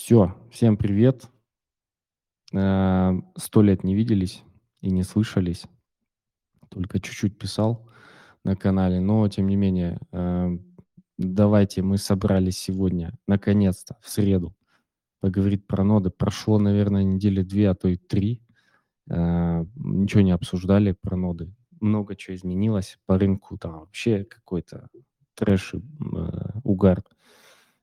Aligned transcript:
Все, 0.00 0.32
всем 0.52 0.76
привет. 0.76 1.28
Э, 2.54 3.14
Сто 3.36 3.62
лет 3.62 3.82
не 3.82 3.96
виделись 3.96 4.44
и 4.80 4.92
не 4.92 5.02
слышались. 5.02 5.64
Только 6.70 7.00
чуть-чуть 7.00 7.36
писал 7.36 7.90
на 8.44 8.54
канале, 8.54 9.00
но 9.00 9.28
тем 9.28 9.48
не 9.48 9.56
менее, 9.56 9.98
э, 10.12 10.56
давайте 11.18 11.82
мы 11.82 11.98
собрались 11.98 12.58
сегодня, 12.58 13.12
наконец-то, 13.26 13.96
в 14.00 14.08
среду, 14.08 14.54
поговорить 15.20 15.66
про 15.66 15.82
ноды. 15.82 16.10
Прошло, 16.10 16.60
наверное, 16.60 17.02
недели 17.02 17.42
две, 17.42 17.68
а 17.68 17.74
то 17.74 17.88
и 17.88 17.96
три. 17.96 18.40
Э, 19.10 19.64
Ничего 19.74 20.20
не 20.20 20.30
обсуждали 20.30 20.92
про 20.92 21.16
ноды. 21.16 21.52
Много 21.80 22.14
чего 22.14 22.36
изменилось 22.36 22.98
по 23.04 23.18
рынку, 23.18 23.58
там 23.58 23.80
вообще 23.80 24.24
какой-то 24.24 24.88
трэш, 25.34 25.74
и, 25.74 25.80
угар. 26.62 27.02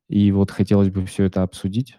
И 0.08 0.32
вот 0.32 0.50
хотелось 0.50 0.90
бы 0.92 1.06
все 1.06 1.26
это 1.26 1.44
обсудить, 1.44 1.98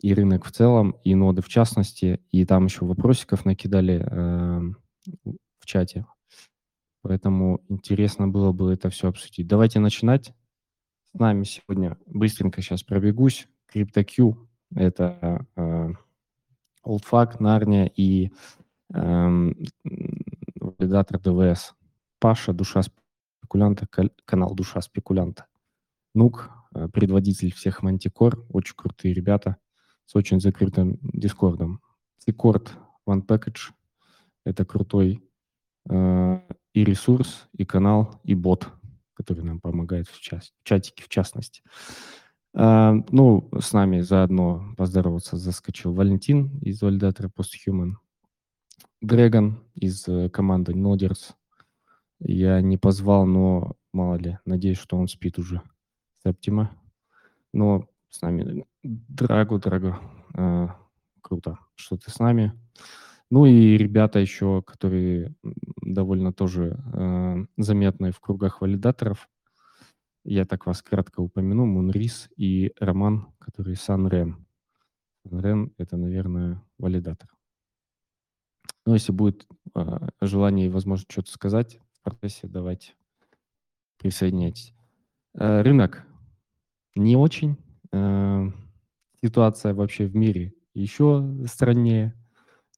и 0.00 0.14
рынок 0.14 0.44
в 0.44 0.52
целом, 0.52 0.96
и 1.04 1.14
ноды 1.14 1.42
в 1.42 1.48
частности, 1.48 2.20
и 2.30 2.44
там 2.44 2.66
еще 2.66 2.84
вопросиков 2.84 3.44
накидали 3.44 4.04
э, 4.04 4.60
в 5.58 5.66
чате. 5.66 6.06
Поэтому 7.02 7.64
интересно 7.68 8.28
было 8.28 8.52
бы 8.52 8.72
это 8.72 8.88
все 8.90 9.08
обсудить. 9.08 9.46
Давайте 9.46 9.80
начинать. 9.80 10.32
С 11.14 11.18
нами 11.18 11.44
сегодня 11.44 11.98
быстренько 12.06 12.62
сейчас 12.62 12.82
пробегусь. 12.82 13.48
CryptoQ– 13.74 14.36
это 14.74 15.46
э, 15.56 15.90
OldFact, 16.86 17.36
Нарния 17.40 17.86
и 17.86 18.30
эм, 18.94 19.56
валидатор 20.54 21.20
ДВС. 21.20 21.74
Паша, 22.18 22.52
душа 22.52 22.82
спекулянта, 22.82 23.88
канал 24.24 24.54
Душа 24.54 24.80
спекулянта. 24.80 25.46
Нук, 26.14 26.50
э, 26.74 26.88
предводитель 26.88 27.52
всех 27.52 27.82
мантикор, 27.82 28.46
очень 28.48 28.74
крутые 28.76 29.12
ребята 29.12 29.56
с 30.12 30.16
очень 30.16 30.40
закрытым 30.40 30.98
дискордом. 31.02 31.80
Цикорд 32.18 32.76
One 33.08 33.24
Package– 33.26 33.72
это 34.44 34.66
крутой 34.66 35.26
э, 35.88 36.40
и 36.74 36.84
ресурс, 36.84 37.48
и 37.54 37.64
канал, 37.64 38.20
и 38.22 38.34
бот, 38.34 38.68
который 39.14 39.42
нам 39.42 39.58
помогает 39.58 40.08
в, 40.08 40.20
час- 40.20 40.52
в 40.62 40.68
чатике 40.68 41.02
в 41.02 41.08
частности. 41.08 41.62
Э, 42.54 42.92
ну, 43.10 43.48
с 43.58 43.72
нами 43.72 44.00
заодно 44.00 44.74
поздороваться 44.76 45.38
заскочил 45.38 45.94
Валентин 45.94 46.58
из 46.58 46.82
валидатора 46.82 47.30
Posthuman, 47.34 47.92
Дрэгон 49.00 49.64
из 49.74 50.06
э, 50.08 50.28
команды 50.28 50.72
Noders. 50.72 51.32
Я 52.20 52.60
не 52.60 52.76
позвал, 52.76 53.24
но 53.24 53.76
мало 53.94 54.16
ли, 54.16 54.38
надеюсь, 54.44 54.78
что 54.78 54.98
он 54.98 55.08
спит 55.08 55.38
уже. 55.38 55.62
Септима. 56.22 56.76
Но 57.54 57.88
с 58.12 58.20
нами 58.20 58.66
Драго, 58.82 59.58
Драго. 59.58 59.98
э, 60.34 60.68
круто, 61.22 61.58
что 61.74 61.96
ты 61.96 62.10
с 62.10 62.18
нами. 62.18 62.52
Ну 63.30 63.46
и 63.46 63.78
ребята 63.78 64.18
еще, 64.18 64.62
которые 64.62 65.34
довольно 65.80 66.34
тоже 66.34 66.78
э, 66.92 67.46
заметны 67.56 68.12
в 68.12 68.20
кругах 68.20 68.60
валидаторов. 68.60 69.30
Я 70.24 70.44
так 70.44 70.66
вас 70.66 70.82
кратко 70.82 71.20
упомяну. 71.20 71.64
Мунрис 71.64 72.28
и 72.36 72.74
Роман, 72.78 73.32
который 73.38 73.76
Санрен. 73.76 74.46
Санрен– 75.24 75.72
это, 75.78 75.96
наверное, 75.96 76.62
валидатор. 76.78 77.30
Ну, 78.84 78.92
если 78.92 79.12
будет 79.12 79.46
э, 79.74 80.08
желание 80.20 80.66
и 80.66 80.70
возможность 80.70 81.10
что-то 81.10 81.30
сказать 81.32 81.80
в 81.92 82.02
процессе, 82.02 82.46
давайте 82.46 82.94
присоединяйтесь. 83.96 84.74
Э, 85.32 85.62
рынок 85.62 86.06
не 86.94 87.16
очень. 87.16 87.56
Э, 87.92 88.48
ситуация 89.22 89.74
вообще 89.74 90.06
в 90.06 90.16
мире 90.16 90.54
еще 90.74 91.24
страннее 91.46 92.14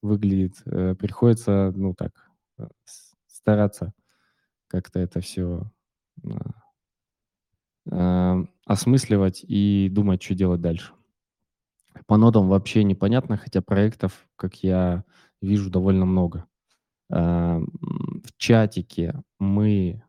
выглядит. 0.01 0.61
Э, 0.65 0.95
приходится, 0.95 1.71
ну 1.75 1.93
так, 1.93 2.11
э, 2.59 2.67
стараться 3.27 3.93
как-то 4.67 4.99
это 4.99 5.21
все 5.21 5.71
осмысливать 8.65 9.45
и 9.47 9.89
думать, 9.91 10.23
что 10.23 10.33
делать 10.33 10.59
дальше. 10.59 10.91
По 12.07 12.17
нодам 12.17 12.47
вообще 12.47 12.83
непонятно, 12.83 13.37
хотя 13.37 13.61
проектов, 13.61 14.27
как 14.35 14.55
я 14.63 15.03
вижу, 15.39 15.69
довольно 15.69 16.05
много. 16.05 16.47
В 17.09 18.31
чатике 18.37 19.21
мы, 19.37 20.03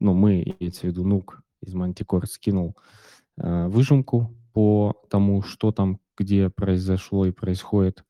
ну 0.00 0.14
мы, 0.14 0.42
имеется 0.42 0.82
в 0.82 0.84
виду 0.84 1.04
Нук 1.04 1.42
из 1.60 1.74
Мантикор, 1.74 2.26
скинул 2.26 2.74
выжимку 3.36 4.34
по 4.52 4.94
тому, 5.08 5.42
что 5.42 5.72
там, 5.72 6.00
где 6.16 6.50
произошло 6.50 7.26
и 7.26 7.32
происходит. 7.32 8.04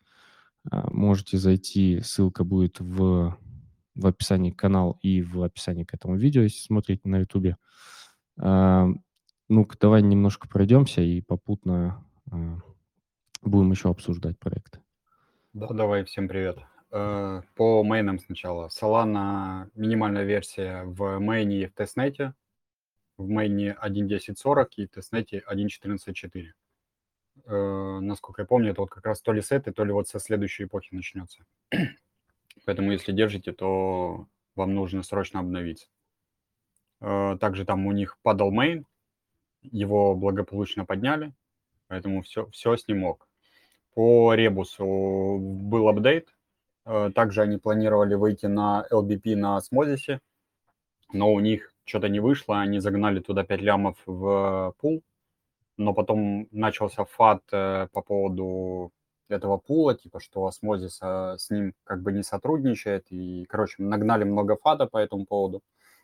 А, 0.70 0.90
Можете 0.90 1.38
зайти, 1.38 2.00
ссылка 2.02 2.44
будет 2.44 2.80
в, 2.80 3.36
в 3.94 4.06
описании 4.06 4.50
к 4.50 4.58
каналу 4.58 4.98
и 5.02 5.22
в 5.22 5.42
описании 5.42 5.84
к 5.84 5.94
этому 5.94 6.16
видео, 6.16 6.42
если 6.42 6.60
смотрите 6.60 7.08
на 7.08 7.18
ютубе. 7.18 7.56
А, 8.38 8.88
Ну-ка, 9.48 9.76
давай 9.80 10.02
немножко 10.02 10.48
пройдемся 10.48 11.02
и 11.02 11.20
попутно 11.20 12.04
а, 12.30 12.58
будем 13.42 13.70
еще 13.70 13.90
обсуждать 13.90 14.38
проект. 14.38 14.80
Да, 15.52 15.68
давай, 15.68 16.04
всем 16.04 16.28
привет. 16.28 16.58
Э, 16.92 17.42
По 17.54 17.82
мейнам 17.82 18.18
сначала. 18.18 18.68
Solana 18.68 19.68
минимальная 19.74 20.24
версия 20.24 20.84
в 20.84 21.18
мейне 21.18 21.62
и 21.62 21.66
в 21.66 21.74
тестнете. 21.74 22.34
В 23.20 23.28
мейне 23.28 23.76
1.10.40 23.82 24.66
и 24.76 24.86
тестнете 24.86 25.42
1.14.4. 25.46 26.46
Э, 27.44 27.98
Насколько 28.00 28.42
я 28.42 28.46
помню, 28.46 28.70
это 28.70 28.80
вот 28.80 28.88
как 28.88 29.04
раз 29.04 29.20
то 29.20 29.32
ли 29.32 29.42
с 29.42 29.52
этой, 29.52 29.74
то 29.74 29.84
ли 29.84 29.92
вот 29.92 30.08
со 30.08 30.18
следующей 30.18 30.64
эпохи 30.64 30.94
начнется. 30.94 31.44
Поэтому 32.64 32.92
если 32.92 33.12
держите, 33.12 33.52
то 33.52 34.26
вам 34.56 34.74
нужно 34.74 35.02
срочно 35.02 35.40
обновиться. 35.40 35.88
Э, 37.02 37.36
Также 37.38 37.66
там 37.66 37.86
у 37.86 37.92
них 37.92 38.16
падал 38.22 38.50
main, 38.50 38.86
его 39.60 40.14
благополучно 40.14 40.86
подняли, 40.86 41.34
поэтому 41.88 42.22
все, 42.22 42.46
все 42.46 42.74
с 42.74 42.88
ним 42.88 43.04
ок. 43.04 43.28
По 43.92 44.32
ребусу 44.32 45.36
был 45.38 45.90
апдейт. 45.90 46.34
Э, 46.86 47.10
Также 47.14 47.42
они 47.42 47.58
планировали 47.58 48.14
выйти 48.14 48.46
на 48.46 48.86
LBP 48.90 49.36
на 49.36 49.58
Осмозисе, 49.58 50.20
но 51.12 51.30
у 51.34 51.40
них 51.40 51.69
что-то 51.90 52.08
не 52.08 52.20
вышло. 52.20 52.60
Они 52.60 52.78
загнали 52.78 53.20
туда 53.20 53.44
5 53.44 53.60
лямов 53.60 53.98
в 54.06 54.74
пул, 54.80 55.02
но 55.76 55.92
потом 55.92 56.48
начался 56.52 57.04
FUD 57.04 57.42
э, 57.52 57.88
по 57.92 58.02
поводу 58.02 58.92
этого 59.28 59.58
пула, 59.58 59.94
типа, 59.94 60.20
что 60.20 60.46
Осмозис 60.46 60.98
э, 61.02 61.36
с 61.38 61.50
ним 61.50 61.74
как 61.84 62.02
бы 62.02 62.12
не 62.12 62.22
сотрудничает. 62.22 63.06
И, 63.10 63.44
короче, 63.48 63.82
нагнали 63.82 64.24
много 64.24 64.56
FUD 64.56 64.79
а 64.79 64.86
по 64.86 64.98
этому 64.98 65.26
поводу. 65.26 65.62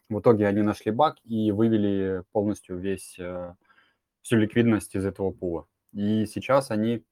В 0.08 0.20
итоге 0.20 0.46
они 0.46 0.62
нашли 0.62 0.92
баг 0.92 1.16
и 1.25 1.52
вывели 1.52 2.22
полностью 2.32 2.78
весь, 2.78 3.16
э, 3.19 3.54
всю 4.22 4.36
ликвидность 4.36 4.94
из 4.94 5.06
этого 5.06 5.30
пула. 5.30 5.66
И 5.92 6.26
сейчас 6.26 6.70
они 6.70 7.04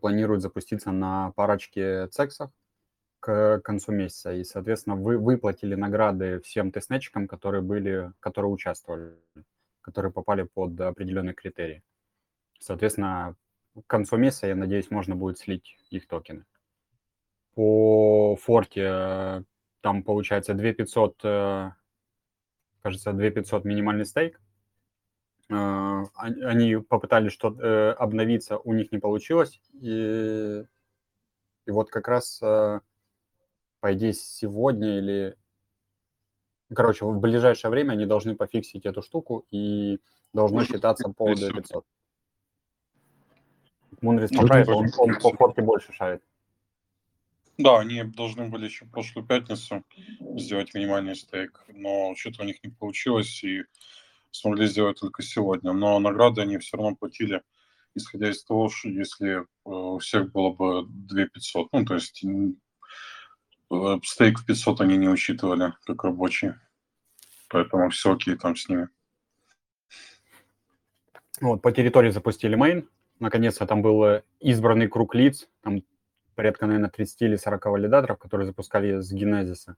планируют 0.00 0.40
запуститься 0.40 0.92
на 0.92 1.32
парочке 1.32 2.06
цексах 2.06 2.50
к 3.24 3.60
концу 3.64 3.92
месяца. 3.92 4.34
И, 4.34 4.44
соответственно, 4.44 4.96
вы 4.96 5.16
выплатили 5.16 5.74
награды 5.74 6.40
всем 6.40 6.70
тестнетчикам, 6.70 7.26
которые 7.26 7.62
были, 7.62 8.12
которые 8.20 8.52
участвовали, 8.52 9.14
которые 9.80 10.12
попали 10.12 10.42
под 10.42 10.78
определенные 10.78 11.32
критерии. 11.32 11.82
Соответственно, 12.60 13.34
к 13.74 13.86
концу 13.86 14.18
месяца, 14.18 14.46
я 14.48 14.56
надеюсь, 14.56 14.90
можно 14.90 15.16
будет 15.16 15.38
слить 15.38 15.78
их 15.88 16.06
токены. 16.06 16.44
По 17.54 18.36
форте 18.36 19.44
там 19.80 20.02
получается 20.02 20.52
2500, 20.52 21.20
э, 21.24 21.70
кажется, 22.82 23.12
2500 23.14 23.64
минимальный 23.64 24.04
стейк. 24.04 24.38
Э, 25.50 25.54
он- 25.54 26.44
Они 26.44 26.76
попытались 26.76 27.32
что 27.32 27.56
э, 27.58 27.92
обновиться, 27.92 28.58
у 28.58 28.74
них 28.74 28.92
не 28.92 28.98
получилось. 28.98 29.60
И, 29.80 30.64
и 31.66 31.70
вот 31.70 31.90
как 31.90 32.08
раз, 32.08 32.40
по 33.84 33.92
идее, 33.92 34.14
сегодня 34.14 34.96
или... 34.96 35.36
Короче, 36.74 37.04
в 37.04 37.20
ближайшее 37.20 37.70
время 37.70 37.92
они 37.92 38.06
должны 38.06 38.34
пофиксить 38.34 38.86
эту 38.86 39.02
штуку 39.02 39.44
и 39.50 39.98
должно 40.32 40.64
считаться 40.64 41.10
по 41.10 41.28
Если- 41.28 41.50
2500. 41.50 41.84
Мунрис 44.00 44.30
поправит, 44.30 44.68
он, 44.68 44.86
он 44.96 45.20
по 45.20 45.36
форте 45.36 45.60
больше 45.60 45.92
шарит. 45.92 46.22
Да, 47.58 47.78
они 47.78 48.04
должны 48.04 48.48
были 48.48 48.64
еще 48.64 48.86
прошлую 48.86 49.26
пятницу 49.26 49.84
сделать 50.38 50.72
минимальный 50.72 51.14
стейк, 51.14 51.62
но 51.68 52.14
что-то 52.16 52.40
у 52.40 52.46
них 52.46 52.64
не 52.64 52.70
получилось 52.70 53.44
и 53.44 53.64
смогли 54.30 54.66
сделать 54.66 54.98
только 54.98 55.22
сегодня. 55.22 55.74
Но 55.74 55.98
награды 55.98 56.40
они 56.40 56.56
все 56.56 56.78
равно 56.78 56.96
платили, 56.96 57.42
исходя 57.94 58.30
из 58.30 58.42
того, 58.44 58.70
что 58.70 58.88
если 58.88 59.40
э, 59.40 59.44
у 59.64 59.98
всех 59.98 60.32
было 60.32 60.52
бы 60.52 60.86
2 60.88 61.26
500, 61.26 61.68
ну, 61.70 61.84
то 61.84 61.94
есть 61.96 62.24
стейк 64.04 64.40
в 64.40 64.46
500 64.46 64.80
они 64.80 64.96
не 64.96 65.08
учитывали 65.08 65.72
как 65.84 66.04
рабочий, 66.04 66.54
поэтому 67.48 67.90
все 67.90 68.12
окей 68.12 68.36
там 68.36 68.56
с 68.56 68.68
ними. 68.68 68.88
Вот, 71.40 71.62
по 71.62 71.72
территории 71.72 72.10
запустили 72.10 72.54
мейн. 72.54 72.88
наконец-то 73.20 73.66
там 73.66 73.82
был 73.82 74.22
избранный 74.40 74.88
круг 74.88 75.14
лиц, 75.14 75.48
там 75.62 75.82
порядка, 76.34 76.66
наверное, 76.66 76.90
30 76.90 77.22
или 77.22 77.36
40 77.36 77.66
валидаторов, 77.66 78.18
которые 78.18 78.46
запускали 78.46 79.00
с 79.00 79.12
Genesis. 79.12 79.74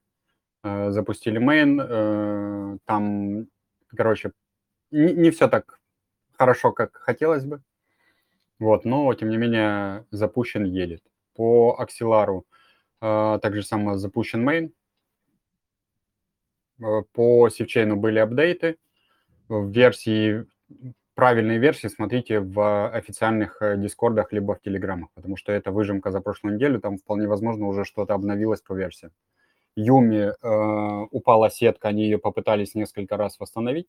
Э, 0.63 0.91
запустили 0.91 1.39
э, 1.81 2.79
там, 2.85 3.47
короче, 3.97 4.33
не, 4.91 5.31
все 5.31 5.49
так 5.49 5.79
хорошо, 6.33 6.73
как 6.73 6.97
хотелось 6.97 7.45
бы. 7.45 7.63
Вот, 8.59 8.85
но, 8.85 9.13
тем 9.15 9.29
не 9.29 9.37
менее, 9.37 10.07
запущен 10.11 10.65
едет. 10.65 11.03
По 11.35 11.77
э, 11.79 12.45
также 13.43 13.63
само 13.63 13.97
запущен 13.97 14.49
main. 14.49 14.73
По 17.13 17.49
Сивчейну 17.49 17.97
были 17.97 18.19
апдейты. 18.19 18.77
В 19.49 19.71
версии, 19.71 20.47
правильной 21.15 21.59
версии 21.59 21.89
смотрите 21.89 22.41
в 22.41 22.89
официальных 22.89 23.63
дискордах 23.77 24.33
либо 24.33 24.55
в 24.55 24.61
телеграммах, 24.61 25.11
потому 25.15 25.37
что 25.37 25.53
это 25.53 25.71
выжимка 25.71 26.11
за 26.11 26.21
прошлую 26.21 26.57
неделю, 26.57 26.81
там 26.81 26.99
вполне 26.99 27.27
возможно 27.29 27.67
уже 27.67 27.85
что-то 27.85 28.15
обновилось 28.15 28.61
по 28.61 28.75
версии. 28.75 29.11
Юми 29.77 30.33
э, 30.33 31.07
упала 31.11 31.51
сетка, 31.51 31.89
они 31.89 32.05
ее 32.05 32.19
попытались 32.19 32.75
несколько 32.75 33.17
раз 33.17 33.39
восстановить. 33.39 33.89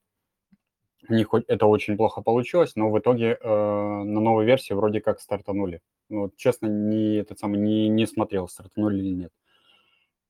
У 1.09 1.13
них 1.13 1.29
это 1.47 1.65
очень 1.67 1.95
плохо 1.95 2.21
получилось, 2.21 2.75
но 2.75 2.89
в 2.89 2.99
итоге 2.99 3.37
э, 3.39 3.47
на 3.47 4.19
новой 4.19 4.45
версии 4.45 4.73
вроде 4.73 4.99
как 4.99 5.21
стартанули. 5.21 5.81
Ну, 6.09 6.21
вот, 6.21 6.35
честно, 6.35 6.67
не, 6.67 7.17
этот 7.17 7.39
самый, 7.39 7.59
не, 7.59 7.87
не 7.87 8.07
смотрел, 8.07 8.47
стартанули 8.47 8.97
или 8.97 9.13
нет. 9.13 9.31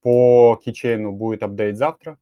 По 0.01 0.59
кичейну 0.63 1.11
будет 1.11 1.43
апдейт 1.43 1.77
завтра. 1.77 2.19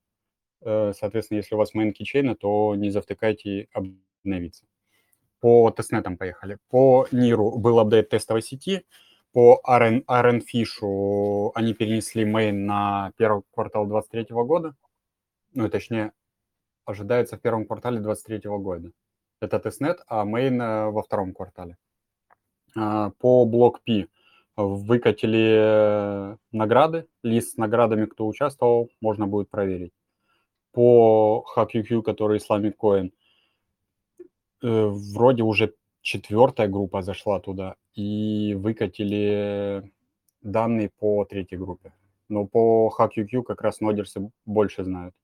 Э, 0.62 0.94
соответственно, 0.98 1.38
если 1.38 1.56
у 1.56 1.58
вас 1.58 1.74
main 1.76 1.92
кичейна, 1.92 2.36
то 2.36 2.76
не 2.76 2.92
завтыкайте 2.92 3.68
обновиться. 3.74 4.66
По 5.40 5.70
тестнетам 5.72 6.18
поехали. 6.18 6.58
По 6.70 7.08
Ниру 7.12 7.58
был 7.58 7.80
апдейт 7.80 8.10
тестовой 8.10 8.42
сети. 8.42 8.86
По 9.32 9.62
RN, 9.68 10.06
RN 10.06 10.42
Fish 10.42 11.52
они 11.56 11.74
перенесли 11.74 12.24
main 12.26 12.66
на 12.66 13.12
первый 13.18 13.44
квартал 13.52 13.86
2023 13.86 14.36
года. 14.44 14.76
Ну, 15.54 15.70
точнее, 15.70 16.14
ожидается 16.86 17.38
в 17.38 17.42
первом 17.42 17.66
квартале 17.66 18.00
2023 18.00 18.50
года. 18.58 18.92
Это 19.42 19.60
тестнет, 19.60 20.00
а 20.08 20.24
main 20.26 20.62
э, 20.62 20.90
во 20.92 21.04
втором 21.04 21.34
квартале. 21.34 21.78
А, 22.76 23.12
по 23.20 23.46
блок 23.46 23.82
P 23.84 24.08
выкатили 24.56 25.58
э, 25.58 26.38
награды, 26.52 27.08
лист 27.24 27.54
с 27.54 27.58
наградами, 27.58 28.06
кто 28.06 28.26
участвовал, 28.28 28.90
можно 29.02 29.28
будет 29.28 29.50
проверить. 29.50 29.92
По 30.72 31.46
HackUQ, 31.56 32.02
который 32.02 32.40
Islamic 32.40 32.76
Coin, 32.82 33.12
э, 34.64 34.86
вроде 35.14 35.44
уже 35.44 35.74
четвертая 36.02 36.68
группа 36.68 37.02
зашла 37.02 37.40
туда 37.40 37.76
и 37.94 38.56
выкатили 38.58 39.92
данные 40.42 40.90
по 41.00 41.26
третьей 41.26 41.58
группе. 41.58 41.94
Но 42.30 42.46
по 42.46 42.94
HackUQ 42.98 43.44
как 43.44 43.62
раз 43.62 43.82
нодерсы 43.82 44.32
больше 44.46 44.84
знают. 44.84 45.16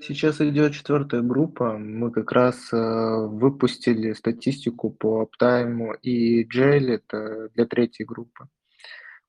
Сейчас 0.00 0.40
идет 0.40 0.74
четвертая 0.74 1.22
группа. 1.22 1.76
Мы 1.76 2.12
как 2.12 2.30
раз 2.30 2.72
э, 2.72 2.76
выпустили 2.76 4.12
статистику 4.12 4.90
по 4.90 5.22
аптайму 5.22 5.94
и 5.94 6.44
джейл, 6.44 6.92
это 6.92 7.48
для 7.54 7.66
третьей 7.66 8.06
группы. 8.06 8.48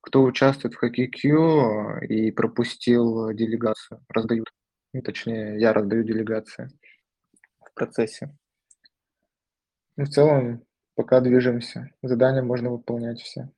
Кто 0.02 0.24
участвует 0.24 0.76
в 0.76 0.84
HackIQ 0.84 2.06
и 2.06 2.32
пропустил 2.32 3.34
делегацию, 3.34 4.06
раздают. 4.10 4.48
Ну, 4.94 5.02
точнее, 5.02 5.60
я 5.60 5.74
раздаю 5.74 6.04
делегации 6.04 6.70
в 7.66 7.74
процессе. 7.74 8.36
Ну, 9.98 10.06
в 10.06 10.10
целом, 10.10 10.64
пока 10.96 11.20
движемся. 11.20 11.90
Задания 12.04 12.44
можно 12.44 12.70
выполнять 12.70 13.22
все. 13.22 13.50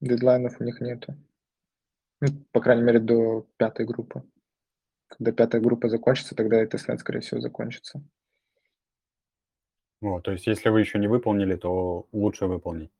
Дедлайнов 0.00 0.60
у 0.60 0.64
них 0.64 0.80
нету. 0.80 1.16
Ну, 2.20 2.28
по 2.50 2.60
крайней 2.60 2.82
мере, 2.82 2.98
до 2.98 3.46
пятой 3.56 3.86
группы. 3.86 4.24
Когда 5.08 5.32
пятая 5.32 5.60
группа 5.60 5.88
закончится, 5.88 6.34
тогда 6.34 6.62
и 6.62 6.66
тестнет, 6.66 7.00
скорее 7.00 7.20
всего, 7.20 7.40
закончится. 7.40 8.02
Вот, 10.00 10.24
то 10.24 10.32
есть, 10.32 10.46
если 10.46 10.68
вы 10.68 10.80
еще 10.80 10.98
не 10.98 11.08
выполнили, 11.08 11.56
то 11.56 12.06
лучше 12.12 12.46
выполнить. 12.46 12.90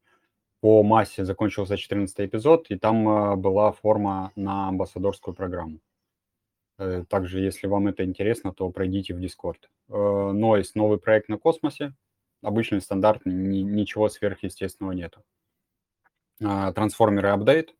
По 0.60 0.82
массе 0.82 1.24
закончился 1.24 1.76
14 1.76 2.20
эпизод, 2.20 2.70
и 2.70 2.78
там 2.78 3.06
э, 3.08 3.36
была 3.36 3.72
форма 3.72 4.32
на 4.36 4.68
амбассадорскую 4.68 5.34
программу. 5.34 5.80
Э, 6.78 7.04
также, 7.08 7.40
если 7.40 7.66
вам 7.66 7.88
это 7.88 8.04
интересно, 8.04 8.54
то 8.54 8.70
пройдите 8.70 9.12
в 9.14 9.18
Discord. 9.18 9.58
Э, 9.88 9.92
Nois, 9.92 10.70
новый 10.74 10.98
проект 10.98 11.28
на 11.28 11.36
космосе 11.36 11.94
обычный 12.44 12.80
стандарт, 12.80 13.22
ни, 13.24 13.58
ничего 13.58 14.08
сверхъестественного 14.08 14.92
нету. 14.92 15.24
Трансформеры 16.38 17.30
апдейт, 17.30 17.74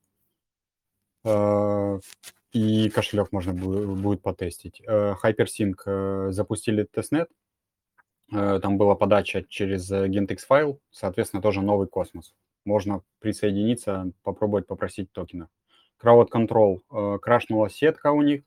и 2.55 2.89
кошелек 2.89 3.33
можно 3.33 3.53
будет 3.53 4.23
потестить. 4.23 4.81
А, 4.87 5.15
Hypersign 5.23 6.31
запустили 6.33 6.85
тестнет, 6.85 7.29
там 8.31 8.79
была 8.79 8.95
подача 8.95 9.45
через 9.49 9.93
Gentex 9.93 10.39
файл, 10.39 10.81
соответственно, 10.91 11.43
тоже 11.43 11.61
новый 11.61 11.87
космос. 11.87 12.35
Можно 12.65 13.03
присоединиться, 13.19 14.11
попробовать 14.23 14.67
попросить 14.67 15.13
токена. 15.13 15.51
Crowd 16.03 16.31
Control, 16.33 17.19
крашнула 17.19 17.69
сетка 17.69 18.13
у 18.13 18.23
них, 18.23 18.43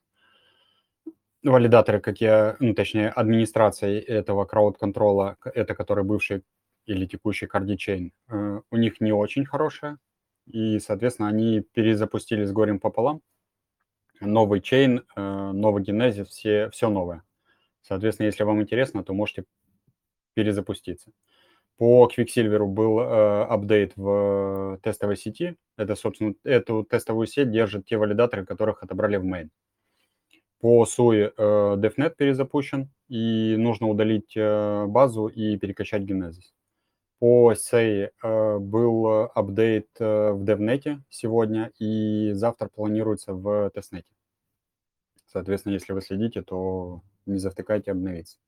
валидаторы, 1.42 2.00
как 2.00 2.20
я, 2.20 2.56
ну, 2.58 2.74
точнее, 2.74 3.10
администрация 3.10 4.00
этого 4.00 4.44
крауд-контрола, 4.44 5.36
это 5.44 5.74
который 5.74 6.04
бывший 6.04 6.42
или 6.86 7.06
текущий 7.06 7.46
э, 8.28 8.60
у 8.70 8.76
них 8.76 9.00
не 9.00 9.12
очень 9.12 9.44
хорошая, 9.44 9.98
и, 10.46 10.78
соответственно, 10.78 11.28
они 11.28 11.60
перезапустили 11.60 12.44
с 12.44 12.52
горем 12.52 12.80
пополам. 12.80 13.20
Новый 14.20 14.60
чейн, 14.60 15.04
э, 15.16 15.50
новый 15.52 15.82
генезис, 15.82 16.28
все, 16.28 16.70
все 16.70 16.88
новое. 16.88 17.22
Соответственно, 17.82 18.26
если 18.26 18.44
вам 18.44 18.60
интересно, 18.60 19.04
то 19.04 19.14
можете 19.14 19.44
перезапуститься. 20.34 21.12
По 21.78 22.08
Quicksilver 22.08 22.66
был 22.66 22.98
э, 22.98 23.44
апдейт 23.44 23.92
в 23.96 24.80
тестовой 24.82 25.16
сети. 25.16 25.56
Это, 25.76 25.94
собственно, 25.94 26.34
эту 26.42 26.82
тестовую 26.82 27.28
сеть 27.28 27.52
держат 27.52 27.86
те 27.86 27.96
валидаторы, 27.96 28.44
которых 28.44 28.82
отобрали 28.82 29.16
в 29.16 29.24
main. 29.24 29.48
По 30.60 30.84
SUI 30.84 31.32
э, 31.36 31.76
DevNet 31.76 32.16
перезапущен, 32.16 32.90
и 33.08 33.54
нужно 33.56 33.88
удалить 33.88 34.36
э, 34.36 34.86
базу 34.86 35.28
и 35.28 35.56
перекачать 35.56 36.02
Genesis. 36.02 36.52
По 37.20 37.52
SEI 37.52 38.10
э, 38.22 38.58
был 38.58 39.30
апдейт 39.34 39.88
в 40.00 40.42
DevNet 40.42 40.98
сегодня, 41.10 41.70
и 41.78 42.32
завтра 42.32 42.68
планируется 42.68 43.34
в 43.34 43.70
тестнете. 43.70 44.17
Соответственно, 45.38 45.74
если 45.74 45.92
вы 45.92 46.02
следите, 46.02 46.42
то 46.42 47.00
не 47.24 47.38
завтыкайте 47.38 47.92
обновиться. 47.92 48.38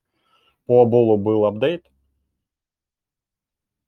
По 0.67 0.83
Оболу 0.83 1.17
был 1.19 1.45
апдейт. 1.47 1.89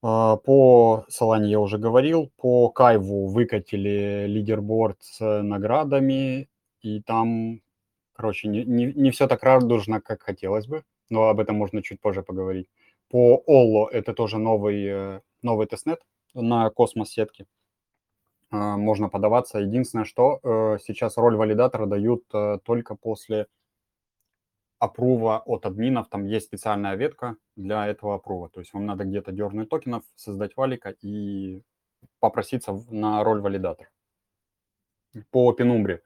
По 0.00 1.04
Solana 1.11 1.47
я 1.47 1.59
уже 1.59 1.78
говорил. 1.78 2.30
По 2.37 2.68
Кайву 2.68 3.26
выкатили 3.26 4.26
leaderboard 4.28 4.99
с 5.00 5.42
наградами, 5.42 6.49
и 6.80 7.02
там 7.02 7.61
Короче, 8.12 8.47
не, 8.47 8.64
не, 8.64 8.92
не 8.92 9.11
все 9.11 9.26
так 9.26 9.42
радужно, 9.42 10.00
как 10.00 10.23
хотелось 10.23 10.68
бы, 10.68 10.85
но 11.11 11.25
об 11.28 11.40
этом 11.40 11.56
можно 11.56 11.82
чуть 11.82 12.00
позже 12.00 12.23
поговорить. 12.23 12.68
По 13.09 13.42
Олло 13.49 13.88
это 13.88 14.14
тоже 14.14 14.38
новый, 14.38 14.85
э, 14.87 15.21
новый 15.42 15.66
тестнет 15.66 15.99
на 16.35 16.71
космос-сетке. 16.71 17.47
А, 18.52 18.76
можно 18.76 19.09
подаваться. 19.09 19.59
Единственное, 19.59 20.04
что 20.04 20.38
э, 20.42 20.78
сейчас 20.85 21.16
роль 21.16 21.35
валидатора 21.37 21.87
дают 21.87 22.23
э, 22.32 22.59
только 22.64 22.94
после 22.94 23.47
апрува 24.78 25.42
от 25.44 25.66
админов. 25.66 26.09
Там 26.09 26.25
есть 26.26 26.47
специальная 26.47 26.94
ветка 26.94 27.37
для 27.56 27.88
этого 27.88 28.14
апрува. 28.14 28.49
То 28.49 28.61
есть 28.61 28.73
вам 28.75 28.87
надо 28.87 29.04
где-то 29.04 29.32
дернуть 29.32 29.68
токенов, 29.68 30.04
создать 30.14 30.56
валика 30.56 30.94
и 31.00 31.62
попроситься 32.21 32.73
на 32.90 33.25
роль 33.25 33.40
валидатора. 33.40 33.88
По 35.30 35.52
Пенумбре 35.52 36.02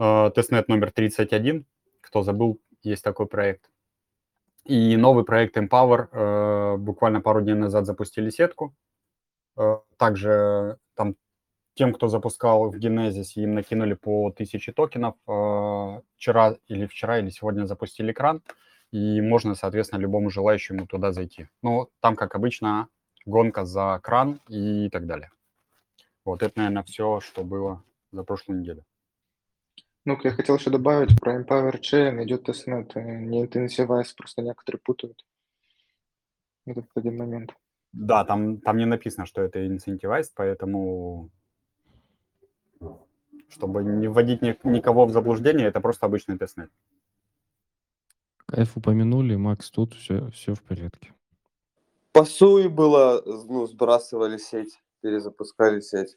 Э, 0.00 0.30
тестнет 0.34 0.68
номер 0.68 0.92
31. 0.92 1.66
Кто 2.00 2.22
забыл, 2.22 2.60
есть 2.82 3.02
такой 3.02 3.26
проект. 3.26 3.68
И 4.64 4.96
новый 4.96 5.24
проект 5.24 5.56
Empower 5.56 6.08
э, 6.12 6.76
буквально 6.76 7.20
пару 7.20 7.40
дней 7.40 7.54
назад 7.54 7.86
запустили 7.86 8.30
сетку. 8.30 8.74
Э, 9.56 9.78
также 9.96 10.78
там 10.98 11.14
тем, 11.74 11.94
кто 11.94 12.08
запускал 12.08 12.70
в 12.70 12.76
Genesis, 12.76 13.32
им 13.36 13.54
накинули 13.54 13.94
по 13.94 14.26
1000 14.26 14.72
токенов. 14.72 15.14
Вчера 16.16 16.56
или 16.66 16.86
вчера, 16.86 17.20
или 17.20 17.30
сегодня 17.30 17.66
запустили 17.66 18.12
кран, 18.12 18.42
и 18.90 19.20
можно, 19.20 19.54
соответственно, 19.54 20.00
любому 20.00 20.28
желающему 20.28 20.86
туда 20.86 21.12
зайти. 21.12 21.46
Ну, 21.62 21.88
там, 22.00 22.16
как 22.16 22.34
обычно, 22.34 22.88
гонка 23.26 23.64
за 23.64 24.00
кран 24.02 24.40
и 24.48 24.90
так 24.90 25.06
далее. 25.06 25.30
Вот 26.24 26.42
это, 26.42 26.52
наверное, 26.56 26.82
все, 26.82 27.20
что 27.20 27.44
было 27.44 27.84
за 28.12 28.24
прошлую 28.24 28.60
неделю. 28.60 28.84
Ну, 30.04 30.18
я 30.24 30.30
хотел 30.30 30.56
еще 30.56 30.70
добавить, 30.70 31.20
про 31.20 31.40
Empower 31.40 31.78
Chain 31.80 32.24
идет 32.24 32.44
тестнет, 32.44 32.96
не 32.96 33.44
Intensivise, 33.44 34.14
просто 34.16 34.42
некоторые 34.42 34.80
путают. 34.80 35.24
этот 36.66 36.86
один 36.96 37.16
момент. 37.18 37.54
Да, 37.92 38.24
там, 38.24 38.60
там 38.60 38.76
не 38.76 38.86
написано, 38.86 39.26
что 39.26 39.42
это 39.42 39.64
incentivized, 39.64 40.32
поэтому 40.34 41.30
чтобы 43.48 43.82
не 43.82 44.08
вводить 44.08 44.42
ни- 44.42 44.58
никого 44.64 45.06
в 45.06 45.12
заблуждение, 45.12 45.66
это 45.68 45.80
просто 45.80 46.06
обычный 46.06 46.38
тестнет. 46.38 46.70
Kyve 48.46 48.76
упомянули, 48.76 49.36
Макс, 49.36 49.70
тут 49.70 49.94
все, 49.94 50.30
все 50.30 50.54
в 50.54 50.62
порядке. 50.62 51.12
По 52.12 52.24
Sui 52.24 52.68
было, 52.68 53.22
ну, 53.24 53.66
сбрасывали 53.66 54.38
сеть, 54.38 54.82
перезапускали 55.00 55.80
сеть. 55.80 56.16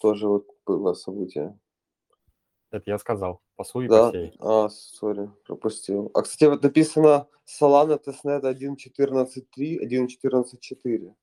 Тоже 0.00 0.28
вот 0.28 0.46
было 0.66 0.94
событие. 0.94 1.58
Это 2.70 2.90
я 2.90 2.98
сказал. 2.98 3.40
По 3.56 3.64
Sui, 3.64 3.88
Да, 3.88 4.04
по 4.04 4.08
всей. 4.10 4.34
а, 4.38 4.68
sorry, 4.68 5.30
пропустил. 5.46 6.10
А, 6.14 6.22
кстати, 6.22 6.44
вот 6.44 6.62
написано 6.62 7.26
Solana 7.46 7.98
testnet 7.98 8.42
1.14.3, 8.44 9.78
1.14.4. 9.78 11.14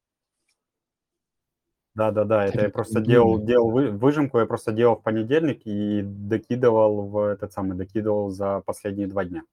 Да, 1.96 2.10
да, 2.12 2.24
да. 2.24 2.46
Это 2.48 2.62
я 2.63 2.70
просто 2.70 3.02
делал, 3.02 3.38
делал 3.40 3.70
вы- 3.70 3.92
выжимку, 3.92 4.40
я 4.40 4.48
просто 4.48 4.72
делал 4.72 4.96
в 4.96 5.04
понедельник 5.04 5.62
и 5.66 6.02
докидывал 6.02 7.04
в 7.08 7.18
этот 7.20 7.54
самый, 7.54 7.78
докидывал 7.78 8.32
за 8.32 8.62
последние 8.62 9.08
два 9.08 9.25
дня. 9.25 9.44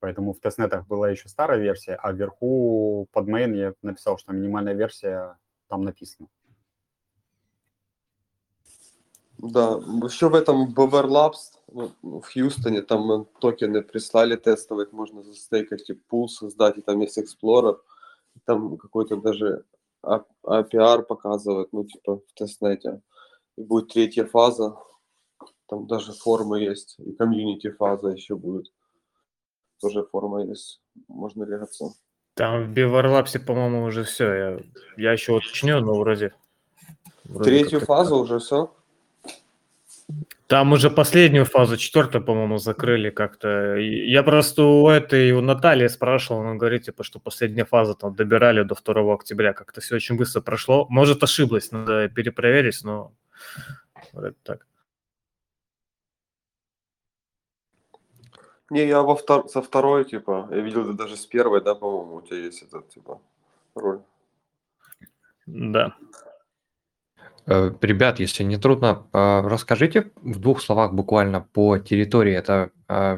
Поэтому 0.00 0.34
в 0.34 0.40
тестнетах 0.40 0.86
была 0.86 1.08
еще 1.10 1.28
старая 1.30 1.58
версия, 1.58 1.94
а 1.94 2.12
вверху 2.12 3.06
под 3.12 3.28
main 3.28 3.54
я 3.54 3.74
написал, 3.82 4.18
что 4.18 4.32
минимальная 4.32 4.74
версия 4.74 5.38
там 5.68 5.84
написана. 5.84 6.28
Да, 9.42 9.76
еще 10.04 10.28
в 10.28 10.34
этом 10.34 10.74
Bover 10.74 11.06
Labs 11.06 11.58
ну, 11.72 11.92
в 12.02 12.22
Хьюстоне 12.30 12.82
там 12.82 13.10
э, 13.10 13.24
токены 13.40 13.82
прислали 13.82 14.36
тестовые, 14.36 14.86
их 14.86 14.92
можно 14.92 15.22
застейкать 15.22 15.88
и 15.88 15.94
пул 15.94 16.28
создать, 16.28 16.76
и 16.76 16.82
там 16.82 17.00
есть 17.00 17.18
Explorer, 17.18 17.78
там 18.44 18.76
какой-то 18.76 19.16
даже 19.16 19.64
А- 20.02 20.24
APR 20.44 21.02
показывает, 21.04 21.72
ну 21.72 21.84
типа 21.84 22.16
в 22.16 22.32
тестнете. 22.34 23.00
И 23.56 23.62
будет 23.62 23.88
третья 23.88 24.26
фаза, 24.26 24.76
там 25.68 25.86
даже 25.86 26.12
форма 26.12 26.58
есть, 26.58 26.96
и 26.98 27.12
комьюнити 27.12 27.70
фаза 27.70 28.08
еще 28.08 28.36
будет. 28.36 28.70
Тоже 29.80 30.04
форма 30.04 30.44
есть, 30.44 30.82
можно 31.08 31.44
легаться. 31.44 31.94
Там 32.34 32.64
в 32.64 32.74
Биварлапсе, 32.74 33.38
по-моему, 33.38 33.84
уже 33.84 34.04
все. 34.04 34.34
Я, 34.34 34.60
я 34.98 35.12
еще 35.12 35.32
уточню, 35.32 35.80
но 35.80 35.94
вроде... 35.94 36.34
вроде 37.24 37.50
Третью 37.50 37.80
фазу 37.80 38.16
так. 38.16 38.24
уже 38.24 38.38
все? 38.38 38.74
Там 40.46 40.72
уже 40.72 40.90
последнюю 40.90 41.44
фазу, 41.44 41.76
четвертую, 41.76 42.24
по-моему, 42.24 42.58
закрыли 42.58 43.10
как-то. 43.10 43.76
Я 43.76 44.22
просто 44.22 44.64
у 44.64 44.88
этой, 44.88 45.32
у 45.32 45.40
Натальи 45.40 45.86
спрашивал, 45.88 46.40
она 46.40 46.54
говорит, 46.54 46.84
типа, 46.84 47.04
что 47.04 47.20
последняя 47.20 47.64
фаза 47.64 47.94
там 47.94 48.14
добирали 48.14 48.62
до 48.62 48.74
2 48.74 49.14
октября. 49.14 49.52
Как-то 49.52 49.80
все 49.80 49.96
очень 49.96 50.16
быстро 50.16 50.40
прошло. 50.40 50.86
Может, 50.88 51.22
ошиблась, 51.22 51.70
надо 51.70 52.08
перепроверить, 52.08 52.80
но 52.82 53.12
вроде 54.12 54.34
так. 54.42 54.66
Не, 58.70 58.86
я 58.86 59.02
во 59.02 59.16
втор... 59.16 59.48
со 59.48 59.62
второй, 59.62 60.04
типа, 60.04 60.48
я 60.50 60.60
видел 60.60 60.82
это 60.82 60.92
даже 60.92 61.16
с 61.16 61.26
первой, 61.26 61.60
да, 61.60 61.74
по-моему, 61.74 62.16
у 62.16 62.22
тебя 62.22 62.38
есть 62.38 62.62
этот, 62.62 62.88
типа, 62.88 63.20
роль. 63.74 64.00
Да. 65.46 65.96
Э, 67.50 67.72
Ребят, 67.82 68.20
если 68.20 68.44
не 68.44 68.56
трудно, 68.56 69.06
э, 69.12 69.40
расскажите 69.44 70.12
в 70.22 70.38
двух 70.38 70.62
словах 70.62 70.92
буквально 70.92 71.40
по 71.40 71.78
территории. 71.78 72.34
Это 72.34 72.70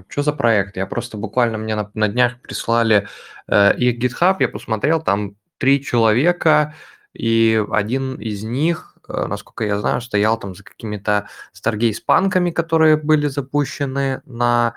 что 0.09 0.23
за 0.23 0.33
проект? 0.35 0.77
Я 0.77 0.87
просто 0.87 1.17
буквально 1.17 1.57
мне 1.57 1.75
на, 1.77 1.91
на 1.95 2.09
днях 2.09 2.41
прислали 2.43 3.09
э, 3.49 3.75
их 3.79 3.99
GitHub, 3.99 4.37
я 4.41 4.49
посмотрел, 4.49 5.03
там 5.03 5.37
три 5.57 5.83
человека, 5.83 6.75
и 7.15 7.65
один 7.71 8.17
из 8.17 8.43
них, 8.43 8.99
э, 9.09 9.27
насколько 9.27 9.65
я 9.65 9.79
знаю, 9.79 10.01
стоял 10.01 10.39
там 10.39 10.55
за 10.55 10.65
какими-то 10.65 11.29
Stargaze-панками, 11.55 12.51
которые 12.51 12.97
были 12.97 13.29
запущены 13.29 14.21
на 14.27 14.75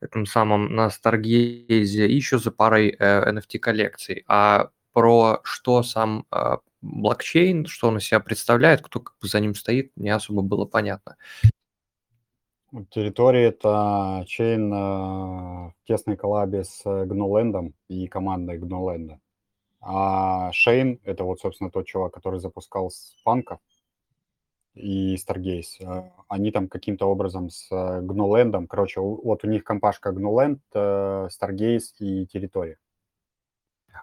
этом 0.00 0.26
самом, 0.26 0.74
на 0.74 0.88
Stargaze, 0.88 2.06
еще 2.06 2.38
за 2.38 2.50
парой 2.50 2.96
э, 2.98 3.32
NFT-коллекций. 3.32 4.24
А 4.28 4.68
про 4.92 5.40
что 5.42 5.82
сам 5.82 6.26
э, 6.30 6.56
блокчейн, 6.84 7.66
что 7.66 7.88
он 7.88 7.98
из 7.98 8.04
себя 8.04 8.20
представляет, 8.20 8.82
кто 8.82 9.00
как 9.00 9.16
бы 9.20 9.28
за 9.28 9.40
ним 9.40 9.54
стоит, 9.54 9.92
не 9.96 10.10
особо 10.10 10.42
было 10.42 10.64
понятно. 10.64 11.16
Территория– 12.90 13.44
это 13.48 14.24
чейн 14.26 14.72
э, 14.72 14.76
в 14.76 15.74
тесной 15.86 16.16
коллабе 16.16 16.64
с 16.64 16.82
Гнулендом 16.84 17.74
и 17.88 18.08
командой 18.08 18.58
Гнуленда. 18.58 19.20
А 19.80 20.50
Шейн– 20.52 20.98
это 21.04 21.24
вот, 21.24 21.40
собственно, 21.40 21.70
тот 21.70 21.86
чувак, 21.86 22.14
который 22.14 22.40
запускал 22.40 22.90
с 22.90 23.14
панка 23.22 23.60
и 24.74 25.14
Stargaze. 25.14 25.80
Э, 25.80 26.10
Они 26.28 26.50
там 26.50 26.68
каким-то 26.68 27.06
образом 27.06 27.50
с 27.50 27.68
э, 27.70 28.00
Гнулендом, 28.00 28.66
короче, 28.66 29.00
вот 29.00 29.44
у 29.44 29.46
них 29.46 29.62
компашка 29.62 30.10
э, 30.10 31.28
Stargaze 31.30 31.94
и 31.98 32.26
территория. 32.26 32.78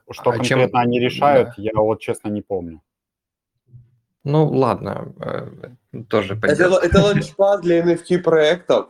Что 0.09 0.31
А 0.31 0.39
чем- 0.39 0.59
конкретно 0.59 0.79
они 0.81 0.99
решают, 0.99 1.49
да. 1.49 1.53
я 1.57 1.71
вот 1.75 1.99
честно 2.01 2.29
не 2.29 2.41
помню. 2.41 2.81
Ну, 4.23 4.47
ладно, 4.49 5.13
э, 5.19 6.01
тоже 6.07 6.33
Это, 6.33 6.41
пойдет. 6.41 6.67
л- 6.67 6.77
это 6.77 7.01
ланчпад 7.01 7.61
для 7.61 7.81
NFT 7.83 8.19
проектов. 8.19 8.89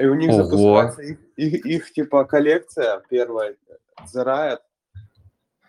И 0.00 0.06
у 0.06 0.14
них 0.14 0.30
Ого. 0.30 0.44
запускается 0.44 1.02
их, 1.02 1.18
их, 1.36 1.66
их, 1.66 1.92
типа 1.92 2.24
коллекция 2.24 3.02
первая, 3.10 3.56
The 4.14 4.24
Riot. 4.24 4.58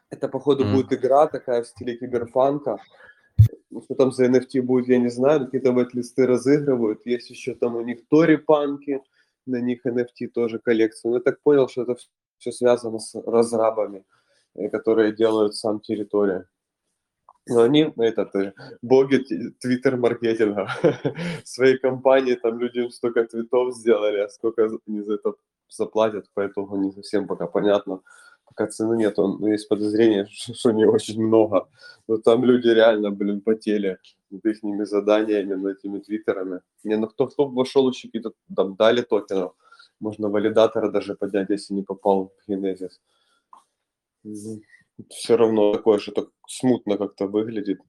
Это, 0.09 0.29
походу, 0.29 0.63
Мгм. 0.65 0.75
будет 0.75 0.93
игра 0.93 1.27
такая 1.27 1.63
в 1.63 1.67
стиле 1.67 1.97
киберпанка. 1.97 2.77
Ну, 3.69 3.81
Что 3.81 3.95
там 3.95 4.11
за 4.11 4.25
NFT 4.25 4.61
будет, 4.61 4.87
я 4.87 4.99
не 4.99 5.09
знаю. 5.09 5.45
Какие-то 5.45 5.71
листы 5.93 6.25
разыгрывают. 6.25 7.05
Есть 7.05 7.29
еще 7.29 7.53
там 7.55 7.75
у 7.75 7.81
них 7.81 8.07
Тори 8.09 8.37
панки, 8.37 9.01
на 9.45 9.59
них 9.59 9.85
NFT 9.85 10.27
тоже 10.33 10.59
коллекция. 10.59 11.09
Но 11.09 11.17
я 11.17 11.21
так 11.23 11.41
понял, 11.41 11.67
что 11.67 11.83
это 11.83 11.95
все 12.37 12.51
связано 12.51 12.99
с 12.99 13.15
разрабами, 13.25 14.05
э, 14.55 14.69
которые 14.69 15.15
делают 15.15 15.55
сам 15.55 15.79
территорию. 15.79 16.47
Но 17.49 17.61
они, 17.61 17.93
этот, 17.97 18.35
э, 18.35 18.53
боги 18.81 19.23
твиттер-маркетинга. 19.59 20.67
Своей 21.45 21.77
компании, 21.77 22.35
там 22.35 22.59
люди 22.59 22.79
им 22.79 22.91
столько 22.91 23.25
твитов 23.25 23.73
сделали, 23.73 24.19
а 24.19 24.29
сколько 24.29 24.67
они 24.87 25.01
за 25.01 25.13
это 25.15 25.33
заплатят, 25.69 26.29
поэтому 26.33 26.75
не 26.77 26.91
совсем 26.91 27.27
пока 27.27 27.47
понятно. 27.47 28.01
Пока 28.45 28.67
цены 28.67 28.95
нет, 28.95 29.17
но 29.17 29.49
есть 29.49 29.67
подозрение, 29.67 30.25
что 30.29 30.71
не 30.71 30.85
очень 30.85 31.21
много. 31.21 31.67
Но 32.07 32.17
там 32.17 32.43
люди 32.45 32.67
реально, 32.67 33.11
блин, 33.11 33.41
потели 33.41 33.97
над 34.29 34.45
их 34.45 34.87
заданиями, 34.87 35.55
над 35.55 35.77
этими 35.77 35.99
твиттерами. 35.99 36.61
Не, 36.83 36.97
ну 36.97 37.07
кто, 37.07 37.27
кто 37.27 37.45
вошел 37.47 37.89
еще 37.89 38.07
какие-то 38.07 38.31
там 38.55 38.75
дали 38.75 39.01
токенов. 39.01 39.53
Можно 39.99 40.29
валидатора 40.29 40.91
даже 40.91 41.15
поднять, 41.15 41.49
если 41.49 41.73
не 41.73 41.83
попал 41.83 42.31
в 42.37 42.49
Генезис. 42.49 43.01
Все 45.09 45.37
равно 45.37 45.73
такое, 45.73 45.99
что 45.99 46.11
так 46.11 46.29
смутно 46.47 46.97
как-то 46.97 47.27
выглядит. 47.27 47.79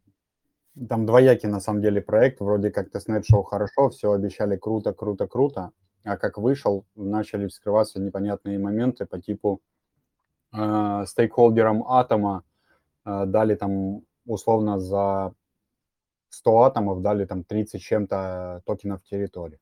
Там 0.88 1.06
двоякий 1.06 1.48
на 1.48 1.60
самом 1.60 1.82
деле 1.82 2.00
проект, 2.00 2.40
вроде 2.40 2.70
как 2.70 2.90
тестнет 2.90 3.26
шел 3.26 3.42
хорошо, 3.42 3.90
все 3.90 4.12
обещали 4.12 4.56
круто, 4.56 4.92
круто, 4.92 5.26
круто, 5.26 5.72
а 6.04 6.16
как 6.16 6.38
вышел, 6.38 6.86
начали 6.94 7.48
вскрываться 7.48 8.00
непонятные 8.00 8.58
моменты 8.58 9.04
по 9.06 9.20
типу 9.20 9.60
э, 10.52 11.04
стейкхолдерам 11.06 11.82
Атома 11.82 12.44
э, 13.04 13.24
дали 13.26 13.56
там 13.56 14.02
условно 14.24 14.78
за 14.78 15.34
100 16.30 16.58
атомов 16.62 17.02
дали 17.02 17.24
там 17.24 17.44
30 17.44 17.80
с 17.80 17.84
чем-то 17.84 18.62
токенов 18.64 19.02
территории. 19.02 19.58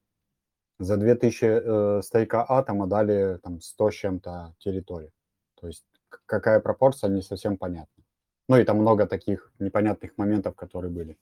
За 0.78 0.96
2000 0.96 1.44
э, 1.44 2.02
стейка 2.02 2.44
Атома 2.46 2.86
дали 2.86 3.38
там 3.42 3.60
100 3.60 3.90
с 3.90 3.94
чем-то 3.94 4.54
территории. 4.58 5.10
То 5.54 5.68
есть 5.68 5.84
какая 6.26 6.60
пропорция, 6.60 7.08
не 7.10 7.22
совсем 7.22 7.56
понятно. 7.56 8.04
Ну 8.48 8.56
и 8.58 8.64
там 8.64 8.78
много 8.78 9.06
таких 9.06 9.52
непонятных 9.58 10.16
моментов, 10.18 10.54
которые 10.54 10.90
были. 10.90 11.16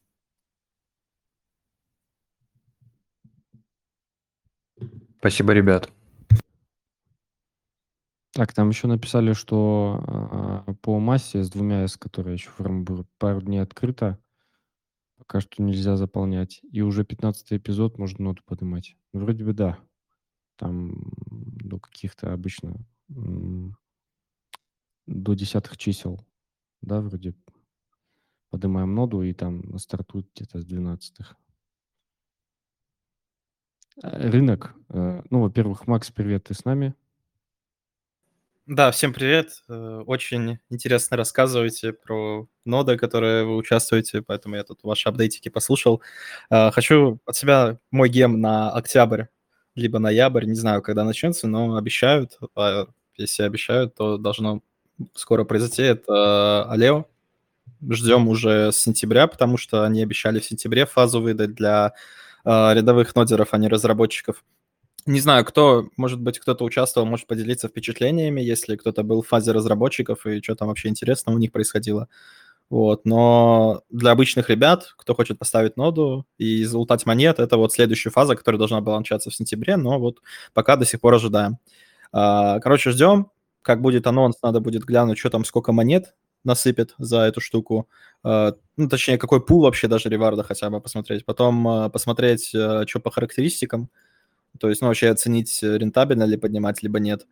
Спасибо, 5.19 5.53
ребят. 5.53 5.91
Так, 8.33 8.53
там 8.53 8.69
еще 8.71 8.89
написали, 8.89 9.33
что 9.33 10.03
а, 10.07 10.75
по 10.83 10.99
массе 10.99 11.45
с 11.45 11.49
двумя 11.49 11.85
S, 11.85 11.97
которая 11.97 12.35
еще 12.35 12.51
форма 12.51 12.83
была 12.83 13.05
пару 13.19 13.41
дней 13.41 13.61
открыта, 13.61 14.19
пока 15.27 15.41
что 15.41 15.63
нельзя 15.63 15.97
заполнять. 15.97 16.61
И 16.71 16.83
уже 16.83 17.05
15 17.05 17.53
эпизод 17.53 17.99
можно 17.99 18.25
ноту 18.25 18.43
поднимать. 18.45 18.97
Вроде 19.13 19.45
бы 19.45 19.53
да. 19.53 19.79
Там 20.57 21.13
до 21.27 21.81
каких-то 21.81 22.33
обычно 22.33 22.87
до 25.07 25.35
десятых 25.35 25.77
чисел, 25.77 26.25
да, 26.81 27.01
вроде 27.01 27.35
поднимаем 28.51 28.95
ноду 28.95 29.23
и 29.23 29.33
там 29.35 29.79
стартует 29.79 30.29
где-то 30.35 30.61
с 30.61 30.65
12 30.65 31.37
Рынок. 34.03 34.75
э, 34.89 35.23
Ну, 35.31 35.43
во-первых, 35.43 35.87
Макс, 35.87 36.11
привет, 36.11 36.45
ты 36.45 36.55
с 36.55 36.65
нами? 36.65 36.95
Да, 38.67 38.91
всем 38.93 39.13
привет. 39.13 39.63
Э, 39.69 40.03
очень 40.07 40.59
интересно 40.71 41.19
рассказываете 41.19 41.93
про 41.93 42.47
ноды, 42.65 42.97
которые 42.97 43.45
вы 43.45 43.57
участвуете, 43.57 44.23
поэтому 44.23 44.57
я 44.57 44.65
тут 44.65 44.79
ваши 44.83 45.07
апдейтики 45.07 45.51
послушал. 45.51 46.01
Э, 46.51 46.71
хочу 46.71 47.19
от 47.27 47.37
себя 47.37 47.79
мой 47.91 48.09
гем 48.09 48.41
на 48.41 48.71
октябрь, 48.71 49.25
либо 49.75 49.99
ноябрь, 49.99 50.47
не 50.47 50.55
знаю, 50.55 50.81
когда 50.81 51.05
начнется, 51.05 51.47
но 51.47 51.77
обещают. 51.77 52.39
А 52.57 52.87
если 53.17 53.43
обещают, 53.43 53.97
то 53.97 54.17
должно 54.17 54.63
скоро 55.15 55.45
произойти. 55.45 55.83
Это 55.83 56.65
Алео. 56.71 57.05
Ждем 57.91 58.29
уже 58.29 58.73
с 58.73 58.79
сентября, 58.79 59.27
потому 59.27 59.59
что 59.59 59.85
они 59.85 60.03
обещали 60.03 60.41
в 60.41 60.45
сентябре 60.47 60.87
фазу 60.87 61.21
выдать 61.21 61.55
для 61.55 61.93
э, 62.45 62.75
рядовых 62.75 63.15
нодеров, 63.15 63.49
а 63.53 63.59
не 63.59 63.69
разработчиков. 63.69 64.43
Не 65.07 65.21
знаю, 65.21 65.45
кто, 65.45 65.89
может 65.99 66.19
быть, 66.21 66.39
кто-то 66.39 66.65
участвовал, 66.65 67.07
может 67.07 67.27
поделиться 67.27 67.69
впечатлениями, 67.69 68.41
если 68.41 68.77
кто-то 68.77 69.03
был 69.03 69.21
в 69.23 69.29
фазе 69.29 69.53
разработчиков 69.53 70.25
и 70.27 70.43
что 70.43 70.55
там 70.55 70.69
вообще 70.69 70.89
интересно 70.89 71.33
у 71.35 71.39
них 71.39 71.53
происходило. 71.53 72.09
Вот, 72.71 73.07
но 73.07 73.83
для 73.91 74.13
обычных 74.13 74.51
ребят, 74.51 74.95
кто 74.99 75.15
хочет 75.15 75.39
поставить 75.39 75.77
ноду 75.79 76.27
и 76.39 76.65
залутать 76.65 77.07
монет, 77.07 77.41
это 77.41 77.57
вот 77.59 77.73
следующая 77.73 78.11
фаза, 78.11 78.37
которая 78.37 78.59
должна 78.59 78.81
была 78.83 78.99
начаться 78.99 79.31
в 79.31 79.35
сентябре, 79.35 79.77
но 79.77 79.99
вот 79.99 80.21
пока 80.55 80.77
до 80.77 80.87
сих 80.87 81.01
пор 81.01 81.15
ожидаем. 81.15 81.59
А, 82.13 82.61
короче, 82.61 82.91
ждем, 82.91 83.31
как 83.63 83.83
будет 83.83 84.07
анонс, 84.07 84.37
надо 84.43 84.61
будет 84.61 84.85
глянуть, 84.85 85.19
что 85.19 85.31
там, 85.31 85.45
сколько 85.45 85.73
монет 85.73 86.15
насыпет 86.45 86.95
за 86.99 87.21
эту 87.23 87.41
штуку. 87.41 87.89
А, 88.25 88.55
ну, 88.77 88.89
точнее, 88.89 89.19
какой 89.19 89.45
пул 89.45 89.63
вообще 89.63 89.89
даже 89.89 90.09
реварда 90.11 90.43
хотя 90.45 90.71
бы 90.71 90.81
посмотреть. 90.81 91.25
Потом 91.27 91.67
а, 91.69 91.89
посмотреть, 91.91 92.49
что 92.49 93.01
по 93.03 93.11
характеристикам, 93.11 93.91
то 94.59 94.69
есть, 94.69 94.81
ну, 94.83 94.89
вообще 94.89 95.11
оценить, 95.11 95.63
э, 95.63 95.79
рентабельно 95.79 96.25
ли 96.25 96.37
поднимать, 96.37 96.83
либо 96.83 96.99
нет. 96.99 97.27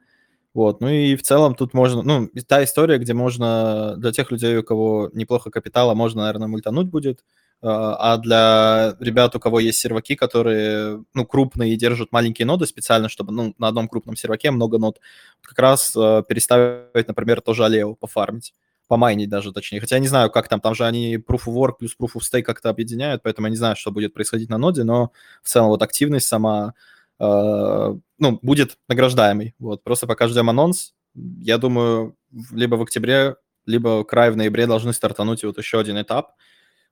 Вот, 0.55 0.83
ну 0.83 0.89
и 0.89 1.17
в 1.17 1.23
целом 1.23 1.55
тут 1.55 1.73
можно, 1.73 2.03
ну, 2.03 2.29
та 2.47 2.63
история, 2.63 2.99
где 2.99 3.15
можно 3.15 3.97
для 3.97 4.13
тех 4.13 4.31
людей, 4.31 4.59
у 4.59 4.63
кого 4.63 5.11
неплохо 5.15 5.51
капитала, 5.51 5.95
можно, 5.95 6.23
наверное, 6.23 6.49
мультануть 6.49 6.89
будет, 6.89 7.25
а, 7.63 8.15
а 8.15 8.19
для 8.19 8.95
ребят, 9.01 9.35
у 9.35 9.41
кого 9.41 9.61
есть 9.61 9.79
серваки, 9.79 10.15
которые, 10.15 11.05
ну, 11.15 11.25
крупные 11.25 11.73
и 11.73 11.77
держат 11.77 12.13
маленькие 12.13 12.45
ноды 12.45 12.67
специально, 12.67 13.09
чтобы, 13.09 13.33
ну, 13.33 13.55
на 13.59 13.69
одном 13.69 13.89
крупном 13.89 14.15
серваке 14.15 14.51
много 14.51 14.79
нод, 14.79 15.01
как 15.41 15.59
раз 15.59 15.95
э, 15.97 16.23
переставить, 16.29 17.09
например, 17.09 17.41
тоже 17.41 17.65
Алео 17.65 17.95
пофармить, 17.95 18.53
помайнить 18.89 19.31
даже, 19.31 19.53
точнее. 19.53 19.81
Хотя 19.81 19.97
я 19.97 20.01
не 20.01 20.09
знаю, 20.09 20.31
как 20.31 20.49
там, 20.49 20.61
там 20.61 20.75
же 20.75 20.85
они 20.85 21.17
Proof 21.17 21.47
of 21.47 21.55
Work 21.55 21.73
плюс 21.79 21.97
Proof 21.99 22.17
of 22.17 22.21
Stake 22.31 22.43
как-то 22.43 22.69
объединяют, 22.69 23.23
поэтому 23.23 23.47
я 23.47 23.51
не 23.53 23.57
знаю, 23.57 23.77
что 23.77 23.91
будет 23.91 24.13
происходить 24.13 24.51
на 24.51 24.59
ноде, 24.59 24.85
но 24.85 25.13
в 25.43 25.49
целом 25.49 25.69
вот 25.69 25.81
активность 25.83 26.27
сама 26.27 26.75
Э, 26.75 27.02
ну, 27.19 28.39
будет 28.43 28.79
награждаемый. 28.89 29.55
Вот, 29.59 29.83
просто 29.85 30.07
пока 30.07 30.29
ждем 30.29 30.51
анонс. 30.51 30.95
Я 31.15 31.59
думаю, 31.59 32.17
либо 32.53 32.77
в 32.77 32.83
октябре, 32.83 33.37
либо 33.67 34.05
край 34.05 34.31
в 34.31 34.37
ноябре 34.37 34.67
должны 34.67 34.93
стартануть 34.93 35.45
вот 35.45 35.59
еще 35.59 35.79
один 35.79 36.01
этап. 36.01 36.33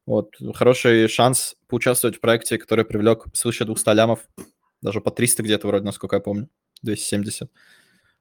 Вот, 0.06 0.34
хороший 0.54 1.08
шанс 1.08 1.56
поучаствовать 1.68 2.16
в 2.16 2.20
проекте, 2.20 2.58
который 2.58 2.84
привлек 2.84 3.26
свыше 3.32 3.64
200 3.64 3.94
лямов, 3.94 4.20
даже 4.82 5.00
по 5.00 5.10
300 5.10 5.42
где-то 5.42 5.66
вроде, 5.66 5.84
насколько 5.84 6.16
я 6.16 6.20
помню, 6.20 6.48
270. 6.82 7.50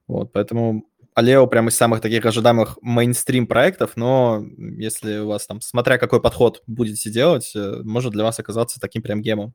Вот, 0.06 0.32
поэтому 0.32 0.84
Алео 1.14 1.46
прям 1.46 1.68
из 1.68 1.76
самых 1.76 2.00
таких 2.00 2.24
ожидаемых 2.24 2.78
мейнстрим 2.82 3.46
проектов, 3.46 3.92
но 3.96 4.44
если 4.56 5.18
у 5.18 5.28
вас 5.28 5.46
там, 5.46 5.60
смотря 5.60 5.98
какой 5.98 6.20
подход 6.20 6.62
будете 6.66 7.10
делать, 7.10 7.52
э, 7.54 7.80
может 7.82 8.12
для 8.12 8.24
вас 8.24 8.38
оказаться 8.38 8.80
таким 8.80 9.02
прям 9.02 9.20
гемом. 9.20 9.54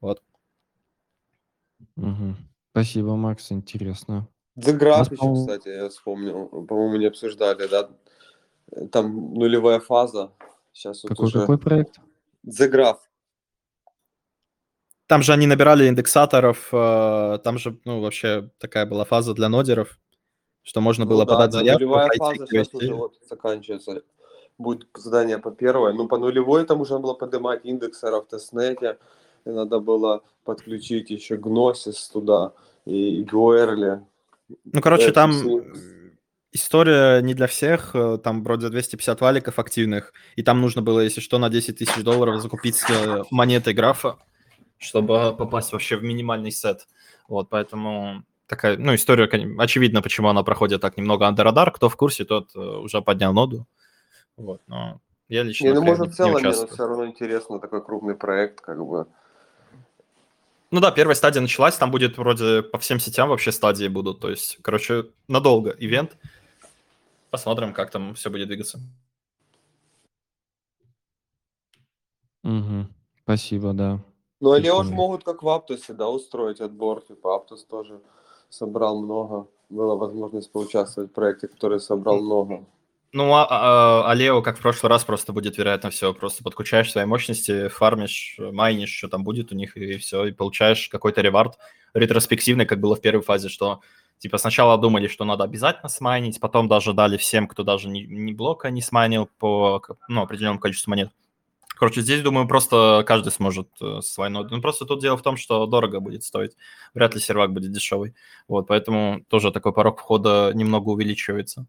Вот. 0.00 0.22
Мгм. 1.98 2.36
Спасибо, 2.70 3.16
Макс, 3.16 3.50
интересно. 3.50 4.28
The 4.56 4.72
У 4.72 4.78
Graph 4.78 4.98
нас, 4.98 5.06
еще, 5.10 5.16
по-моему, 5.16 5.46
кстати, 5.46 5.68
я 5.68 5.88
вспомнил. 5.88 6.46
По-моему, 6.66 6.96
не 6.96 7.06
обсуждали, 7.06 7.66
да? 7.66 7.90
Там 8.90 9.34
нулевая 9.34 9.80
фаза. 9.80 10.32
Сейчас 10.72 11.02
вот 11.02 11.18
уже... 11.18 11.40
какой-какой 11.40 11.58
проект? 11.58 12.00
The 12.46 12.70
Graph. 12.70 12.98
Там 15.06 15.22
же 15.22 15.32
они 15.32 15.46
набирали 15.46 15.88
индексаторов, 15.88 16.68
э, 16.70 17.38
там 17.42 17.58
же, 17.58 17.78
ну, 17.86 18.00
вообще 18.02 18.50
такая 18.58 18.84
была 18.84 19.04
фаза 19.06 19.32
для 19.32 19.48
нодеров, 19.48 19.98
что 20.62 20.82
можно 20.82 21.04
Ну 21.04 21.10
было 21.10 21.24
да, 21.24 21.32
подать 21.32 21.50
да, 21.50 21.58
заявку, 21.58 21.80
нулевая 21.80 22.06
пройти 22.08 22.18
фаза 22.18 22.46
сейчас 22.46 22.74
уже 22.74 22.94
вот 22.94 23.14
заканчивается. 23.28 24.02
Будет 24.58 24.88
задание 24.94 25.38
по 25.38 25.50
первой. 25.50 25.94
Ну, 25.94 26.08
по 26.08 26.18
нулевой 26.18 26.64
там 26.64 26.80
уже 26.80 26.98
было 26.98 27.14
поднимать 27.14 27.60
индексеров 27.64 28.26
в 28.26 28.28
тестнете. 28.28 28.98
И 29.44 29.50
надо 29.50 29.80
было 29.80 30.22
подключить 30.44 31.10
еще 31.10 31.36
Gnosis 31.36 32.12
туда 32.12 32.52
и 32.84 33.22
Guerli. 33.22 34.00
Ну, 34.64 34.80
короче, 34.80 35.12
там 35.12 35.32
э, 35.32 35.62
история 36.52 37.20
не 37.20 37.34
для 37.34 37.46
всех, 37.46 37.94
э, 37.94 38.18
там 38.18 38.42
вроде 38.42 38.70
250 38.70 39.20
валиков 39.20 39.58
активных, 39.58 40.12
и 40.36 40.42
там 40.42 40.60
нужно 40.60 40.80
было, 40.80 41.00
если 41.00 41.20
что, 41.20 41.38
на 41.38 41.50
10 41.50 41.76
тысяч 41.76 42.02
долларов 42.02 42.40
закупить 42.40 42.82
э, 42.88 43.24
монеты 43.30 43.74
графа, 43.74 44.16
чтобы 44.78 45.34
попасть 45.36 45.72
вообще 45.72 45.96
в 45.96 46.02
минимальный 46.02 46.50
сет. 46.50 46.88
Вот, 47.28 47.50
поэтому 47.50 48.24
такая, 48.46 48.78
ну, 48.78 48.94
история, 48.94 49.24
очевидно, 49.58 50.00
почему 50.00 50.28
она 50.28 50.42
проходит 50.42 50.80
так 50.80 50.96
немного 50.96 51.28
radar. 51.28 51.70
Кто 51.72 51.90
в 51.90 51.96
курсе, 51.96 52.24
тот 52.24 52.56
уже 52.56 53.02
поднял 53.02 53.34
ноду. 53.34 53.66
Вот, 54.38 54.62
но 54.66 55.00
я 55.28 55.42
лично 55.42 55.66
Не, 55.66 55.74
ну 55.74 55.82
может 55.82 56.12
в 56.12 56.16
целом, 56.16 56.32
не 56.32 56.36
не, 56.38 56.42
но 56.42 56.48
участвую. 56.48 56.72
все 56.72 56.86
равно 56.86 57.06
интересно, 57.06 57.60
такой 57.60 57.84
крупный 57.84 58.14
проект, 58.14 58.60
как 58.60 58.84
бы. 58.84 59.06
Ну 60.70 60.80
да, 60.80 60.90
первая 60.90 61.14
стадия 61.14 61.40
началась, 61.40 61.76
там 61.76 61.90
будет 61.90 62.18
вроде 62.18 62.62
по 62.62 62.78
всем 62.78 63.00
сетям 63.00 63.30
вообще 63.30 63.52
стадии 63.52 63.88
будут, 63.88 64.20
то 64.20 64.28
есть, 64.28 64.58
короче, 64.62 65.06
надолго 65.26 65.70
ивент. 65.70 66.16
Посмотрим, 67.30 67.72
как 67.72 67.90
там 67.90 68.14
все 68.14 68.30
будет 68.30 68.48
двигаться. 68.48 68.78
Мгм. 72.42 72.94
Спасибо, 73.22 73.72
да. 73.72 74.00
Ну, 74.40 74.52
они 74.52 74.70
уж 74.70 74.78
Прикольно. 74.78 74.96
могут 74.96 75.24
как 75.24 75.42
в 75.42 75.48
Аптосе, 75.48 75.92
да, 75.92 76.08
устроить 76.08 76.60
отбор. 76.60 77.02
Типа 77.02 77.36
Аптос 77.36 77.64
тоже 77.64 78.00
собрал 78.48 79.02
много. 79.02 79.48
Была 79.68 79.96
возможность 79.96 80.50
поучаствовать 80.52 81.10
в 81.10 81.14
проекте, 81.14 81.48
который 81.48 81.80
собрал 81.80 82.20
много. 82.20 82.64
Ну, 83.12 83.32
а, 83.32 83.46
а, 83.48 84.10
а 84.10 84.14
Лео, 84.14 84.42
как 84.42 84.58
в 84.58 84.60
прошлый 84.60 84.90
раз, 84.90 85.02
просто 85.04 85.32
будет, 85.32 85.56
вероятно, 85.56 85.88
все. 85.90 86.12
Просто 86.12 86.44
подключаешь 86.44 86.92
свои 86.92 87.06
мощности, 87.06 87.68
фармишь, 87.68 88.36
майнишь, 88.38 88.94
что 88.94 89.08
там 89.08 89.24
будет 89.24 89.50
у 89.50 89.54
них, 89.54 89.76
и 89.78 89.96
все, 89.96 90.26
и 90.26 90.32
получаешь 90.32 90.88
какой-то 90.88 91.22
ревард 91.22 91.58
ретроспективный, 91.94 92.66
как 92.66 92.80
было 92.80 92.96
в 92.96 93.00
первой 93.00 93.22
фазе, 93.22 93.48
что 93.48 93.80
типа 94.18 94.36
сначала 94.38 94.76
думали, 94.76 95.08
что 95.08 95.24
надо 95.24 95.44
обязательно 95.44 95.88
смайнить, 95.88 96.40
потом 96.40 96.68
даже 96.68 96.92
дали 96.92 97.16
всем, 97.16 97.48
кто 97.48 97.62
даже 97.62 97.88
ни, 97.88 98.00
ни 98.00 98.32
блока 98.32 98.70
не 98.70 98.82
смайнил 98.82 99.28
по 99.38 99.82
ну, 100.08 100.22
определенному 100.22 100.60
количеству 100.60 100.90
монет. 100.90 101.10
Короче, 101.78 102.00
здесь, 102.00 102.22
думаю, 102.22 102.48
просто 102.48 103.04
каждый 103.06 103.30
сможет 103.30 103.68
э, 103.80 104.00
своей 104.02 104.32
ноды. 104.32 104.52
Ну, 104.52 104.60
просто 104.60 104.84
тут 104.84 105.00
дело 105.00 105.16
в 105.16 105.22
том, 105.22 105.36
что 105.36 105.64
дорого 105.66 106.00
будет 106.00 106.24
стоить. 106.24 106.56
Вряд 106.92 107.14
ли 107.14 107.20
сервак 107.20 107.52
будет 107.52 107.70
дешевый. 107.70 108.16
Вот, 108.48 108.66
поэтому 108.66 109.24
тоже 109.28 109.52
такой 109.52 109.72
порог 109.72 110.00
входа 110.00 110.50
немного 110.54 110.88
увеличивается. 110.88 111.66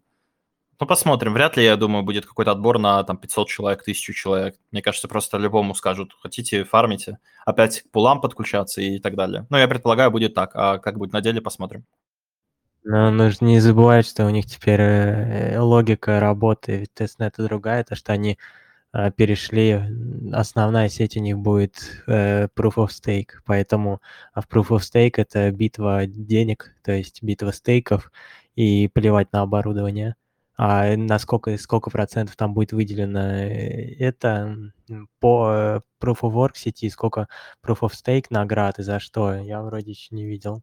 Ну, 0.80 0.86
посмотрим. 0.86 1.34
Вряд 1.34 1.58
ли, 1.58 1.64
я 1.64 1.76
думаю, 1.76 2.02
будет 2.02 2.24
какой-то 2.24 2.52
отбор 2.52 2.78
на 2.78 3.04
там 3.04 3.18
500 3.18 3.48
человек, 3.48 3.82
1000 3.82 4.14
человек. 4.14 4.56
Мне 4.72 4.80
кажется, 4.80 5.08
просто 5.08 5.36
любому 5.36 5.74
скажут, 5.74 6.16
хотите, 6.22 6.64
фармите. 6.64 7.18
Опять 7.44 7.82
к 7.82 7.90
пулам 7.90 8.22
подключаться 8.22 8.80
и 8.80 8.98
так 8.98 9.14
далее. 9.14 9.46
Ну, 9.50 9.58
я 9.58 9.68
предполагаю, 9.68 10.10
будет 10.10 10.32
так. 10.34 10.52
А 10.54 10.78
как 10.78 10.96
будет 10.96 11.12
на 11.12 11.20
деле, 11.20 11.42
посмотрим. 11.42 11.84
Но 12.82 13.10
нужно 13.10 13.44
не 13.44 13.60
забывать, 13.60 14.06
что 14.06 14.24
у 14.24 14.30
них 14.30 14.46
теперь 14.46 14.80
э, 14.80 15.58
логика 15.60 16.18
работы 16.18 16.86
тестнета 16.94 17.44
другая, 17.44 17.84
то 17.84 17.94
что 17.94 18.14
они 18.14 18.38
э, 18.94 19.10
перешли, 19.10 19.82
основная 20.32 20.88
сеть 20.88 21.14
у 21.14 21.20
них 21.20 21.36
будет 21.38 22.02
э, 22.06 22.48
Proof 22.56 22.76
of 22.76 22.88
Stake, 22.88 23.42
поэтому 23.44 24.00
а 24.32 24.40
в 24.40 24.48
Proof 24.48 24.68
of 24.68 24.78
Stake 24.78 25.14
это 25.18 25.50
битва 25.50 26.06
денег, 26.06 26.74
то 26.82 26.92
есть 26.92 27.22
битва 27.22 27.50
стейков, 27.50 28.10
и 28.56 28.88
плевать 28.88 29.30
на 29.32 29.42
оборудование. 29.42 30.16
А 30.62 30.94
на 30.94 31.18
сколько, 31.18 31.56
сколько 31.56 31.88
процентов 31.88 32.36
там 32.36 32.52
будет 32.52 32.72
выделено 32.72 33.18
э, 33.18 33.94
это 33.98 34.58
по 35.18 35.50
э, 35.50 35.80
Proof 36.02 36.18
of 36.20 36.34
Work 36.34 36.50
сети, 36.56 36.90
сколько 36.90 37.28
Proof 37.64 37.78
of 37.80 37.92
Stake 37.92 38.26
наград 38.28 38.78
и 38.78 38.82
за 38.82 39.00
что, 39.00 39.32
я 39.36 39.62
вроде 39.62 39.92
еще 39.92 40.14
не 40.14 40.26
видел 40.26 40.62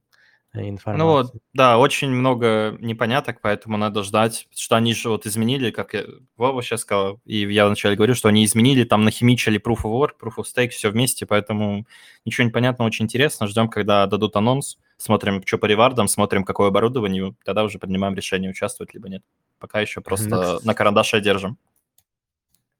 э, 0.53 0.69
информации. 0.69 1.03
Ну 1.03 1.11
вот, 1.11 1.33
да, 1.55 1.79
очень 1.79 2.11
много 2.11 2.77
непоняток, 2.79 3.41
поэтому 3.41 3.77
надо 3.77 4.03
ждать, 4.03 4.45
потому 4.51 4.61
что 4.61 4.75
они 4.75 4.93
же 4.93 5.09
вот 5.09 5.25
изменили, 5.25 5.71
как 5.71 5.95
я, 5.95 6.03
Вова 6.35 6.61
сейчас 6.61 6.81
сказал, 6.81 7.19
и 7.25 7.51
я 7.51 7.65
вначале 7.65 7.95
говорю, 7.95 8.13
что 8.13 8.29
они 8.29 8.45
изменили, 8.45 8.83
там 8.83 9.03
нахимичили 9.03 9.59
Proof 9.59 9.81
of 9.81 9.99
Work, 9.99 10.11
Proof 10.21 10.35
of 10.37 10.43
Stake, 10.43 10.69
все 10.69 10.91
вместе, 10.91 11.25
поэтому 11.25 11.87
ничего 12.23 12.45
не 12.45 12.51
понятно, 12.51 12.85
очень 12.85 13.05
интересно, 13.05 13.47
ждем, 13.47 13.67
когда 13.67 14.05
дадут 14.05 14.35
анонс, 14.35 14.77
смотрим, 14.97 15.41
что 15.43 15.57
по 15.57 15.65
ревардам, 15.65 16.07
смотрим, 16.07 16.43
какое 16.43 16.67
оборудование, 16.67 17.33
тогда 17.43 17.63
уже 17.63 17.79
принимаем 17.79 18.13
решение, 18.13 18.51
участвовать 18.51 18.93
либо 18.93 19.09
нет. 19.09 19.23
Пока 19.59 19.81
еще 19.81 20.01
просто 20.01 20.29
Ну, 20.29 20.59
на 20.63 20.73
карандаше 20.73 21.21
держим. 21.21 21.57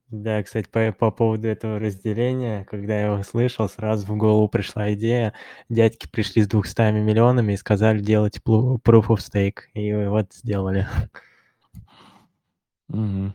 Да, 0.09 0.41
кстати, 0.41 0.69
по, 0.69 0.93
по 0.93 1.11
поводу 1.11 1.49
этого 1.49 1.79
разделения, 1.79 2.63
когда 2.65 2.97
я 2.97 3.07
его 3.07 3.23
слышал, 3.23 3.67
сразу 3.67 4.05
в 4.07 4.15
голову 4.15 4.47
пришла 4.47 4.93
идея. 4.93 5.33
Дядьки 5.67 6.07
пришли 6.07 6.43
с 6.43 6.47
200 6.47 6.93
миллионами 6.93 7.53
и 7.53 7.57
сказали 7.57 7.99
делать 7.99 8.39
proof 8.45 8.81
of 8.85 9.17
stake. 9.17 9.63
И 9.73 9.93
вот 9.93 10.33
сделали. 10.33 10.87
Мгм. 12.87 13.33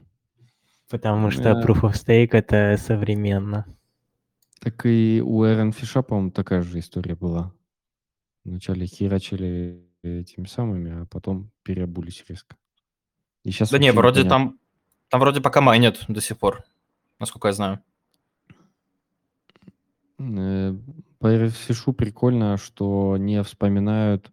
Потому 0.89 1.31
что 1.31 1.51
Э, 1.51 1.63
proof 1.63 1.83
of 1.83 1.93
stake 1.93 2.31
это 2.33 2.77
современно. 2.79 3.67
Так 4.61 4.87
и 4.87 5.23
у 5.25 5.45
Эрен 5.45 5.73
Фиша, 5.73 6.03
по-моему, 6.03 6.31
такая 6.31 6.63
же 6.63 6.79
история 6.79 7.17
была. 7.17 7.53
Вначале 8.45 8.87
херачили 8.87 9.85
этими 10.03 10.47
самыми, 10.47 11.03
а 11.03 11.07
потом 11.07 11.51
переобулись 11.65 12.25
резко. 12.29 12.57
И 13.45 13.51
сейчас 13.51 13.71
Да 13.71 13.79
не, 13.79 13.93
вроде 13.93 14.21
непонятно. 14.21 14.49
там, 14.51 14.59
там 15.09 15.21
вроде 15.21 15.41
пока 15.41 15.61
майнят 15.61 16.05
до 16.09 16.21
сих 16.21 16.39
пор, 16.39 16.65
насколько 17.19 17.49
я 17.49 17.55
знаю. 17.55 17.81
Э, 20.19 20.75
По 21.19 21.35
Эрфишу 21.35 21.93
прикольно, 21.93 22.57
что 22.57 23.17
не 23.17 23.43
вспоминают 23.43 24.31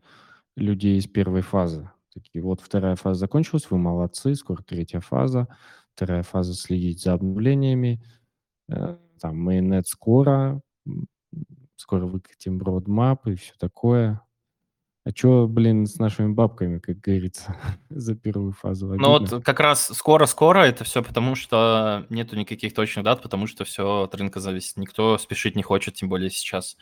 людей 0.56 0.98
из 0.98 1.08
первой 1.08 1.42
фазы. 1.42 1.90
Такие, 2.14 2.44
вот 2.44 2.62
вторая 2.62 2.96
фаза 2.96 3.20
закончилась, 3.22 3.70
вы 3.70 3.78
молодцы, 3.78 4.36
скоро 4.36 4.62
третья 4.64 5.00
фаза. 5.00 5.48
Вторая 5.96 6.24
фаза 6.24 6.54
следить 6.54 7.02
за 7.02 7.14
обновлениями. 7.14 8.02
Э, 8.70 8.98
Там 9.22 9.38
майонет 9.40 9.88
скоро. 9.88 10.62
Скоро 11.76 12.06
выкатим 12.06 12.60
roadmap 12.62 13.20
и 13.32 13.36
все 13.36 13.54
такое. 13.58 14.22
А 15.06 15.12
что, 15.16 15.48
блин, 15.48 15.88
с 15.88 15.98
нашими 15.98 16.32
бабками, 16.32 16.80
как 16.80 17.00
говорится, 17.00 17.56
за 17.90 18.16
первую 18.16 18.52
фазу 18.52 18.88
Ну 18.88 19.16
обидно? 19.16 19.38
вот 19.38 19.46
как 19.46 19.60
раз 19.60 19.88
скоро-скоро 19.88 20.60
это 20.60 20.84
все 20.84 21.02
потому, 21.02 21.36
что 21.36 22.06
нету 22.10 22.36
никаких 22.36 22.74
точных 22.74 23.06
дат, 23.06 23.22
потому 23.22 23.48
что 23.48 23.64
все 23.64 24.04
от 24.04 24.16
рынка 24.16 24.40
зависит. 24.40 24.78
Никто 24.78 25.18
спешить 25.18 25.56
не 25.56 25.64
хочет, 25.64 25.96
тем 25.96 26.10
более 26.10 26.30
сейчас. 26.30 26.78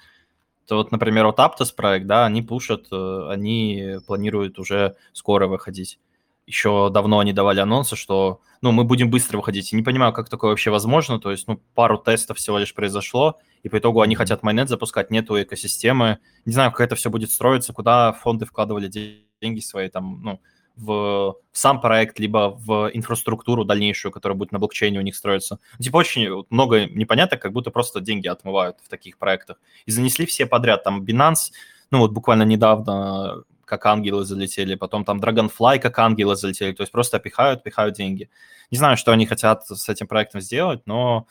То 0.66 0.76
вот, 0.76 0.92
например, 0.92 1.26
вот 1.28 1.40
Aptos 1.40 1.74
проект, 1.76 2.08
да, 2.08 2.26
они 2.26 2.42
пушат, 2.42 2.88
э, 2.92 3.28
они 3.30 4.00
планируют 4.06 4.60
уже 4.60 4.96
скоро 5.14 5.48
выходить. 5.48 6.00
Еще 6.48 6.90
давно 6.90 7.20
они 7.20 7.34
давали 7.34 7.60
анонсы, 7.60 7.98
что, 7.98 8.40
ну, 8.62 8.72
мы 8.72 8.86
будем 8.86 9.10
быстро 9.10 9.38
выходить. 9.38 9.74
И 9.74 9.76
не 9.76 9.84
понимаю, 9.84 10.14
как 10.14 10.30
такое 10.30 10.52
вообще 10.52 10.72
возможно. 10.72 11.20
То 11.20 11.30
есть, 11.30 11.46
ну, 11.48 11.62
пару 11.76 11.98
тестов 11.98 12.38
всего 12.38 12.58
лишь 12.58 12.74
произошло, 12.74 13.38
и 13.64 13.70
по 13.70 13.78
итогу 13.78 14.00
они 14.00 14.16
хотят 14.16 14.44
майнет 14.44 14.70
запускать, 14.70 15.12
нету 15.12 15.40
экосистемы. 15.42 16.20
Не 16.46 16.54
знаю, 16.54 16.72
как 16.72 16.82
это 16.82 16.96
все 16.96 17.10
будет 17.10 17.32
строиться, 17.32 17.74
куда 17.74 18.14
фонды 18.14 18.46
вкладывали 18.46 18.88
де- 18.88 19.26
деньги 19.42 19.60
свои, 19.60 19.90
там, 19.90 20.22
ну, 20.24 20.42
в, 20.78 21.36
сам 21.52 21.82
проект, 21.82 22.20
либо 22.20 22.56
в 22.58 22.90
инфраструктуру 22.94 23.66
дальнейшую, 23.66 24.12
которая 24.12 24.38
будет 24.38 24.52
на 24.52 24.60
блокчейне 24.60 25.00
у 25.00 25.02
них 25.02 25.16
строиться. 25.16 25.60
Ну, 25.78 25.84
Типа 25.84 25.98
очень 25.98 26.46
много 26.50 26.86
непоняток, 26.86 27.42
как 27.42 27.52
будто 27.52 27.72
просто 27.72 28.00
деньги 28.00 28.28
отмывают 28.28 28.78
в 28.82 28.88
таких 28.88 29.18
проектах. 29.18 29.60
И 29.86 29.92
занесли 29.92 30.26
все 30.26 30.46
подряд. 30.46 30.84
Там 30.84 31.04
Binance, 31.04 31.52
ну 31.92 32.00
вот 32.00 32.12
буквально 32.12 32.44
недавно 32.44 33.44
как 33.68 33.86
ангелы 33.86 34.26
залетели, 34.26 34.76
потом 34.76 35.06
там 35.06 35.20
Dragonfly 35.20 35.80
как 35.80 36.00
ангелы 36.00 36.36
залетели, 36.36 36.74
то 36.74 36.82
есть 36.82 36.92
просто 36.92 37.20
пихают, 37.20 37.64
пихают 37.64 37.96
деньги. 37.96 38.30
Не 38.72 38.78
знаю, 38.78 38.98
что 38.98 39.12
они 39.12 39.26
хотят 39.26 39.68
с 39.68 39.90
этим 39.90 40.08
проектом 40.08 40.42
сделать, 40.42 40.82
но, 40.86 41.28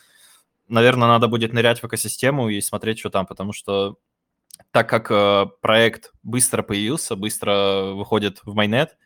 наверное, 0.68 1.08
надо 1.08 1.28
будет 1.28 1.52
нырять 1.52 1.82
в 1.82 1.86
экосистему 1.86 2.48
и 2.48 2.60
смотреть, 2.60 2.98
что 2.98 3.10
там, 3.10 3.26
потому 3.26 3.52
что 3.52 3.96
так 4.70 4.88
как 4.88 5.10
э, 5.10 5.46
проект 5.60 6.12
быстро 6.22 6.62
появился, 6.62 7.16
быстро 7.16 7.92
выходит 7.94 8.40
в 8.44 8.54
майнет, 8.54 8.96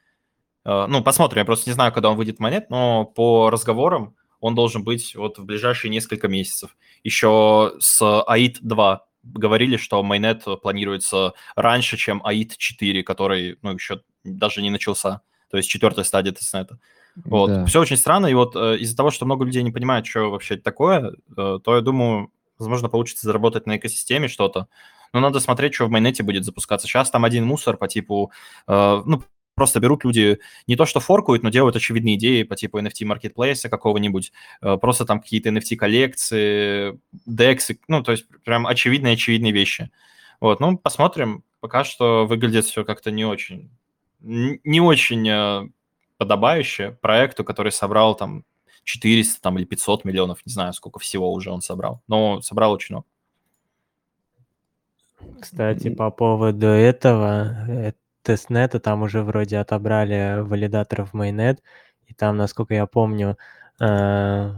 э, 0.65 0.87
ну, 0.89 1.03
посмотрим, 1.03 1.39
я 1.39 1.45
просто 1.45 1.71
не 1.71 1.75
знаю, 1.75 1.93
когда 1.93 2.11
он 2.11 2.17
выйдет 2.17 2.37
в 2.37 2.41
майнет, 2.41 2.69
но 2.71 3.05
по 3.05 3.51
разговорам 3.51 4.17
он 4.41 4.55
должен 4.55 4.83
быть 4.85 5.15
вот 5.15 5.39
в 5.39 5.45
ближайшие 5.45 5.91
несколько 5.91 6.29
месяцев. 6.29 6.77
Еще 7.05 7.75
с 7.79 8.03
AIT 8.03 8.59
2 8.61 9.07
говорили, 9.23 9.77
что 9.77 10.03
майнет 10.03 10.45
планируется 10.63 11.35
раньше, 11.57 11.97
чем 11.97 12.23
AIT 12.23 12.53
4, 12.57 13.03
который, 13.03 13.59
ну, 13.63 13.75
еще 13.75 14.03
даже 14.25 14.63
не 14.63 14.71
начался, 14.71 15.23
то 15.51 15.57
есть 15.57 15.69
четвертая 15.69 16.05
стадия 16.05 16.33
тестнета. 16.33 16.79
Вот. 17.17 17.51
Да. 17.51 17.65
Все 17.67 17.81
очень 17.81 17.97
странно, 17.97 18.27
и 18.27 18.35
вот 18.35 18.55
э, 18.57 18.79
из-за 18.79 18.97
того, 18.97 19.11
что 19.11 19.27
много 19.27 19.45
людей 19.45 19.63
не 19.63 19.73
понимают, 19.73 20.07
что 20.07 20.31
вообще 20.31 20.55
это 20.55 20.63
такое, 20.63 21.13
э, 21.37 21.59
то 21.63 21.75
я 21.75 21.81
думаю, 21.81 22.31
возможно, 22.59 22.89
получится 22.89 23.27
заработать 23.27 23.67
на 23.67 23.77
экосистеме 23.77 24.29
что-то. 24.29 24.69
Но 25.13 25.21
надо 25.21 25.41
смотреть, 25.41 25.75
что 25.75 25.87
в 25.87 25.91
майнете 25.91 26.23
будет 26.23 26.45
запускаться. 26.45 26.87
Сейчас 26.87 27.11
там 27.11 27.25
один 27.25 27.45
мусор 27.45 27.77
по 27.77 27.89
типу, 27.89 28.31
э, 28.69 29.03
ну, 29.05 29.23
просто 29.61 29.79
берут 29.79 30.05
люди, 30.05 30.39
не 30.67 30.75
то 30.75 30.87
что 30.87 31.01
форкуют, 31.01 31.43
но 31.43 31.51
делают 31.51 31.77
очевидные 31.77 32.15
идеи 32.15 32.45
по 32.45 32.57
типу 32.57 32.79
NFT 32.79 33.05
маркетплейса 33.05 33.69
какого-нибудь, 33.69 34.33
э, 34.63 34.79
просто 34.79 35.05
там 35.05 35.21
какие-то 35.21 35.51
NFT 35.51 35.77
коллекции, 35.77 36.99
DEX, 37.29 37.77
ну, 37.87 38.03
то 38.03 38.13
есть 38.13 38.25
прям 38.43 38.67
очевидные-очевидные 38.67 39.53
вещи. 39.53 39.91
Вот, 40.41 40.61
ну, 40.61 40.79
посмотрим. 40.79 41.45
Пока 41.61 41.85
что 41.85 42.25
выглядит 42.25 42.65
все 42.65 42.87
как-то 42.87 43.11
не 43.11 43.27
очень, 43.27 43.69
не 44.21 44.81
очень 44.81 45.29
э, 45.29 45.69
подобающе 46.17 46.97
проекту, 47.03 47.45
который 47.45 47.71
собрал 47.71 48.15
там 48.15 48.47
400 48.85 49.43
там, 49.43 49.59
или 49.59 49.67
500 49.67 50.07
миллионов, 50.07 50.39
не 50.47 50.53
знаю, 50.55 50.73
сколько 50.73 50.99
всего 51.01 51.31
уже 51.31 51.51
он 51.51 51.61
собрал, 51.61 52.01
но 52.09 52.41
собрал 52.41 52.73
очень 52.73 52.95
много. 52.95 53.07
Кстати, 55.39 55.91
по 55.91 56.11
поводу 56.11 56.67
этого, 56.69 57.67
э, 57.69 57.93
тестнета, 58.23 58.81
там 58.81 59.03
уже 59.03 59.23
вроде 59.23 59.59
отобрали 59.59 60.41
валидаторов 60.43 61.15
майнет, 61.15 61.63
и 62.07 62.15
там, 62.15 62.37
насколько 62.37 62.75
я 62.75 62.87
помню, 62.87 63.37
э, 63.81 64.53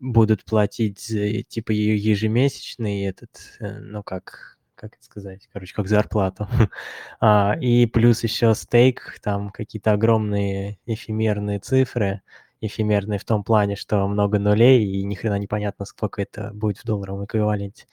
будут 0.00 0.44
платить 0.44 1.06
типа 1.48 1.72
ежемесячный 1.72 3.04
этот, 3.04 3.30
э, 3.60 3.78
ну 3.80 4.02
как, 4.02 4.58
как 4.74 4.94
это 4.94 5.04
сказать, 5.04 5.48
короче, 5.52 5.74
как 5.74 5.88
зарплату. 5.88 6.48
А, 7.20 7.56
и 7.60 7.86
плюс 7.86 8.22
еще 8.22 8.54
стейк, 8.54 9.18
там 9.22 9.50
какие-то 9.50 9.92
огромные 9.92 10.78
эфемерные 10.86 11.58
цифры, 11.60 12.22
эфемерные 12.60 13.18
в 13.18 13.24
том 13.24 13.44
плане, 13.44 13.76
что 13.76 14.06
много 14.08 14.38
нулей, 14.38 14.84
и 14.84 15.04
ни 15.04 15.14
хрена 15.14 15.38
непонятно, 15.38 15.84
сколько 15.84 16.22
это 16.22 16.50
будет 16.54 16.78
в 16.78 16.84
долларовом 16.84 17.24
эквиваленте. 17.24 17.86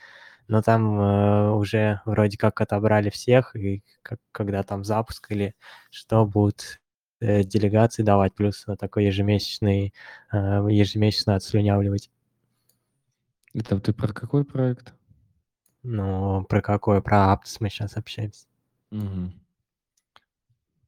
Но 0.47 0.61
там 0.61 0.99
э, 0.99 1.51
уже 1.51 2.01
вроде 2.05 2.37
как 2.37 2.61
отобрали 2.61 3.09
всех, 3.09 3.55
и 3.55 3.83
как, 4.01 4.19
когда 4.31 4.63
там 4.63 4.83
запуск 4.83 5.31
или 5.31 5.55
что 5.89 6.25
будут 6.25 6.81
э, 7.19 7.43
делегации 7.43 8.03
давать, 8.03 8.35
плюс 8.35 8.65
на 8.67 8.77
такой 8.77 9.05
ежемесячный, 9.05 9.93
э, 10.31 10.37
ежемесячно 10.69 11.35
отслюнявливать. 11.35 12.11
Это 13.53 13.79
ты 13.79 13.93
про 13.93 14.13
какой 14.13 14.43
проект? 14.45 14.93
Ну, 15.81 16.43
про 16.45 16.61
какой? 16.61 17.01
Про 17.01 17.33
Aptos 17.33 17.57
мы 17.59 17.69
сейчас 17.69 17.95
общаемся. 17.95 18.47
Мгм. 18.91 19.33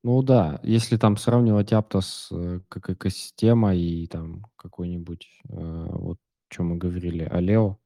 Ну 0.04 0.22
да, 0.22 0.60
если 0.64 0.98
там 0.98 1.18
сравнивать 1.18 1.74
Aptos 1.74 2.28
э, 2.32 2.62
как 2.70 2.90
экосистема 2.90 3.76
и 3.76 4.08
там 4.08 4.46
какой-нибудь, 4.56 5.28
э, 5.50 5.88
вот 5.92 6.20
что 6.50 6.64
мы 6.64 6.78
говорили, 6.78 7.24
Алео, 7.24 7.78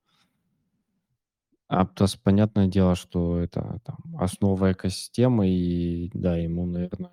Aptos, 1.71 2.19
понятное 2.21 2.67
дело, 2.67 2.95
что 2.95 3.39
это 3.39 3.79
там 3.86 3.97
основа 4.19 4.73
экосистемы, 4.73 5.47
и 5.49 6.12
да, 6.13 6.36
ему, 6.36 6.65
наверное, 6.65 7.12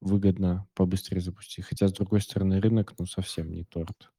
выгодно 0.00 0.68
побыстрее 0.74 1.20
запустить. 1.20 1.64
Хотя, 1.64 1.88
с 1.88 1.92
другой 1.92 2.20
стороны, 2.20 2.60
рынок, 2.60 2.94
ну, 2.96 3.06
совсем 3.06 3.50
не 3.50 3.64
торт. 3.64 4.12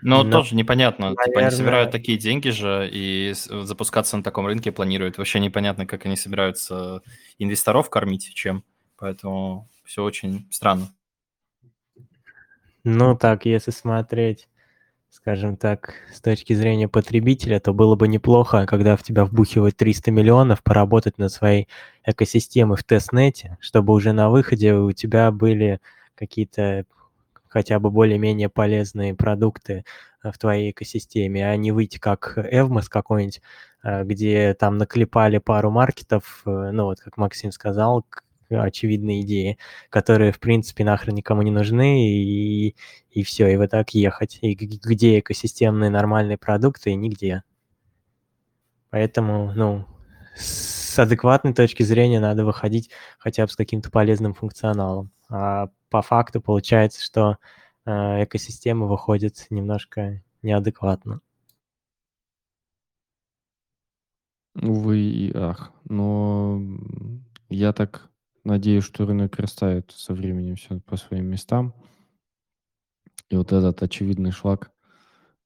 Но 0.00 0.22
Но, 0.22 0.30
тоже 0.38 0.54
непонятно. 0.54 1.10
Типа 1.10 1.20
они 1.24 1.32
наверное, 1.34 1.50
собирают 1.50 1.90
такие 1.90 2.16
деньги 2.16 2.48
же 2.48 2.88
и 2.90 3.32
с- 3.34 3.64
запускаться 3.64 4.16
на 4.16 4.22
таком 4.22 4.46
рынке 4.46 4.72
планируют. 4.72 5.18
Вообще 5.18 5.40
непонятно, 5.40 5.86
как 5.86 6.06
они 6.06 6.16
собираются 6.16 7.02
инвесторов 7.38 7.90
кормить, 7.90 8.32
чем. 8.34 8.64
Поэтому 8.96 9.68
все 9.84 10.02
очень 10.02 10.48
странно. 10.50 10.88
ну 12.84 13.16
так, 13.16 13.44
если 13.46 13.70
смотреть, 13.70 14.48
скажем 15.16 15.56
так, 15.56 15.94
с 16.12 16.20
точки 16.20 16.52
зрения 16.52 16.88
потребителя, 16.88 17.58
то 17.58 17.72
было 17.72 17.96
бы 17.96 18.06
неплохо, 18.06 18.66
когда 18.66 18.96
в 18.96 19.02
тебя 19.02 19.24
вбухивают 19.24 19.76
300 19.76 20.10
миллионов, 20.10 20.62
поработать 20.62 21.16
над 21.16 21.32
своей 21.32 21.68
экосистемой 22.04 22.76
в 22.76 22.84
тестнете, 22.84 23.56
чтобы 23.60 23.94
уже 23.94 24.12
на 24.12 24.28
выходе 24.28 24.74
у 24.74 24.92
тебя 24.92 25.32
были 25.32 25.80
какие-то 26.14 26.84
хотя 27.48 27.78
бы 27.78 27.90
более-менее 27.90 28.50
полезные 28.50 29.14
продукты 29.14 29.84
э, 30.22 30.30
в 30.30 30.38
твоей 30.38 30.70
экосистеме, 30.72 31.48
а 31.48 31.56
не 31.56 31.72
выйти 31.72 31.98
как 31.98 32.36
Эвмос 32.36 32.90
какой-нибудь, 32.90 33.40
э, 33.84 34.04
где 34.04 34.52
там 34.52 34.76
наклепали 34.76 35.38
пару 35.38 35.70
маркетов, 35.70 36.42
э, 36.44 36.70
ну 36.72 36.84
вот 36.84 37.00
как 37.00 37.16
Максим 37.16 37.52
сказал, 37.52 38.04
очевидные 38.50 39.22
идеи, 39.22 39.58
которые, 39.90 40.32
в 40.32 40.40
принципе, 40.40 40.84
нахрен 40.84 41.14
никому 41.14 41.42
не 41.42 41.50
нужны, 41.50 42.08
и, 42.08 42.76
и 43.10 43.22
все, 43.22 43.48
и 43.48 43.56
вот 43.56 43.70
так 43.70 43.90
ехать. 43.94 44.38
И 44.42 44.54
где 44.54 45.18
экосистемные 45.20 45.90
нормальные 45.90 46.38
продукты, 46.38 46.94
нигде. 46.94 47.42
Поэтому, 48.90 49.52
ну, 49.54 49.86
с 50.34 50.98
адекватной 50.98 51.54
точки 51.54 51.82
зрения 51.82 52.20
надо 52.20 52.44
выходить 52.44 52.90
хотя 53.18 53.44
бы 53.44 53.52
с 53.52 53.56
каким-то 53.56 53.90
полезным 53.90 54.34
функционалом. 54.34 55.10
А 55.28 55.68
по 55.90 56.02
факту 56.02 56.40
получается, 56.40 57.02
что 57.02 57.38
э, 57.84 58.24
экосистема 58.24 58.86
выходит 58.86 59.46
немножко 59.50 60.22
неадекватно. 60.42 61.20
Увы 64.54 64.98
и 64.98 65.36
ах. 65.36 65.72
Но 65.84 66.60
я 67.48 67.72
так 67.72 68.08
надеюсь, 68.46 68.84
что 68.84 69.04
рынок 69.04 69.38
расставит 69.38 69.90
со 69.90 70.14
временем 70.14 70.56
все 70.56 70.80
по 70.80 70.96
своим 70.96 71.26
местам. 71.26 71.74
И 73.28 73.36
вот 73.36 73.52
этот 73.52 73.82
очевидный 73.82 74.30
шаг 74.30 74.70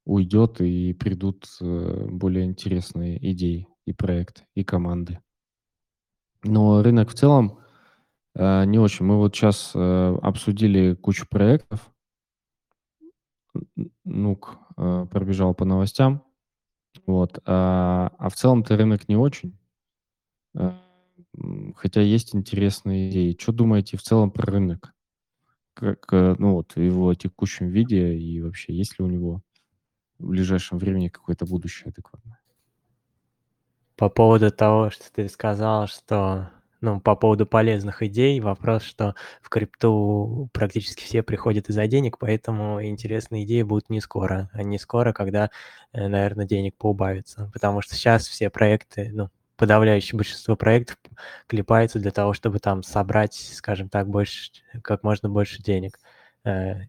уйдет, 0.04 0.60
и 0.60 0.92
придут 0.92 1.46
э, 1.60 2.06
более 2.10 2.44
интересные 2.44 3.18
идеи 3.32 3.68
и 3.86 3.92
проекты, 3.92 4.44
и 4.54 4.64
команды. 4.64 5.20
Но 6.42 6.82
рынок 6.82 7.10
в 7.10 7.14
целом 7.14 7.58
э, 8.34 8.64
не 8.66 8.78
очень. 8.78 9.06
Мы 9.06 9.16
вот 9.16 9.34
сейчас 9.34 9.72
э, 9.74 10.18
обсудили 10.22 10.94
кучу 10.94 11.26
проектов. 11.28 11.90
Нук 14.04 14.58
пробежал 14.76 15.54
по 15.54 15.64
новостям. 15.64 16.24
Вот. 17.04 17.40
А, 17.44 18.12
а 18.16 18.28
в 18.28 18.34
целом-то 18.34 18.76
рынок 18.76 19.08
не 19.08 19.16
очень. 19.16 19.58
Хотя 21.76 22.00
есть 22.00 22.34
интересные 22.34 23.10
идеи. 23.10 23.36
Что 23.38 23.52
думаете 23.52 23.96
в 23.96 24.02
целом 24.02 24.30
про 24.30 24.50
рынок? 24.50 24.92
Как, 25.74 26.08
ну 26.10 26.54
вот, 26.54 26.74
в 26.74 26.80
его 26.80 27.14
текущем 27.14 27.68
виде 27.68 28.14
и 28.16 28.40
вообще 28.40 28.74
есть 28.74 28.98
ли 28.98 29.04
у 29.04 29.08
него 29.08 29.42
в 30.18 30.28
ближайшем 30.28 30.78
времени 30.78 31.08
какое-то 31.08 31.46
будущее 31.46 31.88
адекватное? 31.88 32.38
По 33.96 34.08
поводу 34.08 34.50
того, 34.50 34.90
что 34.90 35.04
ты 35.12 35.28
сказал, 35.28 35.86
что 35.86 36.50
ну, 36.80 37.00
по 37.00 37.14
поводу 37.14 37.46
полезных 37.46 38.02
идей, 38.02 38.40
вопрос, 38.40 38.82
что 38.82 39.14
в 39.42 39.50
крипту 39.50 40.48
практически 40.52 41.04
все 41.04 41.22
приходят 41.22 41.68
из-за 41.68 41.86
денег, 41.86 42.16
поэтому 42.18 42.82
интересные 42.82 43.44
идеи 43.44 43.62
будут 43.62 43.90
не 43.90 44.00
скоро, 44.00 44.48
а 44.54 44.62
не 44.62 44.78
скоро, 44.78 45.12
когда, 45.12 45.50
э, 45.92 46.08
наверное, 46.08 46.46
денег 46.46 46.76
поубавится. 46.78 47.50
Потому 47.52 47.82
что 47.82 47.94
сейчас 47.94 48.26
все 48.26 48.48
проекты, 48.48 49.10
ну, 49.12 49.28
подавляющее 49.60 50.16
большинство 50.16 50.56
проектов 50.56 50.96
клепается 51.46 51.98
для 51.98 52.12
того, 52.12 52.32
чтобы 52.32 52.60
там 52.60 52.82
собрать, 52.82 53.34
скажем 53.34 53.90
так, 53.90 54.08
больше, 54.08 54.52
как 54.82 55.02
можно 55.02 55.28
больше 55.28 55.62
денег. 55.62 56.00
Э, 56.44 56.86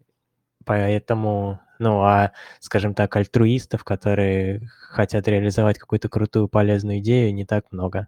поэтому, 0.63 1.59
ну, 1.79 1.99
а, 1.99 2.31
скажем 2.61 2.93
так, 2.93 3.13
альтруистов, 3.13 3.83
которые 3.83 4.69
хотят 4.87 5.27
реализовать 5.27 5.79
какую-то 5.79 6.07
крутую 6.07 6.47
полезную 6.47 6.99
идею, 6.99 7.33
не 7.33 7.43
так 7.43 7.69
много. 7.73 8.07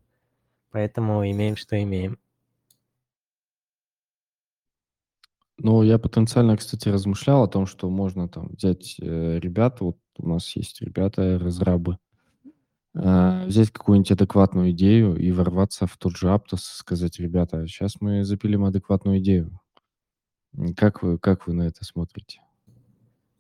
Поэтому 0.71 1.29
имеем, 1.29 1.57
что 1.57 1.81
имеем. 1.83 2.17
Ну, 5.57 5.83
я 5.83 5.99
потенциально, 5.99 6.55
кстати, 6.55 6.87
размышлял 6.87 7.43
о 7.43 7.49
том, 7.49 7.65
что 7.65 7.89
можно 7.89 8.29
там 8.29 8.47
взять 8.57 8.95
э, 9.01 9.39
ребят, 9.39 9.81
вот 9.81 9.97
у 10.19 10.29
нас 10.29 10.55
есть 10.55 10.81
ребята, 10.81 11.37
разрабы, 11.37 11.97
взять 12.93 13.71
какую-нибудь 13.71 14.11
адекватную 14.11 14.71
идею 14.71 15.15
и 15.15 15.31
ворваться 15.31 15.87
в 15.87 15.97
тот 15.97 16.15
же 16.15 16.29
Аптос, 16.29 16.63
сказать, 16.63 17.19
ребята, 17.19 17.65
сейчас 17.67 17.99
мы 17.99 18.23
запилим 18.23 18.65
адекватную 18.65 19.19
идею. 19.19 19.59
Как 20.77 21.01
вы, 21.01 21.17
как 21.17 21.47
вы 21.47 21.53
на 21.53 21.63
это 21.63 21.83
смотрите? 21.83 22.39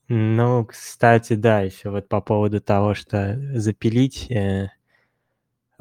Ну, 0.09 0.65
кстати, 0.65 1.35
да, 1.35 1.61
еще 1.61 1.89
вот 1.89 2.09
по 2.09 2.21
поводу 2.21 2.59
того, 2.59 2.93
что 2.93 3.39
запилить, 3.55 4.29
э, 4.29 4.69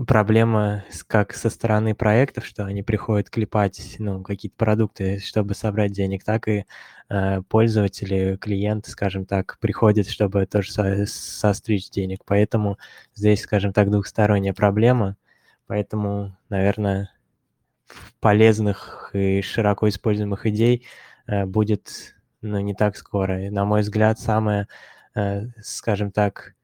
проблема 0.07 0.85
как 1.07 1.35
со 1.35 1.51
стороны 1.51 1.95
проектов, 1.95 2.47
что 2.47 2.65
они 2.65 2.83
приходят 2.83 3.31
клепать, 3.31 3.97
ну, 3.99 4.23
какие-то 4.23 4.57
продукты, 4.57 5.19
чтобы 5.19 5.55
собрать 5.55 5.93
денег, 5.93 6.25
так 6.25 6.49
и 6.49 6.67
э, 7.09 7.43
пользователи, 7.43 8.37
клиенты, 8.37 8.91
скажем 8.91 9.27
так, 9.27 9.59
приходят, 9.61 10.09
чтобы 10.09 10.47
тоже 10.47 10.73
со 10.73 11.07
состричь 11.07 11.91
денег. 11.91 12.21
Поэтому 12.25 12.79
здесь, 13.15 13.43
скажем 13.43 13.73
так, 13.73 13.91
двухсторонняя 13.91 14.55
проблема. 14.55 15.17
Поэтому, 15.67 16.37
наверное, 16.49 17.11
полезных 18.21 19.11
и 19.15 19.43
широко 19.43 19.89
используемых 19.89 20.47
идей 20.47 20.87
э, 21.27 21.45
будет, 21.47 22.15
ну, 22.41 22.61
не 22.61 22.75
так 22.75 22.97
скоро. 22.97 23.47
И, 23.47 23.51
на 23.51 23.65
мой 23.65 23.83
взгляд, 23.83 24.19
самое, 24.19 24.69
э, 25.15 25.47
скажем 25.63 26.11
так, 26.13 26.55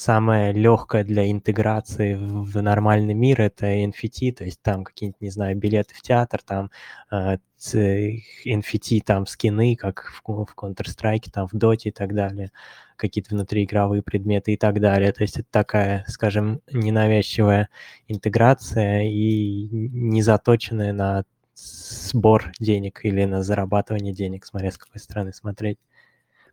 самое 0.00 0.52
легкое 0.52 1.04
для 1.04 1.30
интеграции 1.30 2.14
в 2.14 2.60
нормальный 2.62 3.14
мир 3.14 3.42
это 3.42 3.66
NFT, 3.66 4.32
то 4.32 4.44
есть 4.44 4.60
там 4.62 4.82
какие-нибудь, 4.84 5.20
не 5.20 5.30
знаю, 5.30 5.56
билеты 5.56 5.94
в 5.94 6.00
театр, 6.00 6.40
там 6.42 6.70
э, 7.10 7.36
NFT, 7.58 9.02
там 9.04 9.26
скины, 9.26 9.76
как 9.76 10.10
в, 10.24 10.44
в 10.44 10.54
Counter-Strike, 10.56 11.30
там 11.30 11.48
в 11.48 11.54
Dota 11.54 11.82
и 11.84 11.90
так 11.90 12.14
далее, 12.14 12.50
какие-то 12.96 13.34
внутриигровые 13.34 14.02
предметы 14.02 14.54
и 14.54 14.56
так 14.56 14.80
далее. 14.80 15.12
То 15.12 15.22
есть 15.22 15.38
это 15.38 15.48
такая, 15.50 16.04
скажем, 16.08 16.62
ненавязчивая 16.72 17.68
интеграция 18.08 19.02
и 19.02 19.68
не 19.70 20.22
заточенная 20.22 20.94
на 20.94 21.24
сбор 21.54 22.52
денег 22.58 23.00
или 23.04 23.24
на 23.26 23.42
зарабатывание 23.42 24.14
денег, 24.14 24.46
смотря 24.46 24.70
с 24.70 24.78
какой 24.78 25.00
стороны 25.00 25.34
смотреть. 25.34 25.78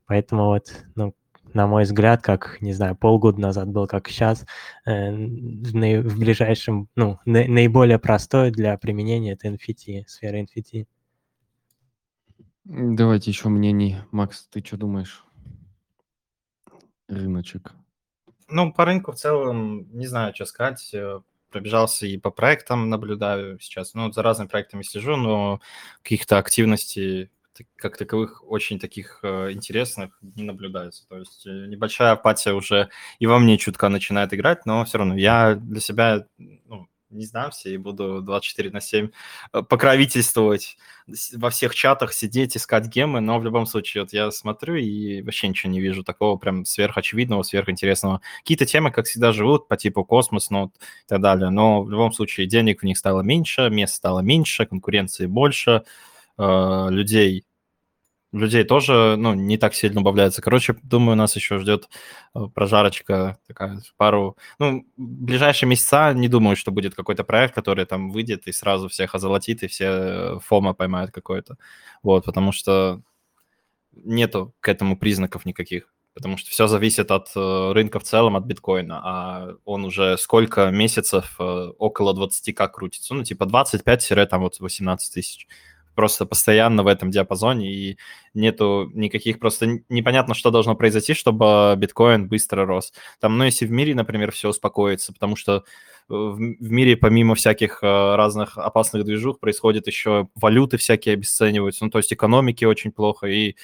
Поэтому 0.05 0.45
вот, 0.45 0.85
ну, 0.95 1.13
на 1.57 1.65
мой 1.65 1.85
взгляд, 1.85 2.21
как, 2.21 2.61
не 2.61 2.71
знаю, 2.71 2.95
полгода 2.95 3.41
назад 3.41 3.67
был, 3.69 3.87
как 3.87 4.07
сейчас, 4.09 4.45
э, 4.85 5.11
в 5.11 6.19
ближайшем, 6.19 6.87
ну, 6.95 7.19
наиболее 7.25 7.97
простое 7.97 8.51
для 8.51 8.77
применения 8.77 9.31
это 9.31 9.47
NFT, 9.47 10.03
сфера 10.05 10.37
NFT. 10.37 10.85
Давайте 12.63 13.31
еще 13.31 13.49
мнений. 13.49 13.97
Макс, 14.11 14.47
ты 14.51 14.63
что 14.63 14.77
думаешь? 14.77 15.25
Рыночек. 17.07 17.73
Ну, 18.49 18.71
по 18.71 18.85
рынку 18.85 19.11
в 19.11 19.15
целом, 19.15 19.87
не 19.97 20.05
знаю, 20.05 20.35
что 20.35 20.45
сказать. 20.45 20.93
Э, 20.93 21.21
пробежался 21.49 22.05
и 22.05 22.17
по 22.17 22.29
проектам 22.29 22.89
наблюдаю 22.89 23.59
сейчас. 23.59 23.95
Ну, 23.95 24.11
за 24.11 24.21
разными 24.21 24.47
проектами 24.47 24.83
слежу, 24.83 25.15
но 25.15 25.59
каких-то 26.03 26.37
активностей 26.37 27.31
как 27.75 27.97
таковых 27.97 28.43
очень 28.49 28.79
таких 28.79 29.19
э, 29.23 29.51
интересных 29.51 30.17
не 30.21 30.43
наблюдается. 30.43 31.07
То 31.07 31.19
есть 31.19 31.45
э, 31.45 31.67
небольшая 31.67 32.11
апатия 32.11 32.53
уже 32.53 32.89
и 33.19 33.27
во 33.27 33.39
мне 33.39 33.57
чутка 33.57 33.89
начинает 33.89 34.33
играть, 34.33 34.65
но 34.65 34.85
все 34.85 34.97
равно 34.97 35.15
я 35.15 35.55
для 35.55 35.81
себя 35.81 36.25
ну, 36.37 36.87
не 37.09 37.25
сдамся 37.25 37.69
и 37.69 37.77
буду 37.77 38.21
24 38.21 38.71
на 38.71 38.81
7 38.81 39.09
э, 39.53 39.61
покровительствовать 39.63 40.77
во 41.33 41.49
всех 41.49 41.73
чатах, 41.73 42.13
сидеть, 42.13 42.57
искать 42.57 42.87
гемы, 42.87 43.21
но 43.21 43.39
в 43.39 43.43
любом 43.43 43.65
случае 43.65 44.03
вот 44.03 44.13
я 44.13 44.29
смотрю 44.31 44.75
и 44.75 45.21
вообще 45.21 45.47
ничего 45.47 45.71
не 45.71 45.79
вижу 45.79 46.03
такого 46.03 46.37
прям 46.37 46.65
сверхочевидного, 46.65 47.43
сверхинтересного. 47.43 48.21
Какие-то 48.39 48.65
темы, 48.65 48.91
как 48.91 49.05
всегда, 49.05 49.31
живут 49.31 49.67
по 49.67 49.77
типу 49.77 50.03
космос, 50.03 50.49
ну, 50.49 50.67
и 50.67 51.07
так 51.07 51.21
далее, 51.21 51.49
но 51.49 51.83
в 51.83 51.89
любом 51.89 52.11
случае 52.11 52.47
денег 52.47 52.81
в 52.81 52.85
них 52.85 52.97
стало 52.97 53.21
меньше, 53.21 53.69
мест 53.69 53.95
стало 53.95 54.19
меньше, 54.19 54.65
конкуренции 54.65 55.27
больше, 55.27 55.83
людей 56.37 57.46
людей 58.31 58.63
тоже, 58.63 59.15
ну, 59.17 59.33
не 59.33 59.57
так 59.57 59.73
сильно 59.73 60.01
убавляется. 60.01 60.41
Короче, 60.41 60.75
думаю, 60.83 61.15
нас 61.15 61.35
еще 61.35 61.59
ждет 61.59 61.89
э, 62.35 62.39
прожарочка 62.53 63.37
такая, 63.47 63.81
пару... 63.95 64.37
Ну, 64.59 64.85
ближайшие 64.97 65.69
месяца 65.69 66.13
не 66.13 66.27
думаю, 66.27 66.55
что 66.55 66.71
будет 66.71 66.95
какой-то 66.95 67.23
проект, 67.23 67.55
который 67.55 67.85
там 67.85 68.11
выйдет 68.11 68.47
и 68.47 68.51
сразу 68.51 68.89
всех 68.89 69.15
озолотит, 69.15 69.63
и 69.63 69.67
все 69.67 69.85
э, 69.85 70.39
фома 70.41 70.73
поймают 70.73 71.11
какой-то. 71.11 71.57
Вот, 72.03 72.25
потому 72.25 72.51
что 72.51 73.01
нету 73.93 74.53
к 74.59 74.69
этому 74.69 74.97
признаков 74.97 75.45
никаких. 75.45 75.93
Потому 76.13 76.37
что 76.37 76.49
все 76.49 76.67
зависит 76.67 77.11
от 77.11 77.29
э, 77.35 77.71
рынка 77.73 77.99
в 77.99 78.03
целом, 78.03 78.35
от 78.35 78.45
биткоина. 78.45 79.01
А 79.03 79.55
он 79.65 79.85
уже 79.85 80.17
сколько 80.17 80.69
месяцев 80.69 81.35
около 81.39 82.13
20к 82.13 82.67
крутится. 82.69 83.13
Ну, 83.13 83.23
типа 83.23 83.43
25-18 83.45 84.97
тысяч 85.13 85.47
просто 85.97 86.27
постоянно 86.27 86.83
в 86.83 86.87
этом 86.87 87.09
диапазоне, 87.09 87.73
и 87.73 87.97
нету 88.35 88.91
никаких, 88.93 89.39
просто 89.39 89.81
непонятно, 89.89 90.35
что 90.35 90.51
должно 90.51 90.75
произойти, 90.75 91.15
чтобы 91.15 91.73
биткоин 91.75 92.27
быстро 92.27 92.67
рос. 92.67 92.93
Там, 93.19 93.37
ну, 93.39 93.45
если 93.45 93.65
в 93.65 93.71
мире, 93.71 93.95
например, 93.95 94.31
все 94.31 94.49
успокоится, 94.49 95.11
потому 95.11 95.35
что 95.35 95.55
э, 95.55 95.61
в, 96.09 96.39
мире 96.71 96.95
помимо 96.97 97.33
всяких 97.33 97.79
э, 97.81 98.15
разных 98.15 98.59
опасных 98.59 99.05
движух 99.05 99.39
происходит 99.39 99.87
еще 99.87 100.27
валюты 100.35 100.77
всякие 100.77 101.13
обесцениваются, 101.13 101.83
ну, 101.83 101.89
то 101.89 101.97
есть 101.97 102.13
экономики 102.13 102.63
очень 102.63 102.91
плохо, 102.91 103.25
и 103.25 103.55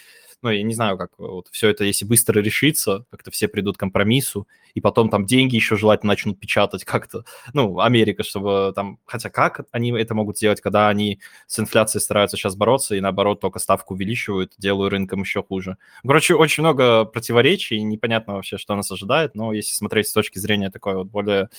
ну, 0.44 0.50
я 0.50 0.62
не 0.62 0.74
знаю, 0.74 0.98
как 0.98 1.12
вот 1.18 1.48
все 1.52 1.70
это, 1.70 1.86
если 1.86 2.06
быстро 2.06 2.40
решится, 2.42 3.06
как-то 3.10 3.32
все 3.32 3.48
придут 3.48 3.78
к 3.78 3.80
компромиссу, 3.80 4.48
и 4.74 4.82
потом 4.82 5.10
там 5.10 5.26
деньги 5.26 5.56
еще 5.56 5.78
желательно 5.78 6.12
начнут 6.12 6.40
печатать 6.40 6.84
как-то, 6.84 7.24
ну, 7.54 7.80
Америка, 7.80 8.24
чтобы 8.24 8.74
там, 8.76 9.00
хотя 9.06 9.30
как 9.30 9.66
они 9.72 9.92
это 9.92 10.14
могут 10.14 10.38
сделать, 10.38 10.62
когда 10.62 10.90
они 10.90 11.20
с 11.48 11.60
инфляцией 11.60 12.02
стараются 12.02 12.38
сейчас 12.38 12.56
бороться, 12.56 12.96
и 12.96 13.02
наоборот 13.02 13.40
только 13.40 13.60
ставку 13.60 13.94
увеличивают, 13.94 14.54
делают 14.58 14.92
рынком 14.92 15.22
еще 15.22 15.42
хуже. 15.42 15.78
Короче, 16.04 16.36
очень 16.36 16.62
много 16.64 17.06
противоречий, 17.06 17.82
непонятно 17.82 18.36
вообще, 18.36 18.58
что 18.58 18.76
нас 18.76 18.92
ожидает, 18.92 19.36
но 19.36 19.54
если 19.54 19.74
смотреть 19.74 20.08
с 20.08 20.14
точки 20.14 20.40
зрения 20.40 20.70
такой 20.70 20.96
вот 20.96 21.08
более, 21.08 21.50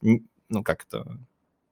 ну, 0.00 0.64
как 0.64 0.86
это, 0.88 1.18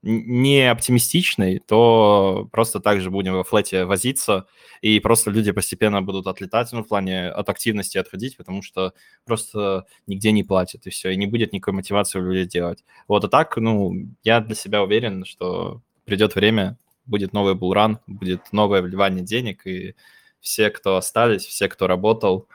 не 0.03 0.71
оптимистичный, 0.71 1.59
то 1.59 2.49
просто 2.53 2.81
так 2.81 3.01
же 3.01 3.11
будем 3.11 3.35
во 3.35 3.45
флете 3.45 3.85
возиться, 3.85 4.47
и 4.81 5.01
просто 5.01 5.31
люди 5.31 5.51
постепенно 5.53 6.03
будут 6.03 6.27
отлетать, 6.27 6.71
ну, 6.73 6.85
в 6.85 6.89
плане 6.89 7.29
от 7.29 7.49
активности 7.49 7.99
отходить, 7.99 8.37
потому 8.37 8.63
что 8.63 8.93
просто 9.25 9.87
нигде 10.07 10.31
не 10.33 10.45
платят, 10.45 10.87
и 10.87 10.91
все, 10.91 11.11
и 11.11 11.17
не 11.17 11.27
будет 11.27 11.53
никакой 11.53 11.75
мотивации 11.75 12.21
у 12.21 12.23
людей 12.23 12.47
делать. 12.47 12.85
Вот, 13.09 13.25
а 13.25 13.29
так, 13.29 13.57
ну, 13.57 13.93
я 14.23 14.41
для 14.41 14.55
себя 14.55 14.83
уверен, 14.83 15.25
что 15.25 15.83
придет 16.05 16.35
время, 16.37 16.79
будет 17.07 17.33
новый 17.33 17.55
булран, 17.55 17.99
будет 18.07 18.53
новое 18.53 18.83
вливание 18.83 19.25
денег, 19.25 19.67
и 19.67 19.95
все, 20.41 20.71
кто 20.71 20.97
остались, 20.97 21.45
все, 21.45 21.69
кто 21.69 21.89
работал, 21.89 22.47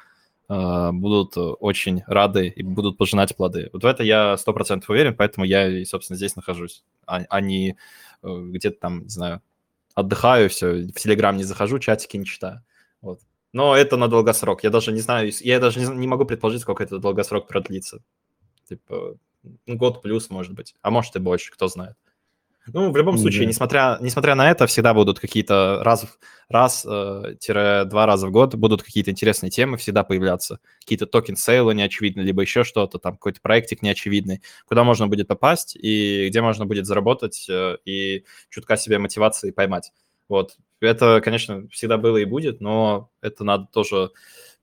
будут 0.50 1.34
очень 1.36 2.04
рады 2.06 2.48
и 2.48 2.64
будут 2.64 2.98
пожинать 2.98 3.36
плоды. 3.36 3.70
Вот 3.74 3.84
в 3.84 3.86
это 3.86 4.04
я 4.04 4.38
сто 4.38 4.54
процентов 4.54 4.90
уверен, 4.90 5.16
поэтому 5.16 5.46
я, 5.46 5.86
собственно, 5.86 6.18
здесь 6.18 6.36
нахожусь, 6.36 6.84
а, 7.06 7.22
а 7.30 7.42
не 7.42 7.78
э, 8.22 8.28
где-то 8.28 8.78
там, 8.80 9.04
не 9.04 9.10
знаю, 9.10 9.42
отдыхаю, 9.96 10.50
все, 10.50 10.88
в 10.88 10.94
Телеграм 10.94 11.38
не 11.38 11.44
захожу, 11.44 11.80
чатики 11.80 12.18
не 12.18 12.26
читаю. 12.26 12.64
Вот. 13.02 13.20
Но 13.54 13.76
это 13.76 13.98
на 13.98 14.08
долгосрок. 14.08 14.64
Я 14.64 14.70
даже 14.70 14.92
не 14.92 15.00
знаю, 15.00 15.32
я 15.42 15.60
даже 15.60 15.80
не, 15.80 15.86
не 15.86 16.08
могу 16.08 16.26
предположить, 16.26 16.62
сколько 16.62 16.84
этот 16.84 17.02
долгосрок 17.02 17.48
продлится. 17.48 18.04
Типа, 18.68 19.18
год 19.68 20.02
плюс, 20.02 20.30
может 20.30 20.54
быть. 20.54 20.76
А 20.82 20.90
может 20.90 21.16
и 21.16 21.20
больше, 21.20 21.52
кто 21.52 21.68
знает. 21.68 21.96
Ну, 22.68 22.92
в 22.92 22.98
любом 22.98 23.18
случае, 23.18 23.46
несмотря, 23.46 23.98
несмотря 24.00 24.36
на 24.36 24.50
это, 24.50 24.68
всегда 24.68 24.94
будут 24.94 25.20
какие-то 25.20 25.82
раз, 25.84 26.06
раз 26.48 26.86
э, 26.86 27.36
раза 27.50 28.28
в 28.28 28.32
год 28.32 28.56
будут 28.56 28.84
какие-то 28.84 29.12
интересные 29.12 29.50
темы 29.50 29.76
всегда 29.78 30.04
появляться. 30.04 30.60
Какие-то 30.80 31.06
токен 31.06 31.36
сейлы 31.36 31.76
неочевидные, 31.76 32.26
либо 32.26 32.42
еще 32.42 32.64
что-то, 32.64 33.00
там 33.00 33.14
какой-то 33.14 33.42
проектик 33.42 33.82
неочевидный, 33.82 34.42
куда 34.66 34.86
можно 34.86 35.08
будет 35.08 35.28
попасть 35.28 35.76
и 35.76 36.30
где 36.30 36.42
можно 36.42 36.66
будет 36.66 36.86
заработать 36.86 37.48
э, 37.50 37.78
и 37.84 38.24
чутка 38.50 38.78
себе 38.78 38.98
мотивации 38.98 39.52
поймать. 39.52 39.92
Вот. 40.30 40.56
Это, 40.80 41.20
конечно, 41.22 41.68
всегда 41.70 41.98
было 41.98 42.18
и 42.18 42.26
будет, 42.26 42.62
но 42.62 43.10
это 43.22 43.44
надо 43.44 43.68
тоже... 43.72 44.12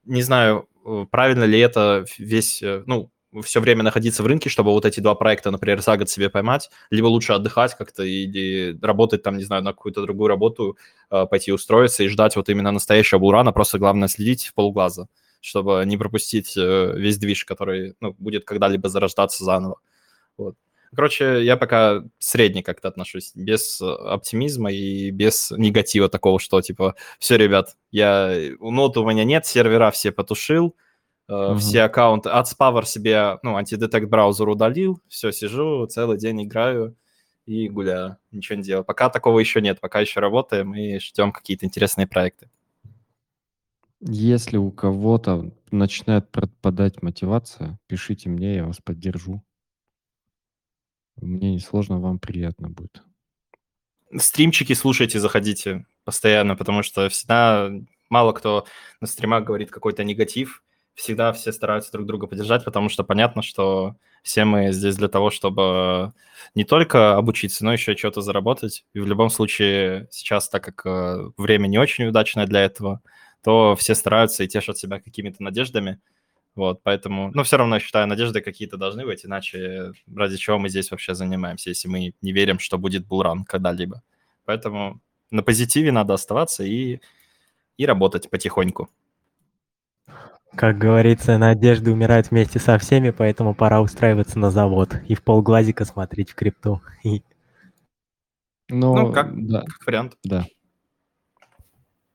Не 0.06 0.22
знаю, 0.22 0.68
э, 0.86 1.04
правильно 1.10 1.44
ли 1.44 1.58
это 1.58 2.06
весь... 2.18 2.62
Ну, 2.62 3.10
все 3.42 3.60
время 3.60 3.82
находиться 3.82 4.22
в 4.22 4.26
рынке, 4.26 4.48
чтобы 4.48 4.72
вот 4.72 4.84
эти 4.84 5.00
два 5.00 5.14
проекта, 5.14 5.50
например, 5.50 5.80
за 5.80 5.96
год 5.96 6.10
себе 6.10 6.30
поймать, 6.30 6.70
либо 6.90 7.06
лучше 7.06 7.32
отдыхать 7.32 7.76
как-то 7.76 8.02
или 8.02 8.76
работать 8.82 9.22
там, 9.22 9.36
не 9.36 9.44
знаю, 9.44 9.62
на 9.62 9.72
какую-то 9.72 10.02
другую 10.02 10.28
работу, 10.28 10.76
э, 11.10 11.26
пойти 11.26 11.52
устроиться 11.52 12.02
и 12.02 12.08
ждать 12.08 12.36
вот 12.36 12.48
именно 12.48 12.72
настоящего 12.72 13.18
булрана, 13.18 13.52
просто 13.52 13.78
главное 13.78 14.08
следить 14.08 14.46
в 14.46 14.54
полглаза, 14.54 15.06
чтобы 15.40 15.82
не 15.86 15.96
пропустить 15.96 16.56
э, 16.56 16.94
весь 16.96 17.18
движ, 17.18 17.44
который 17.44 17.94
ну, 18.00 18.14
будет 18.18 18.44
когда-либо 18.44 18.88
зарождаться 18.88 19.44
заново. 19.44 19.80
Вот. 20.36 20.56
Короче, 20.94 21.44
я 21.44 21.56
пока 21.56 22.02
средний 22.18 22.62
как-то 22.62 22.88
отношусь, 22.88 23.30
без 23.36 23.80
оптимизма 23.80 24.72
и 24.72 25.10
без 25.12 25.52
негатива 25.52 26.08
такого, 26.08 26.40
что 26.40 26.60
типа, 26.60 26.96
все, 27.20 27.36
ребят, 27.36 27.76
я, 27.92 28.34
нот 28.58 28.96
у 28.96 29.08
меня 29.08 29.22
нет, 29.22 29.46
сервера 29.46 29.92
все 29.92 30.10
потушил, 30.10 30.74
Uh-huh. 31.30 31.56
Все 31.58 31.82
аккаунты, 31.82 32.28
от 32.28 32.48
Spavor 32.48 32.84
себе, 32.84 33.38
ну, 33.44 33.54
антидетект 33.54 34.08
браузер 34.08 34.48
удалил, 34.48 35.00
все, 35.08 35.30
сижу, 35.30 35.86
целый 35.86 36.18
день 36.18 36.42
играю 36.42 36.96
и 37.46 37.68
гуляю, 37.68 38.16
ничего 38.32 38.56
не 38.56 38.64
делаю. 38.64 38.84
Пока 38.84 39.10
такого 39.10 39.38
еще 39.38 39.60
нет, 39.60 39.78
пока 39.80 40.00
еще 40.00 40.18
работаем 40.18 40.74
и 40.74 40.98
ждем 40.98 41.30
какие-то 41.30 41.66
интересные 41.66 42.08
проекты. 42.08 42.50
Если 44.00 44.56
у 44.56 44.72
кого-то 44.72 45.52
начинает 45.70 46.28
пропадать 46.30 47.00
мотивация, 47.02 47.78
пишите 47.86 48.28
мне, 48.28 48.56
я 48.56 48.66
вас 48.66 48.78
поддержу. 48.82 49.44
Мне 51.16 51.54
несложно, 51.54 52.00
вам 52.00 52.18
приятно 52.18 52.70
будет. 52.70 53.02
Стримчики 54.16 54.72
слушайте, 54.72 55.20
заходите 55.20 55.86
постоянно, 56.04 56.56
потому 56.56 56.82
что 56.82 57.08
всегда 57.08 57.70
мало 58.08 58.32
кто 58.32 58.66
на 59.00 59.06
стримах 59.06 59.44
говорит 59.44 59.70
какой-то 59.70 60.02
негатив, 60.02 60.64
всегда 61.00 61.32
все 61.32 61.52
стараются 61.52 61.90
друг 61.92 62.06
друга 62.06 62.26
поддержать, 62.26 62.64
потому 62.64 62.88
что 62.88 63.04
понятно, 63.04 63.42
что 63.42 63.96
все 64.22 64.44
мы 64.44 64.72
здесь 64.72 64.96
для 64.96 65.08
того, 65.08 65.30
чтобы 65.30 66.12
не 66.54 66.64
только 66.64 67.16
обучиться, 67.16 67.64
но 67.64 67.72
еще 67.72 67.96
что-то 67.96 68.20
заработать. 68.20 68.84
И 68.92 69.00
в 69.00 69.06
любом 69.06 69.30
случае 69.30 70.08
сейчас, 70.10 70.48
так 70.48 70.62
как 70.62 70.84
э, 70.84 71.30
время 71.36 71.66
не 71.68 71.78
очень 71.78 72.06
удачное 72.06 72.46
для 72.46 72.60
этого, 72.60 73.00
то 73.42 73.74
все 73.76 73.94
стараются 73.94 74.44
и 74.44 74.48
тешат 74.48 74.76
себя 74.76 75.00
какими-то 75.00 75.42
надеждами. 75.42 76.00
Вот, 76.54 76.82
поэтому, 76.82 77.30
ну, 77.32 77.44
все 77.44 77.56
равно, 77.56 77.76
я 77.76 77.80
считаю, 77.80 78.06
надежды 78.06 78.42
какие-то 78.42 78.76
должны 78.76 79.06
быть, 79.06 79.24
иначе 79.24 79.92
ради 80.14 80.36
чего 80.36 80.58
мы 80.58 80.68
здесь 80.68 80.90
вообще 80.90 81.14
занимаемся, 81.14 81.70
если 81.70 81.88
мы 81.88 82.12
не 82.20 82.32
верим, 82.32 82.58
что 82.58 82.76
будет 82.76 83.06
булран 83.06 83.44
когда-либо. 83.44 84.02
Поэтому 84.44 85.00
на 85.30 85.42
позитиве 85.42 85.92
надо 85.92 86.12
оставаться 86.14 86.64
и, 86.64 87.00
и 87.78 87.86
работать 87.86 88.28
потихоньку. 88.28 88.90
Как 90.54 90.78
говорится, 90.78 91.38
надежда 91.38 91.92
умирает 91.92 92.30
вместе 92.30 92.58
со 92.58 92.76
всеми, 92.78 93.10
поэтому 93.10 93.54
пора 93.54 93.80
устраиваться 93.80 94.38
на 94.38 94.50
завод 94.50 94.94
и 95.06 95.14
в 95.14 95.22
полглазика 95.22 95.84
смотреть 95.84 96.30
в 96.30 96.34
крипту. 96.34 96.80
И... 97.04 97.22
Ну, 98.68 98.94
ну 98.94 99.12
как, 99.12 99.46
да. 99.46 99.62
как 99.62 99.86
вариант. 99.86 100.16
Да. 100.24 100.44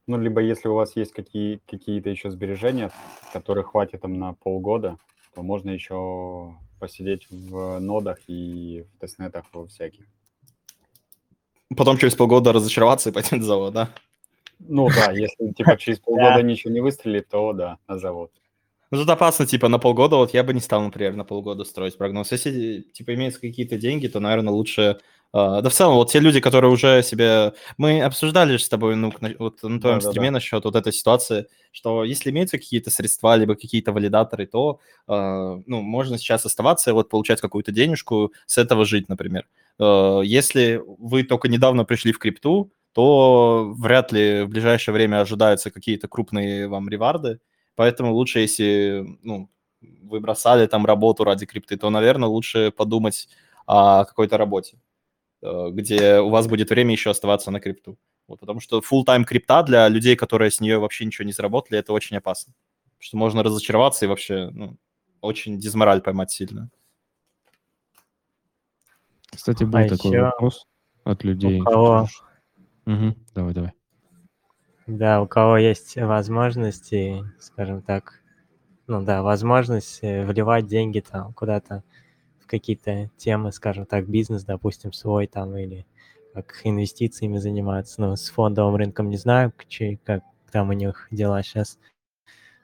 Ну, 0.08 0.20
либо 0.20 0.42
если 0.42 0.68
у 0.68 0.76
вас 0.76 0.96
есть 0.96 1.14
какие, 1.14 1.60
какие-то 1.66 2.10
еще 2.10 2.30
сбережения, 2.30 2.92
которых 3.34 3.72
хватит 3.72 4.02
там 4.02 4.20
на 4.20 4.34
полгода, 4.34 4.98
то 5.34 5.42
можно 5.42 5.72
еще 5.72 6.56
посидеть 6.80 7.28
в 7.30 7.80
нодах 7.80 8.20
и 8.28 8.86
в 8.94 9.00
тестнетах 9.00 9.46
во 9.54 9.66
всяких. 9.66 10.06
Потом 11.76 11.98
через 11.98 12.16
полгода 12.16 12.54
разочароваться 12.54 13.10
и 13.10 13.14
пойти 13.14 13.36
на 13.36 13.44
завод, 13.44 13.74
да? 13.74 13.90
Ну 14.60 14.90
да, 14.90 15.12
если 15.12 15.52
типа 15.54 15.78
через 15.78 16.00
полгода 16.00 16.42
ничего 16.42 16.74
не 16.74 16.82
выстрелит, 16.82 17.28
то 17.30 17.54
да, 17.54 17.78
на 17.88 17.98
завод. 18.00 18.32
Ну, 18.92 19.00
тут 19.00 19.10
опасно, 19.10 19.46
типа, 19.46 19.68
на 19.68 19.80
полгода, 19.80 20.16
вот 20.16 20.34
я 20.34 20.44
бы 20.44 20.54
не 20.54 20.60
стал, 20.60 20.82
например, 20.82 21.16
на 21.16 21.26
полгода 21.26 21.64
строить 21.64 21.98
прогноз. 21.98 22.32
Если, 22.32 22.82
типа, 22.94 23.16
имеются 23.16 23.42
какие-то 23.42 23.78
деньги, 23.78 24.08
то, 24.08 24.20
наверное, 24.20 24.54
лучше... 24.54 25.00
Uh, 25.34 25.62
да 25.62 25.70
в 25.70 25.74
целом, 25.74 25.96
вот 25.96 26.12
те 26.12 26.20
люди, 26.20 26.40
которые 26.40 26.72
уже 26.72 27.04
себе... 27.04 27.54
Мы 27.78 28.02
обсуждали 28.02 28.56
же 28.56 28.64
с 28.64 28.70
тобой, 28.70 28.96
ну, 28.96 29.12
на, 29.20 29.34
вот 29.38 29.62
на 29.64 29.82
твоем 29.82 30.00
да, 30.00 30.10
стриме 30.10 30.28
да, 30.28 30.32
да. 30.32 30.32
насчет 30.36 30.64
вот 30.64 30.76
этой 30.78 30.94
ситуации, 30.94 31.48
что 31.74 32.06
если 32.06 32.30
имеются 32.30 32.58
какие-то 32.58 32.90
средства, 32.90 33.36
либо 33.36 33.56
какие-то 33.56 33.92
валидаторы, 33.92 34.46
то, 34.46 34.80
uh, 35.10 35.62
ну, 35.66 35.82
можно 35.82 36.18
сейчас 36.18 36.46
оставаться 36.46 36.92
и 36.92 36.94
вот 36.94 37.10
получать 37.10 37.42
какую-то 37.42 37.74
денежку, 37.74 38.32
с 38.46 38.58
этого 38.58 38.86
жить, 38.86 39.10
например. 39.10 39.46
Uh, 39.78 40.24
если 40.24 40.82
вы 40.86 41.24
только 41.24 41.50
недавно 41.50 41.84
пришли 41.84 42.14
в 42.14 42.20
крипту, 42.20 42.72
то 42.96 43.74
вряд 43.78 44.14
ли 44.14 44.44
в 44.44 44.48
ближайшее 44.48 44.94
время 44.94 45.20
ожидаются 45.20 45.70
какие-то 45.70 46.08
крупные 46.08 46.70
вам 46.70 46.88
реварды. 46.88 47.42
Поэтому 47.76 48.14
лучше, 48.14 48.40
если 48.40 49.06
ну, 49.22 49.50
вы 49.82 50.22
бросали 50.22 50.66
там 50.66 50.86
работу 50.86 51.26
ради 51.26 51.46
крипты, 51.46 51.76
то, 51.76 51.90
наверное, 51.90 52.30
лучше 52.30 52.72
подумать 52.72 53.28
о 53.66 54.06
какой-то 54.06 54.38
работе, 54.38 54.78
э, 55.42 55.72
где 55.72 56.20
у 56.20 56.30
вас 56.30 56.48
будет 56.48 56.70
время 56.70 56.94
еще 56.94 57.10
оставаться 57.10 57.52
на 57.52 57.60
крипту. 57.60 57.98
Вот, 58.30 58.40
потому 58.40 58.62
что 58.62 58.80
full-time 58.80 59.26
крипта 59.26 59.62
для 59.64 59.90
людей, 59.90 60.16
которые 60.16 60.50
с 60.50 60.62
нее 60.62 60.80
вообще 60.80 61.04
ничего 61.04 61.26
не 61.26 61.34
заработали, 61.34 61.78
это 61.78 61.92
очень 61.92 62.16
опасно. 62.16 62.54
Потому 62.84 63.04
что 63.04 63.18
можно 63.18 63.44
разочароваться 63.44 64.06
и 64.06 64.08
вообще 64.08 64.50
ну, 64.54 64.78
очень 65.20 65.60
дизмораль 65.60 66.02
поймать 66.02 66.32
сильно. 66.32 66.70
Кстати, 69.32 69.66
был 69.66 69.80
а 69.80 69.90
такой 69.90 70.12
еще... 70.12 70.22
вопрос 70.22 70.66
от 71.04 71.26
людей. 71.26 71.60
У 71.60 71.66
кого, 71.66 72.08
Угу. 72.86 73.16
Давай, 73.34 73.54
давай. 73.54 73.74
Да, 74.88 75.22
у 75.22 75.28
кого 75.28 75.58
есть 75.58 75.96
возможности, 75.98 77.24
скажем 77.40 77.82
так, 77.82 78.22
ну 78.88 79.04
да, 79.04 79.24
возможность 79.24 80.00
э, 80.04 80.26
вливать 80.26 80.68
деньги 80.68 81.00
там 81.00 81.34
куда-то 81.34 81.84
в 82.40 82.46
какие-то 82.48 83.10
темы, 83.18 83.52
скажем 83.52 83.88
так, 83.88 84.08
бизнес, 84.08 84.44
допустим, 84.44 84.94
свой 84.94 85.26
там 85.26 85.58
или 85.58 85.88
как 86.36 86.62
инвестициями 86.64 87.38
заниматься. 87.40 88.02
Ну, 88.02 88.16
с 88.16 88.30
фондовым 88.30 88.76
рынком 88.76 89.10
не 89.10 89.18
знаю, 89.18 89.52
как 90.04 90.24
там 90.52 90.70
у 90.70 90.74
них 90.74 91.08
дела 91.10 91.42
сейчас. 91.42 91.80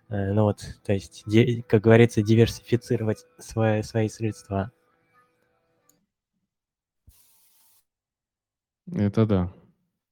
Э, 0.09 0.33
ну 0.33 0.43
вот, 0.43 0.61
то 0.85 0.93
есть, 0.93 1.23
как 1.67 1.81
говорится, 1.81 2.21
диверсифицировать 2.21 3.25
свои, 3.39 3.81
свои 3.81 4.09
средства. 4.09 4.71
Это 8.93 9.25
да. 9.25 9.53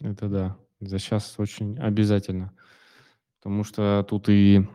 Это 0.02 0.28
да. 0.30 0.58
За 0.80 0.98
сейчас 0.98 1.36
очень 1.38 1.78
обязательно. 1.78 2.54
Потому 3.42 3.64
что 3.64 4.06
тут 4.08 4.30
и, 4.30 4.68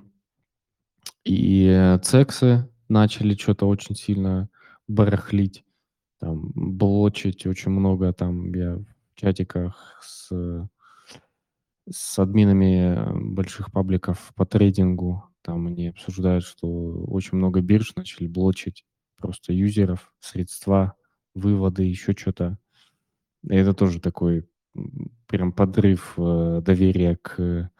и 1.25 1.99
цексы 2.03 2.69
начали 2.89 3.35
что-то 3.35 3.67
очень 3.67 3.95
сильно 3.95 4.49
барахлить, 4.87 5.65
там, 6.21 6.53
блочить 6.55 7.47
очень 7.47 7.71
много. 7.71 8.13
Там 8.13 8.55
я 8.55 8.77
в 8.77 8.85
чатиках 9.15 9.99
с, 10.03 10.31
с 11.91 12.19
админами 12.19 13.33
больших 13.33 13.73
пабликов 13.73 14.33
по 14.35 14.45
трейдингу, 14.45 15.25
там 15.43 15.67
они 15.67 15.89
обсуждают, 15.89 16.45
что 16.45 16.69
очень 17.05 17.37
много 17.37 17.61
бирж 17.61 17.93
начали 17.97 18.27
блочить 18.27 18.85
просто 19.17 19.53
юзеров, 19.53 20.13
средства, 20.21 20.97
выводы, 21.35 21.85
еще 21.85 22.13
что-то. 22.13 22.59
Это 23.47 23.75
тоже 23.75 24.01
такой 24.01 24.49
прям 25.27 25.53
подрыв 25.53 26.15
э, 26.17 26.61
доверия 26.63 27.17
к 27.17 27.71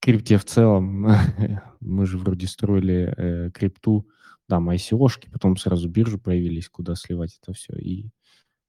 крипте 0.00 0.38
в 0.38 0.44
целом. 0.44 1.08
Мы 1.80 2.06
же 2.06 2.18
вроде 2.18 2.46
строили 2.46 3.14
э, 3.16 3.50
крипту, 3.50 4.08
там 4.48 4.70
ICO-шки, 4.70 5.30
потом 5.30 5.56
сразу 5.56 5.88
биржи 5.88 6.18
появились, 6.18 6.68
куда 6.68 6.94
сливать 6.94 7.38
это 7.42 7.52
все. 7.52 7.74
И 7.74 8.10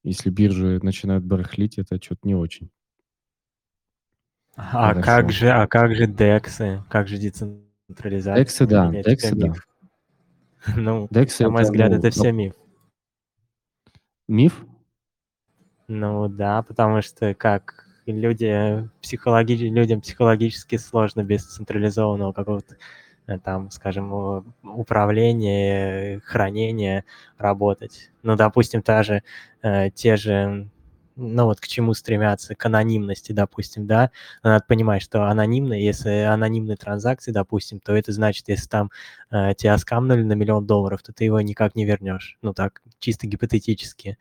если 0.04 0.30
биржи 0.30 0.80
начинают 0.82 1.26
барахлить, 1.26 1.78
это 1.78 2.02
что-то 2.02 2.22
не 2.28 2.36
очень. 2.36 2.70
А 4.56 4.94
Хорошо. 4.94 5.02
как 5.02 5.32
же, 5.32 5.50
а 5.50 5.68
как 5.68 5.96
же 5.96 6.08
дексы, 6.08 6.84
как 6.90 7.08
же 7.08 7.18
децентрализация? 7.18 8.36
Дексы, 8.36 8.66
да, 8.66 8.92
всё 8.92 9.36
да. 9.36 9.54
Ну, 10.76 11.08
Дексы 11.12 11.44
на 11.44 11.50
мой 11.50 11.62
это, 11.62 11.72
взгляд, 11.72 11.92
ну, 11.92 11.98
это 11.98 12.10
все 12.10 12.32
миф. 12.32 12.54
Миф? 14.28 14.66
Ну 15.88 16.28
да, 16.28 16.64
потому 16.64 17.02
что 17.02 17.34
как 17.36 17.86
люди 18.06 18.90
психологи... 19.02 19.54
людям 19.54 20.02
психологически 20.02 20.78
сложно 20.78 21.24
без 21.24 21.46
централизованного 21.46 22.34
какого-то 22.34 22.76
э, 23.28 23.40
там, 23.40 23.70
скажем, 23.72 24.54
управления, 24.64 26.22
хранения 26.26 27.06
работать. 27.38 28.12
Ну, 28.24 28.36
допустим, 28.36 28.82
та 28.82 29.04
же, 29.04 29.24
э, 29.62 29.92
те 29.92 30.16
же, 30.18 30.70
ну 31.16 31.46
вот 31.46 31.60
к 31.60 31.68
чему 31.68 31.94
стремятся, 31.94 32.56
к 32.56 32.66
анонимности, 32.66 33.32
допустим, 33.32 33.86
да, 33.88 34.12
надо 34.44 34.66
понимать, 34.68 35.04
что 35.04 35.26
анонимно, 35.26 35.74
если 35.74 36.10
анонимные 36.24 36.78
транзакции, 36.78 37.32
допустим, 37.32 37.80
то 37.80 37.94
это 37.96 38.12
значит, 38.12 38.50
если 38.50 38.68
там 38.68 38.92
э, 39.32 39.54
тебя 39.56 39.78
скамнули 39.78 40.24
на 40.24 40.34
миллион 40.34 40.66
долларов, 40.66 41.04
то 41.04 41.14
ты 41.14 41.26
его 41.26 41.40
никак 41.42 41.76
не 41.76 41.86
вернешь, 41.86 42.38
ну 42.42 42.54
так, 42.54 42.82
чисто 43.00 43.28
гипотетически 43.28 44.18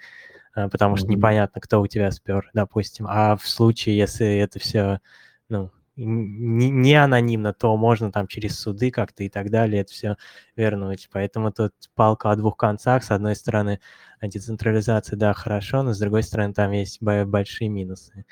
потому 0.55 0.97
что 0.97 1.09
непонятно, 1.09 1.61
кто 1.61 1.81
у 1.81 1.87
тебя 1.87 2.11
спер, 2.11 2.51
допустим. 2.55 3.07
А 3.09 3.37
в 3.37 3.47
случае, 3.49 3.97
если 3.97 4.39
это 4.39 4.59
все, 4.59 5.01
ну, 5.49 5.71
не, 5.97 6.71
не 6.71 6.95
анонимно, 6.95 7.53
то 7.53 7.77
можно 7.77 8.11
там 8.11 8.27
через 8.27 8.59
суды 8.59 8.91
как-то 8.91 9.25
и 9.25 9.29
так 9.29 9.51
далее 9.51 9.83
это 9.83 9.93
все 9.93 10.17
вернуть. 10.57 11.09
Поэтому 11.13 11.53
тут 11.53 11.73
палка 11.95 12.31
о 12.31 12.37
двух 12.37 12.57
концах. 12.57 13.05
С 13.05 13.11
одной 13.11 13.37
стороны, 13.37 13.81
децентрализация, 14.21 15.17
да, 15.17 15.33
хорошо, 15.33 15.83
но 15.83 15.93
с 15.93 15.99
другой 15.99 16.23
стороны, 16.23 16.53
там 16.55 16.73
есть 16.73 17.01
бо- 17.01 17.25
большие 17.25 17.69
минусы. 17.69 18.25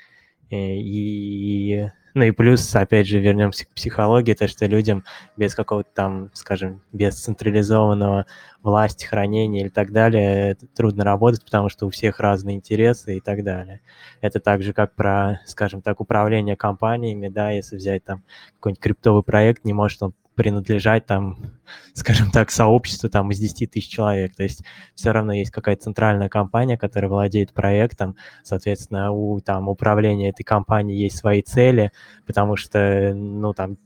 Э, 0.53 0.75
И, 0.77 1.89
ну 2.13 2.23
и 2.23 2.31
плюс, 2.31 2.75
опять 2.75 3.07
же, 3.07 3.19
вернемся 3.19 3.65
к 3.65 3.69
психологии, 3.69 4.35
то, 4.35 4.47
что 4.47 4.67
людям 4.67 5.03
без 5.35 5.55
какого-то 5.55 5.89
там, 5.95 6.29
скажем, 6.33 6.83
без 6.91 7.15
централизованного 7.15 8.27
власти, 8.61 9.05
хранения 9.05 9.61
или 9.61 9.69
так 9.69 9.91
далее, 9.91 10.55
трудно 10.75 11.03
работать, 11.03 11.43
потому 11.43 11.69
что 11.69 11.87
у 11.87 11.89
всех 11.89 12.19
разные 12.19 12.57
интересы 12.57 13.17
и 13.17 13.19
так 13.19 13.43
далее. 13.43 13.81
Это 14.21 14.39
так 14.39 14.61
же, 14.61 14.73
как 14.73 14.93
про, 14.93 15.41
скажем 15.47 15.81
так, 15.81 15.99
управление 16.01 16.55
компаниями, 16.55 17.29
да, 17.29 17.49
если 17.49 17.77
взять 17.77 18.03
там 18.03 18.23
какой-нибудь 18.57 18.83
криптовый 18.83 19.23
проект, 19.23 19.65
не 19.65 19.73
может 19.73 20.03
он 20.03 20.13
принадлежать 20.35 21.05
там, 21.05 21.37
скажем 21.93 22.31
так, 22.31 22.51
сообществу 22.51 23.09
там 23.09 23.31
из 23.31 23.39
10 23.39 23.71
тысяч 23.71 23.89
человек. 23.89 24.35
То 24.35 24.43
есть 24.43 24.63
все 24.95 25.11
равно 25.11 25.33
есть 25.33 25.51
какая-то 25.51 25.83
центральная 25.83 26.29
компания, 26.29 26.77
которая 26.77 27.09
владеет 27.09 27.53
проектом, 27.53 28.15
соответственно, 28.43 29.11
у 29.11 29.39
там 29.39 29.69
управления 29.69 30.29
этой 30.29 30.43
компании 30.43 30.95
есть 30.95 31.17
свои 31.17 31.41
цели, 31.41 31.91
потому 32.25 32.55
что, 32.55 33.13
ну, 33.13 33.53
там, 33.53 33.77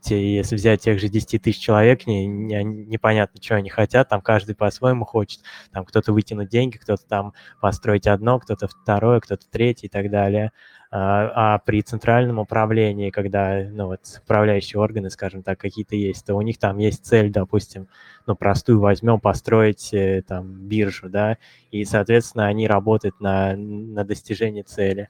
те, 0.00 0.36
если 0.36 0.56
взять 0.56 0.82
тех 0.82 0.98
же 1.00 1.08
10 1.08 1.40
тысяч 1.40 1.60
человек, 1.60 2.06
не, 2.06 2.26
не- 2.26 2.64
непонятно, 2.64 3.40
что 3.42 3.56
они 3.56 3.70
хотят, 3.70 4.08
там 4.08 4.20
каждый 4.20 4.54
по-своему 4.54 5.04
хочет, 5.04 5.40
там 5.72 5.84
кто-то 5.84 6.12
вытянуть 6.12 6.50
деньги, 6.50 6.76
кто-то 6.76 7.06
там 7.06 7.32
построить 7.60 8.06
одно, 8.06 8.38
кто-то 8.38 8.68
второе, 8.68 9.20
кто-то 9.20 9.46
третье 9.50 9.86
и 9.86 9.90
так 9.90 10.10
далее. 10.10 10.52
А, 10.96 11.54
а 11.54 11.58
при 11.58 11.82
центральном 11.82 12.38
управлении, 12.38 13.10
когда, 13.10 13.64
ну, 13.68 13.88
вот, 13.88 13.98
управляющие 14.22 14.80
органы, 14.80 15.10
скажем 15.10 15.42
так, 15.42 15.58
какие-то 15.58 15.96
есть, 15.96 16.24
то 16.24 16.36
у 16.36 16.40
них 16.40 16.56
там 16.56 16.78
есть 16.78 17.04
цель, 17.04 17.32
допустим, 17.32 17.88
ну, 18.28 18.36
простую 18.36 18.78
возьмем, 18.78 19.18
построить 19.18 19.92
э, 19.92 20.22
там 20.22 20.54
биржу, 20.68 21.08
да, 21.08 21.38
и, 21.72 21.84
соответственно, 21.84 22.46
они 22.46 22.68
работают 22.68 23.18
на, 23.18 23.56
на 23.56 24.04
достижение 24.04 24.62
цели. 24.62 25.08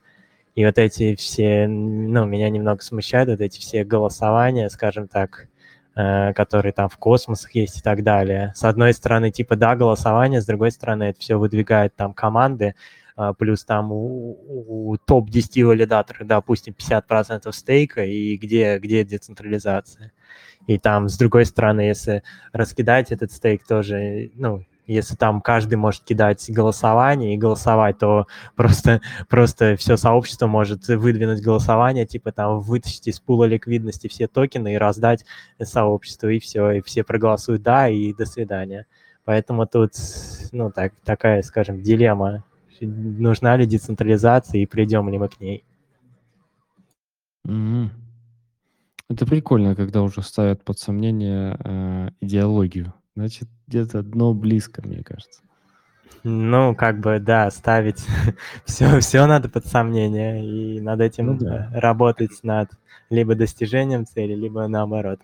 И 0.55 0.65
вот 0.65 0.79
эти 0.79 1.17
все, 1.17 1.69
ну, 1.69 2.25
меня 2.25 2.49
немного 2.49 2.83
смущают 2.83 3.29
вот 3.29 3.43
эти 3.43 3.61
все 3.61 3.85
голосования, 3.85 4.71
скажем 4.71 5.07
так, 5.07 5.49
э, 5.97 6.33
которые 6.33 6.73
там 6.73 6.89
в 6.89 6.97
космосах 6.97 7.55
есть 7.55 7.81
и 7.81 7.83
так 7.83 8.03
далее. 8.03 8.55
С 8.57 8.65
одной 8.65 8.95
стороны, 8.95 9.31
типа, 9.31 9.55
да, 9.55 9.77
голосование, 9.77 10.41
с 10.41 10.47
другой 10.47 10.71
стороны, 10.71 11.05
это 11.05 11.21
все 11.21 11.37
выдвигает 11.37 11.95
там 11.95 12.15
команды, 12.15 12.75
плюс 13.39 13.65
там 13.65 13.93
у, 13.93 14.93
у 14.93 14.97
топ-10 14.97 15.65
валидаторов, 15.65 16.27
допустим, 16.27 16.75
50% 16.75 17.51
стейка, 17.53 18.05
и 18.05 18.37
где, 18.37 18.79
где 18.79 19.05
децентрализация. 19.05 20.13
И 20.67 20.79
там, 20.79 21.09
с 21.09 21.17
другой 21.17 21.47
стороны, 21.47 21.83
если 21.83 22.23
раскидать 22.53 23.13
этот 23.13 23.31
стейк 23.31 23.67
тоже, 23.67 24.31
ну, 24.35 24.65
если 24.87 25.15
там 25.15 25.41
каждый 25.41 25.77
может 25.77 26.05
кидать 26.05 26.45
голосование 26.49 27.35
и 27.35 27.39
голосовать, 27.39 27.99
то 27.99 28.27
просто, 28.55 29.01
просто 29.29 29.77
все 29.77 29.97
сообщество 29.97 30.47
может 30.47 30.89
выдвинуть 30.89 31.43
голосование, 31.43 32.07
типа 32.07 32.33
там 32.33 32.61
вытащить 32.61 33.09
из 33.09 33.21
пула 33.21 33.45
ликвидности 33.45 34.09
все 34.09 34.27
токены 34.27 34.75
и 34.75 34.79
раздать 34.79 35.25
сообществу, 35.63 36.29
и 36.29 36.39
все, 36.39 36.73
и 36.73 36.83
все 36.83 37.05
проголосуют 37.05 37.63
«да», 37.63 37.89
и 37.89 38.13
до 38.13 38.27
свидания. 38.27 38.87
Поэтому 39.25 39.67
тут, 39.67 39.93
ну, 40.53 40.71
так, 40.71 40.93
такая, 41.03 41.41
скажем, 41.43 41.81
дилемма, 41.81 42.45
нужна 42.81 43.57
ли 43.57 43.67
децентрализация 43.67 44.61
и 44.61 44.67
придем 44.67 45.09
ли 45.09 45.19
мы 45.19 45.29
к 45.29 45.41
ней. 45.41 45.65
Мгм. 47.45 47.91
Это 49.09 49.27
прикольно, 49.27 49.77
когда 49.77 50.03
уже 50.03 50.23
ставят 50.23 50.65
под 50.65 50.79
сомнение 50.79 51.57
э, 51.63 52.09
идеологию. 52.21 52.95
Значит, 53.17 53.49
где-то 53.67 54.03
дно 54.03 54.35
близко, 54.35 54.83
мне 54.85 55.03
кажется. 55.03 55.43
Ну, 56.25 56.75
как 56.75 57.01
бы, 57.01 57.21
да, 57.21 57.51
ставить 57.51 58.05
все, 58.65 59.01
все 59.01 59.27
надо 59.27 59.49
под 59.51 59.67
сомнение, 59.67 60.45
и 60.45 60.81
над 60.81 61.01
этим 61.01 61.27
Ну 61.27 61.39
да. 61.39 61.71
э, 61.71 61.79
работать 61.79 62.43
над 62.43 62.71
либо 63.11 63.35
достижением 63.35 64.07
цели, 64.07 64.35
либо 64.35 64.67
наоборот. 64.67 65.21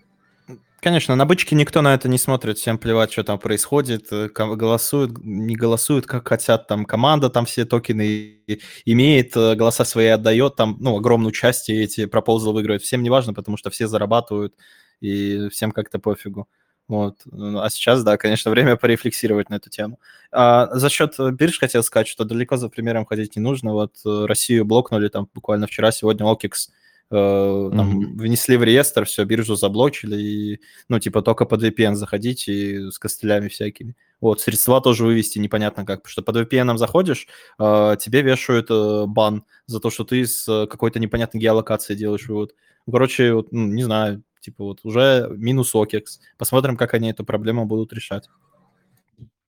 Конечно, 0.81 1.15
на 1.15 1.25
бычке 1.27 1.55
никто 1.55 1.83
на 1.83 1.93
это 1.93 2.09
не 2.09 2.17
смотрит, 2.17 2.57
всем 2.57 2.79
плевать, 2.79 3.11
что 3.11 3.23
там 3.23 3.37
происходит, 3.37 4.07
э, 4.11 4.29
голосуют, 4.29 5.11
не 5.23 5.55
голосуют, 5.55 6.07
как 6.07 6.27
хотят, 6.27 6.67
там 6.67 6.85
команда 6.85 7.29
там 7.29 7.45
все 7.45 7.65
токены 7.65 8.39
имеет, 8.85 9.37
э, 9.37 9.53
голоса 9.53 9.85
свои 9.85 10.07
отдает, 10.07 10.55
там, 10.55 10.77
ну, 10.79 10.97
огромную 10.97 11.33
часть 11.33 11.69
эти 11.69 12.07
пропозалы 12.07 12.55
выигрывают, 12.55 12.81
всем 12.81 13.03
не 13.03 13.11
важно, 13.11 13.35
потому 13.35 13.57
что 13.57 13.69
все 13.69 13.87
зарабатывают, 13.87 14.55
и 15.01 15.49
всем 15.49 15.71
как-то 15.71 15.99
пофигу. 15.99 16.47
Вот. 16.87 17.19
Ну, 17.25 17.59
А 17.61 17.69
сейчас, 17.69 18.03
да, 18.03 18.17
конечно, 18.17 18.49
время 18.51 18.75
порефлексировать 18.75 19.51
на 19.51 19.55
эту 19.55 19.69
тему. 19.69 19.99
А 20.31 20.67
за 20.75 20.89
счет 20.89 21.13
э, 21.19 21.29
бирж 21.31 21.59
хотел 21.59 21.83
сказать, 21.83 22.07
что 22.07 22.23
далеко 22.25 22.57
за 22.57 22.69
примером 22.69 23.05
ходить 23.05 23.35
не 23.35 23.41
нужно. 23.43 23.73
Вот 23.73 23.97
Россию 24.03 24.65
блокнули 24.65 25.09
там 25.09 25.29
буквально 25.31 25.67
вчера, 25.67 25.91
сегодня 25.91 26.25
OKEX 26.25 26.69
там 27.11 27.89
Мгм. 27.89 28.17
внесли 28.17 28.57
в 28.57 28.63
реестр, 28.63 29.05
все, 29.05 29.25
биржу 29.25 29.55
заблочили, 29.55 30.15
и, 30.21 30.59
ну, 30.89 30.99
типа, 30.99 31.21
только 31.21 31.45
под 31.45 31.63
VPN 31.63 31.95
заходить 31.95 32.47
и 32.47 32.89
с 32.89 32.97
костылями 32.99 33.49
всякими. 33.49 33.95
Вот, 34.21 34.39
средства 34.41 34.81
тоже 34.81 35.03
вывести 35.03 35.39
непонятно 35.39 35.85
как, 35.85 36.03
потому 36.03 36.11
что 36.11 36.21
под 36.21 36.37
VPN 36.37 36.77
заходишь, 36.77 37.27
э, 37.59 37.95
тебе 37.99 38.21
вешают 38.21 38.67
э, 38.69 39.05
бан 39.07 39.43
за 39.65 39.79
то, 39.79 39.89
что 39.89 40.03
ты 40.05 40.25
с 40.25 40.47
э, 40.47 40.67
какой-то 40.67 40.99
непонятной 40.99 41.41
геолокацией 41.41 41.97
делаешь 41.99 42.27
вывод. 42.27 42.53
Короче, 42.89 43.33
вот, 43.33 43.51
ну, 43.51 43.67
не 43.67 43.83
знаю, 43.83 44.23
типа, 44.39 44.63
вот 44.63 44.79
уже 44.83 45.27
минус 45.37 45.75
OKEX. 45.75 46.03
Посмотрим, 46.37 46.77
как 46.77 46.93
они 46.93 47.09
эту 47.11 47.25
проблему 47.25 47.65
будут 47.65 47.93
решать. 47.93 48.29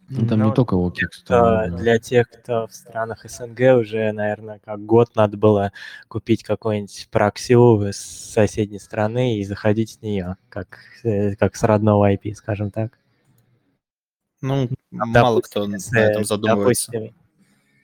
Ну, 0.10 0.28
там 0.28 0.40
не 0.40 0.46
Ну, 0.46 0.54
только 0.54 0.76
OKEX. 0.76 1.08
Там, 1.26 1.76
Для 1.78 1.98
тех, 1.98 2.30
кто 2.30 2.68
в 2.68 2.74
странах 2.74 3.26
СНГ 3.28 3.78
уже, 3.80 4.12
наверное, 4.12 4.60
как 4.64 4.86
год 4.86 5.16
надо 5.16 5.38
было 5.38 5.72
купить 6.08 6.44
какой-нибудь 6.44 7.08
проксил 7.10 7.82
с 7.84 7.98
соседней 7.98 8.80
страны 8.80 9.40
и 9.40 9.44
заходить 9.46 9.92
с 9.92 10.02
нее, 10.02 10.38
как, 10.50 10.80
э, 11.04 11.36
как 11.36 11.56
с 11.56 11.64
родного 11.64 12.12
IP, 12.14 12.34
скажем 12.36 12.70
так. 12.70 13.00
Ну, 14.42 14.70
мало 14.92 15.40
кто 15.42 15.66
на 15.66 15.78
этом 15.98 16.26
задумывается. 16.26 16.92
допустим, 16.92 17.16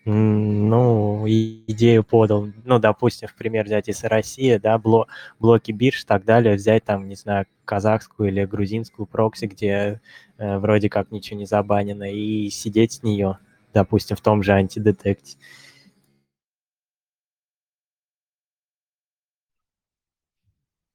ну, 0.06 1.26
идею 1.28 2.04
подал, 2.04 2.48
ну, 2.66 2.80
допустим, 2.80 3.28
в 3.28 3.36
пример 3.36 3.66
взять, 3.66 3.88
если 3.88 4.08
Россия, 4.08 4.60
да, 4.60 4.78
бло- 4.78 5.08
блоки 5.40 5.72
бирж 5.72 6.04
и 6.04 6.08
так 6.08 6.26
далее, 6.26 6.56
взять 6.56 6.86
там, 6.86 7.08
не 7.08 7.16
знаю, 7.16 7.46
казахскую 7.66 8.30
или 8.30 8.46
грузинскую 8.46 9.06
прокси, 9.06 9.46
где 9.46 10.02
э, 10.38 10.58
вроде 10.58 10.90
как 10.90 11.12
ничего 11.12 11.40
не 11.40 11.46
забанено, 11.46 12.12
и 12.12 12.50
сидеть 12.50 12.94
с 12.94 13.04
нее, 13.04 13.38
допустим, 13.74 14.16
в 14.18 14.22
том 14.22 14.42
же 14.42 14.54
антидетекте. 14.54 15.38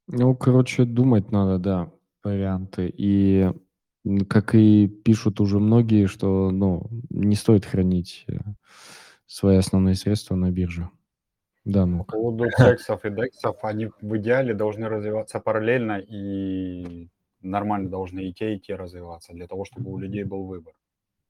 Ну, 0.07 0.35
короче, 0.35 0.85
думать 0.85 1.31
надо, 1.31 1.59
да, 1.59 1.93
варианты. 2.23 2.93
И 2.97 3.51
как 4.29 4.55
и 4.55 4.87
пишут 4.87 5.41
уже 5.41 5.59
многие, 5.59 6.07
что, 6.07 6.51
ну, 6.51 6.89
не 7.11 7.37
стоит 7.37 7.65
хранить 7.65 8.25
э, 8.29 8.39
свои 9.27 9.57
основные 9.57 9.95
средства 9.95 10.35
на 10.35 10.51
бирже. 10.51 10.91
Да, 11.65 11.83
По 11.83 11.87
ну. 11.87 12.05
поводу 12.05 12.45
цексов 12.57 13.05
и 13.07 13.11
дексов, 13.11 13.57
они 13.63 13.91
в 14.01 14.17
идеале 14.19 14.53
должны 14.53 14.89
развиваться 14.89 15.41
параллельно 15.41 15.99
и 15.99 17.09
нормально 17.41 17.89
должны 17.89 18.21
и 18.21 18.33
те, 18.35 18.55
и 18.57 18.61
те 18.61 18.75
развиваться 18.75 19.33
для 19.33 19.47
того, 19.47 19.65
чтобы 19.65 19.91
у 19.91 19.99
людей 19.99 20.25
был 20.25 20.45
выбор. 20.45 20.75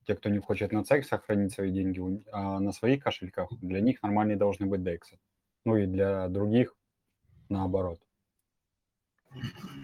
Те, 0.07 0.16
кто 0.16 0.29
не 0.29 0.39
хочет 0.39 0.72
на 0.72 0.85
цексах 0.85 1.25
хранить 1.25 1.53
свои 1.53 1.70
деньги, 1.70 2.01
а 2.33 2.59
на 2.61 2.72
своих 2.72 3.03
кошельках, 3.03 3.49
для 3.61 3.81
них 3.81 4.03
нормальные 4.03 4.37
должны 4.37 4.66
быть 4.66 4.83
дексы. 4.83 5.18
Ну 5.64 5.77
и 5.77 5.87
для 5.87 6.29
других 6.29 6.75
наоборот. 7.49 8.01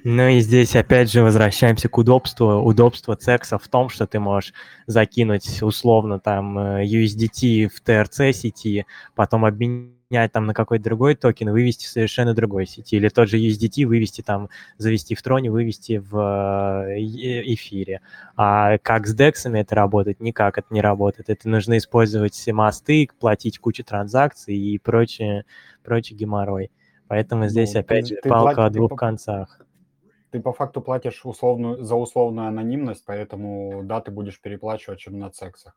Ну 0.04 0.28
и 0.28 0.40
здесь 0.40 0.76
опять 0.76 1.10
же 1.10 1.22
возвращаемся 1.22 1.88
к 1.88 1.98
удобству. 1.98 2.62
Удобство 2.62 3.16
секса 3.20 3.58
в 3.58 3.68
том, 3.68 3.90
что 3.90 4.06
ты 4.06 4.18
можешь 4.18 4.54
закинуть 4.86 5.62
условно 5.62 6.18
там 6.18 6.58
э, 6.58 6.86
USDT 6.86 7.68
в 7.68 7.82
TRC 7.82 8.32
сети, 8.32 8.86
потом 9.14 9.44
обменять 9.44 10.32
там 10.32 10.46
на 10.46 10.54
какой-то 10.54 10.84
другой 10.84 11.16
токен 11.16 11.50
вывести 11.50 11.84
в 11.84 11.88
совершенно 11.88 12.32
другой 12.32 12.66
сети. 12.66 12.96
Или 12.96 13.08
тот 13.10 13.28
же 13.28 13.38
USDT 13.38 13.84
вывести 13.84 14.22
там, 14.22 14.48
завести 14.78 15.14
в 15.14 15.22
троне, 15.22 15.50
вывести 15.50 15.98
в 15.98 16.16
э, 16.88 16.98
э- 16.98 17.54
эфире. 17.54 18.00
А 18.36 18.78
как 18.78 19.06
с 19.06 19.14
дексами 19.14 19.60
это 19.60 19.74
работает? 19.74 20.20
Никак 20.20 20.56
это 20.56 20.68
не 20.70 20.80
работает. 20.80 21.28
Это 21.28 21.46
нужно 21.48 21.76
использовать 21.76 22.32
все 22.32 22.54
мосты, 22.54 23.08
платить 23.18 23.58
кучу 23.58 23.84
транзакций 23.84 24.56
и 24.56 24.78
прочее, 24.78 25.44
прочий 25.84 26.14
геморрой. 26.14 26.70
Поэтому 27.10 27.48
здесь 27.48 27.74
Ну, 27.74 27.80
опять 27.80 28.08
ты- 28.08 28.14
же 28.14 28.20
ты 28.22 28.28
палка 28.28 28.54
плати- 28.54 28.66
о 28.66 28.68
ты 28.70 28.74
двух 28.78 28.90
по- 28.90 28.96
концах. 28.96 29.60
Ты 30.30 30.40
по 30.40 30.52
факту 30.52 30.80
платишь 30.80 31.26
условную, 31.26 31.82
за 31.82 31.96
условную 31.96 32.46
анонимность, 32.46 33.04
поэтому 33.04 33.82
да, 33.82 34.00
ты 34.00 34.12
будешь 34.12 34.40
переплачивать, 34.40 35.00
чем 35.00 35.18
на 35.18 35.32
сексах. 35.32 35.76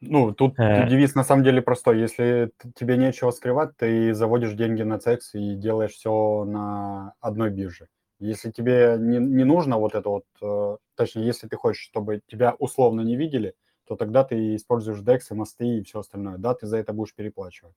Ну, 0.00 0.32
тут 0.34 0.58
Э. 0.58 0.88
девиз 0.88 1.14
на 1.14 1.22
самом 1.22 1.44
деле 1.44 1.62
простой. 1.62 2.00
Если 2.00 2.50
тебе 2.74 2.96
нечего 2.96 3.30
скрывать, 3.30 3.76
ты 3.76 4.12
заводишь 4.12 4.54
деньги 4.54 4.82
на 4.82 4.98
секс 4.98 5.32
и 5.36 5.54
делаешь 5.54 5.92
все 5.92 6.44
на 6.44 7.14
одной 7.20 7.50
бирже. 7.50 7.86
Если 8.18 8.50
тебе 8.50 8.96
не, 8.98 9.18
не 9.18 9.44
нужно 9.44 9.78
вот 9.78 9.94
это 9.94 10.08
вот, 10.08 10.24
э, 10.42 10.76
точнее, 10.96 11.26
если 11.26 11.46
ты 11.46 11.54
хочешь, 11.56 11.84
чтобы 11.84 12.22
тебя 12.26 12.56
условно 12.58 13.02
не 13.02 13.14
видели, 13.14 13.54
то 13.86 13.94
тогда 13.94 14.24
ты 14.24 14.56
используешь 14.56 14.98
DEX, 14.98 15.20
и 15.30 15.34
мосты 15.34 15.64
и 15.78 15.82
все 15.84 16.00
остальное. 16.00 16.38
Да, 16.38 16.54
ты 16.54 16.66
за 16.66 16.78
это 16.78 16.92
будешь 16.92 17.14
переплачивать. 17.14 17.76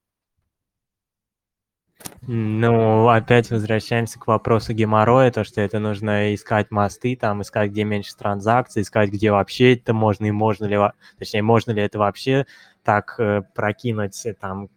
Ну, 2.27 3.09
опять 3.09 3.49
возвращаемся 3.49 4.19
к 4.19 4.27
вопросу 4.27 4.73
геморроя, 4.73 5.31
то, 5.31 5.43
что 5.43 5.59
это 5.59 5.79
нужно 5.79 6.35
искать 6.35 6.69
мосты, 6.69 7.15
там, 7.15 7.41
искать, 7.41 7.71
где 7.71 7.83
меньше 7.83 8.15
транзакций, 8.15 8.83
искать, 8.83 9.09
где 9.09 9.31
вообще 9.31 9.73
это 9.75 9.93
можно, 9.93 10.25
и 10.25 10.31
можно 10.31 10.65
ли, 10.65 10.77
точнее, 11.17 11.41
можно 11.41 11.71
ли 11.71 11.81
это 11.81 11.97
вообще 11.97 12.45
так 12.83 13.15
э, 13.17 13.41
прокинуть 13.55 14.25
э, 14.25 14.33
там 14.33 14.69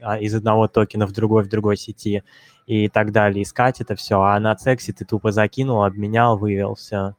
а, 0.00 0.18
из 0.18 0.34
одного 0.34 0.68
токена 0.68 1.06
в 1.06 1.12
другой, 1.12 1.44
в 1.44 1.48
другой 1.48 1.76
сети 1.76 2.22
и 2.66 2.88
так 2.88 3.12
далее, 3.12 3.42
искать 3.42 3.80
это 3.80 3.96
все. 3.96 4.20
А 4.20 4.38
на 4.38 4.56
сексе 4.56 4.92
ты 4.92 5.04
тупо 5.04 5.32
закинул, 5.32 5.82
обменял, 5.82 6.38
вывел, 6.38 6.74
все. 6.74 7.14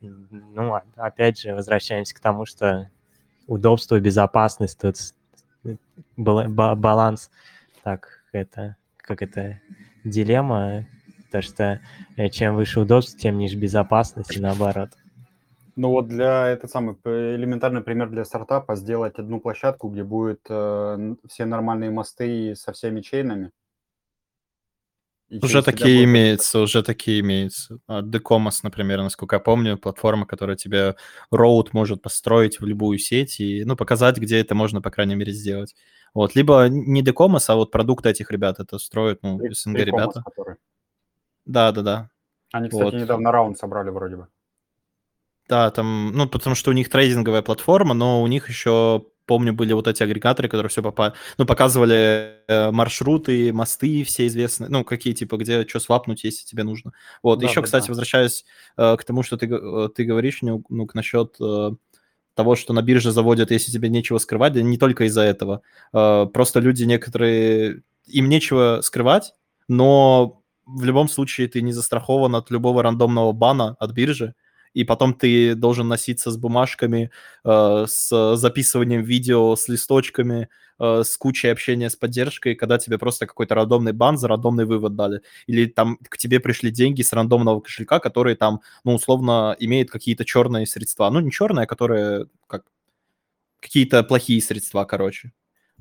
Ну, 0.00 0.74
а- 0.74 0.84
опять 0.96 1.40
же, 1.40 1.54
возвращаемся 1.54 2.14
к 2.14 2.20
тому, 2.20 2.46
что 2.46 2.90
удобство, 3.46 3.98
безопасность, 3.98 4.78
тут 4.78 4.96
ба- 6.16 6.74
баланс, 6.76 7.30
так, 7.82 8.19
это, 8.32 8.76
как 8.96 9.22
это, 9.22 9.60
дилемма, 10.04 10.86
то 11.30 11.42
что 11.42 11.80
э, 12.16 12.28
чем 12.28 12.56
выше 12.56 12.80
удобство, 12.80 13.18
тем 13.18 13.38
ниже 13.38 13.56
безопасность 13.56 14.36
и 14.36 14.40
наоборот. 14.40 14.90
Ну 15.76 15.90
вот 15.90 16.08
для 16.08 16.48
этот 16.48 16.70
самый 16.70 16.94
п- 16.94 17.36
элементарный 17.36 17.80
пример 17.80 18.10
для 18.10 18.24
стартапа 18.24 18.76
сделать 18.76 19.18
одну 19.18 19.40
площадку, 19.40 19.88
где 19.88 20.02
будет 20.02 20.40
э, 20.48 21.14
все 21.28 21.44
нормальные 21.44 21.90
мосты 21.90 22.54
со 22.56 22.72
всеми 22.72 23.00
чейнами. 23.00 23.50
Уже 25.42 25.62
такие 25.62 25.98
будет- 25.98 26.04
имеются, 26.04 26.58
уже 26.60 26.82
такие 26.82 27.20
имеются. 27.20 27.78
А, 27.86 28.02
Decomos, 28.02 28.60
например, 28.62 28.98
насколько 29.02 29.36
я 29.36 29.40
помню, 29.40 29.78
платформа, 29.78 30.26
которая 30.26 30.56
тебе 30.56 30.96
роут 31.30 31.72
может 31.72 32.02
построить 32.02 32.58
в 32.60 32.64
любую 32.66 32.98
сеть 32.98 33.38
и, 33.40 33.64
ну, 33.64 33.76
показать, 33.76 34.18
где 34.18 34.38
это 34.40 34.54
можно, 34.54 34.82
по 34.82 34.90
крайней 34.90 35.14
мере, 35.14 35.32
сделать. 35.32 35.74
Вот, 36.14 36.34
либо 36.34 36.66
не 36.68 37.02
Decomos, 37.02 37.44
а 37.48 37.54
вот 37.54 37.70
продукты 37.70 38.08
этих 38.10 38.30
ребят 38.32 38.58
это 38.58 38.78
строят, 38.78 39.20
ну, 39.22 39.38
Три- 39.38 39.54
СНГ 39.54 39.76
ребята. 39.78 40.12
комос, 40.12 40.24
которые. 40.24 40.56
Да-да-да. 41.46 42.10
Они, 42.52 42.68
кстати, 42.68 42.84
Вот. 42.84 42.94
недавно 42.94 43.30
раунд 43.30 43.56
собрали 43.58 43.90
вроде 43.90 44.16
бы. 44.16 44.26
Да, 45.48 45.70
там, 45.70 46.12
ну, 46.12 46.28
потому 46.28 46.54
что 46.56 46.70
у 46.70 46.74
них 46.74 46.88
трейдинговая 46.88 47.42
платформа, 47.42 47.94
но 47.94 48.22
у 48.22 48.26
них 48.26 48.48
еще, 48.48 49.04
помню, 49.30 49.52
были 49.52 49.72
вот 49.74 49.86
эти 49.86 50.02
агрегаторы, 50.02 50.48
которые 50.48 50.70
все 50.70 50.82
попа... 50.82 51.14
ну, 51.38 51.46
показывали 51.46 52.42
э, 52.48 52.72
маршруты, 52.72 53.52
мосты 53.52 54.02
все 54.02 54.26
известные, 54.26 54.68
ну, 54.68 54.82
какие, 54.82 55.12
типа, 55.12 55.36
где 55.36 55.64
что 55.68 55.78
свапнуть, 55.78 56.24
если 56.24 56.44
тебе 56.44 56.64
нужно. 56.64 56.90
Вот, 57.22 57.38
Да, 57.38 57.46
еще, 57.46 57.60
да, 57.60 57.66
кстати, 57.66 57.86
да. 57.86 57.90
возвращаясь 57.92 58.44
э, 58.76 58.96
к 58.96 59.04
тому, 59.04 59.22
что 59.22 59.36
ты, 59.36 59.46
э, 59.46 59.88
ты 59.94 60.02
говоришь, 60.02 60.40
ну, 60.42 60.64
насчет 60.94 61.36
э, 61.40 61.70
того, 62.34 62.56
что 62.56 62.72
на 62.72 62.82
бирже 62.82 63.12
заводят, 63.12 63.52
если 63.52 63.70
тебе 63.70 63.88
нечего 63.88 64.18
скрывать, 64.18 64.54
да 64.54 64.62
не 64.62 64.78
только 64.78 65.04
из-за 65.04 65.22
этого. 65.22 65.62
Э, 65.92 66.26
просто 66.26 66.58
люди 66.58 66.82
некоторые, 66.82 67.82
им 68.06 68.28
нечего 68.28 68.80
скрывать, 68.82 69.34
но 69.68 70.42
в 70.66 70.82
любом 70.82 71.08
случае 71.08 71.46
ты 71.46 71.62
не 71.62 71.72
застрахован 71.72 72.34
от 72.34 72.50
любого 72.50 72.82
рандомного 72.82 73.30
бана 73.30 73.76
от 73.78 73.92
биржи, 73.92 74.34
и 74.74 74.84
потом 74.84 75.14
ты 75.14 75.54
должен 75.54 75.88
носиться 75.88 76.30
с 76.30 76.36
бумажками, 76.36 77.10
э, 77.44 77.84
с 77.88 78.36
записыванием 78.36 79.02
видео, 79.02 79.54
с 79.56 79.68
листочками, 79.68 80.48
э, 80.78 81.02
с 81.04 81.16
кучей 81.16 81.48
общения 81.48 81.90
с 81.90 81.96
поддержкой, 81.96 82.54
когда 82.54 82.78
тебе 82.78 82.98
просто 82.98 83.26
какой-то 83.26 83.54
рандомный 83.54 83.92
бан 83.92 84.16
за 84.18 84.28
рандомный 84.28 84.64
вывод 84.64 84.94
дали. 84.96 85.22
Или 85.46 85.66
там 85.66 85.98
к 86.08 86.16
тебе 86.18 86.40
пришли 86.40 86.70
деньги 86.70 87.02
с 87.02 87.12
рандомного 87.12 87.60
кошелька, 87.60 87.98
которые 88.00 88.36
там, 88.36 88.60
ну, 88.84 88.94
условно, 88.94 89.56
имеют 89.58 89.90
какие-то 89.90 90.24
черные 90.24 90.66
средства. 90.66 91.10
Ну, 91.10 91.20
не 91.20 91.30
черные, 91.30 91.64
а 91.64 91.66
которые 91.66 92.26
как 92.46 92.64
какие-то 93.60 94.02
плохие 94.04 94.42
средства, 94.42 94.84
короче. 94.84 95.32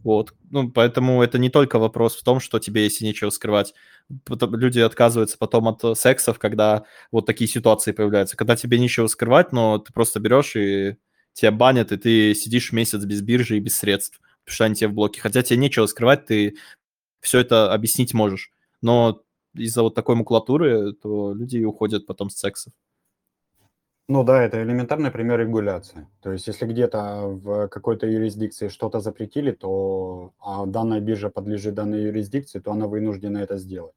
Вот. 0.03 0.33
Ну, 0.49 0.71
поэтому 0.71 1.21
это 1.21 1.37
не 1.39 1.49
только 1.49 1.77
вопрос 1.77 2.15
в 2.15 2.23
том, 2.23 2.39
что 2.39 2.59
тебе, 2.59 2.83
если 2.83 3.05
нечего 3.05 3.29
скрывать, 3.29 3.73
люди 4.29 4.79
отказываются 4.79 5.37
потом 5.37 5.67
от 5.67 5.83
э, 5.83 5.95
сексов, 5.95 6.39
когда 6.39 6.85
вот 7.11 7.25
такие 7.25 7.49
ситуации 7.49 7.91
появляются. 7.91 8.37
Когда 8.37 8.55
тебе 8.55 8.79
нечего 8.79 9.07
скрывать, 9.07 9.51
но 9.51 9.77
ты 9.77 9.91
просто 9.91 10.19
берешь 10.19 10.55
и 10.55 10.97
тебя 11.33 11.51
банят, 11.51 11.91
и 11.91 11.97
ты 11.97 12.33
сидишь 12.33 12.71
месяц 12.71 13.03
без 13.03 13.21
биржи 13.21 13.57
и 13.57 13.59
без 13.59 13.77
средств, 13.77 14.19
потому 14.45 14.55
что 14.55 14.65
они 14.65 14.75
тебе 14.75 14.87
в 14.87 14.93
блоке. 14.93 15.21
Хотя 15.21 15.43
тебе 15.43 15.57
нечего 15.57 15.85
скрывать, 15.85 16.25
ты 16.25 16.55
все 17.19 17.39
это 17.39 17.73
объяснить 17.73 18.13
можешь. 18.13 18.51
Но 18.81 19.21
из-за 19.53 19.83
вот 19.83 19.95
такой 19.95 20.15
макулатуры, 20.15 20.93
то 20.93 21.33
люди 21.33 21.63
уходят 21.63 22.05
потом 22.05 22.29
с 22.29 22.37
сексов. 22.37 22.73
Ну 24.11 24.23
да, 24.23 24.41
это 24.41 24.63
элементарный 24.63 25.11
пример 25.11 25.39
регуляции. 25.39 26.07
То 26.21 26.31
есть 26.31 26.47
если 26.47 26.65
где-то 26.65 27.27
в 27.27 27.67
какой-то 27.67 28.07
юрисдикции 28.07 28.67
что-то 28.67 29.01
запретили, 29.01 29.51
то 29.51 30.33
а 30.39 30.65
данная 30.65 30.99
биржа 30.99 31.29
подлежит 31.29 31.75
данной 31.75 32.05
юрисдикции, 32.05 32.59
то 32.59 32.71
она 32.71 32.87
вынуждена 32.87 33.37
это 33.37 33.57
сделать. 33.57 33.93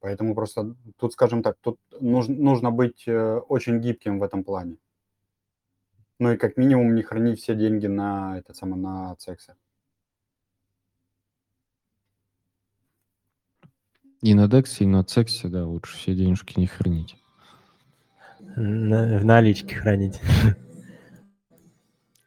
Поэтому 0.00 0.34
просто 0.34 0.74
тут, 0.96 1.12
скажем 1.12 1.44
так, 1.44 1.56
тут 1.60 1.78
нужно, 2.00 2.34
нужно 2.34 2.72
быть 2.72 3.06
э, 3.06 3.38
очень 3.48 3.78
гибким 3.80 4.18
в 4.18 4.24
этом 4.24 4.42
плане. 4.42 4.78
Ну 6.18 6.32
и 6.32 6.36
как 6.36 6.56
минимум 6.56 6.96
не 6.96 7.02
хранить 7.02 7.40
все 7.40 7.54
деньги 7.54 7.86
на 7.86 8.38
это 8.38 8.52
самое 8.52 8.82
на 8.82 9.16
сексе. 9.20 9.54
И 14.22 14.34
на 14.34 14.48
Дексе, 14.48 14.84
и 14.84 14.88
на 14.88 15.04
Цексе, 15.04 15.46
да, 15.46 15.64
лучше 15.64 15.96
все 15.96 16.16
денежки 16.16 16.58
не 16.58 16.66
хранить. 16.66 17.16
На- 18.58 19.18
в 19.18 19.24
наличке 19.24 19.76
хранить. 19.76 20.20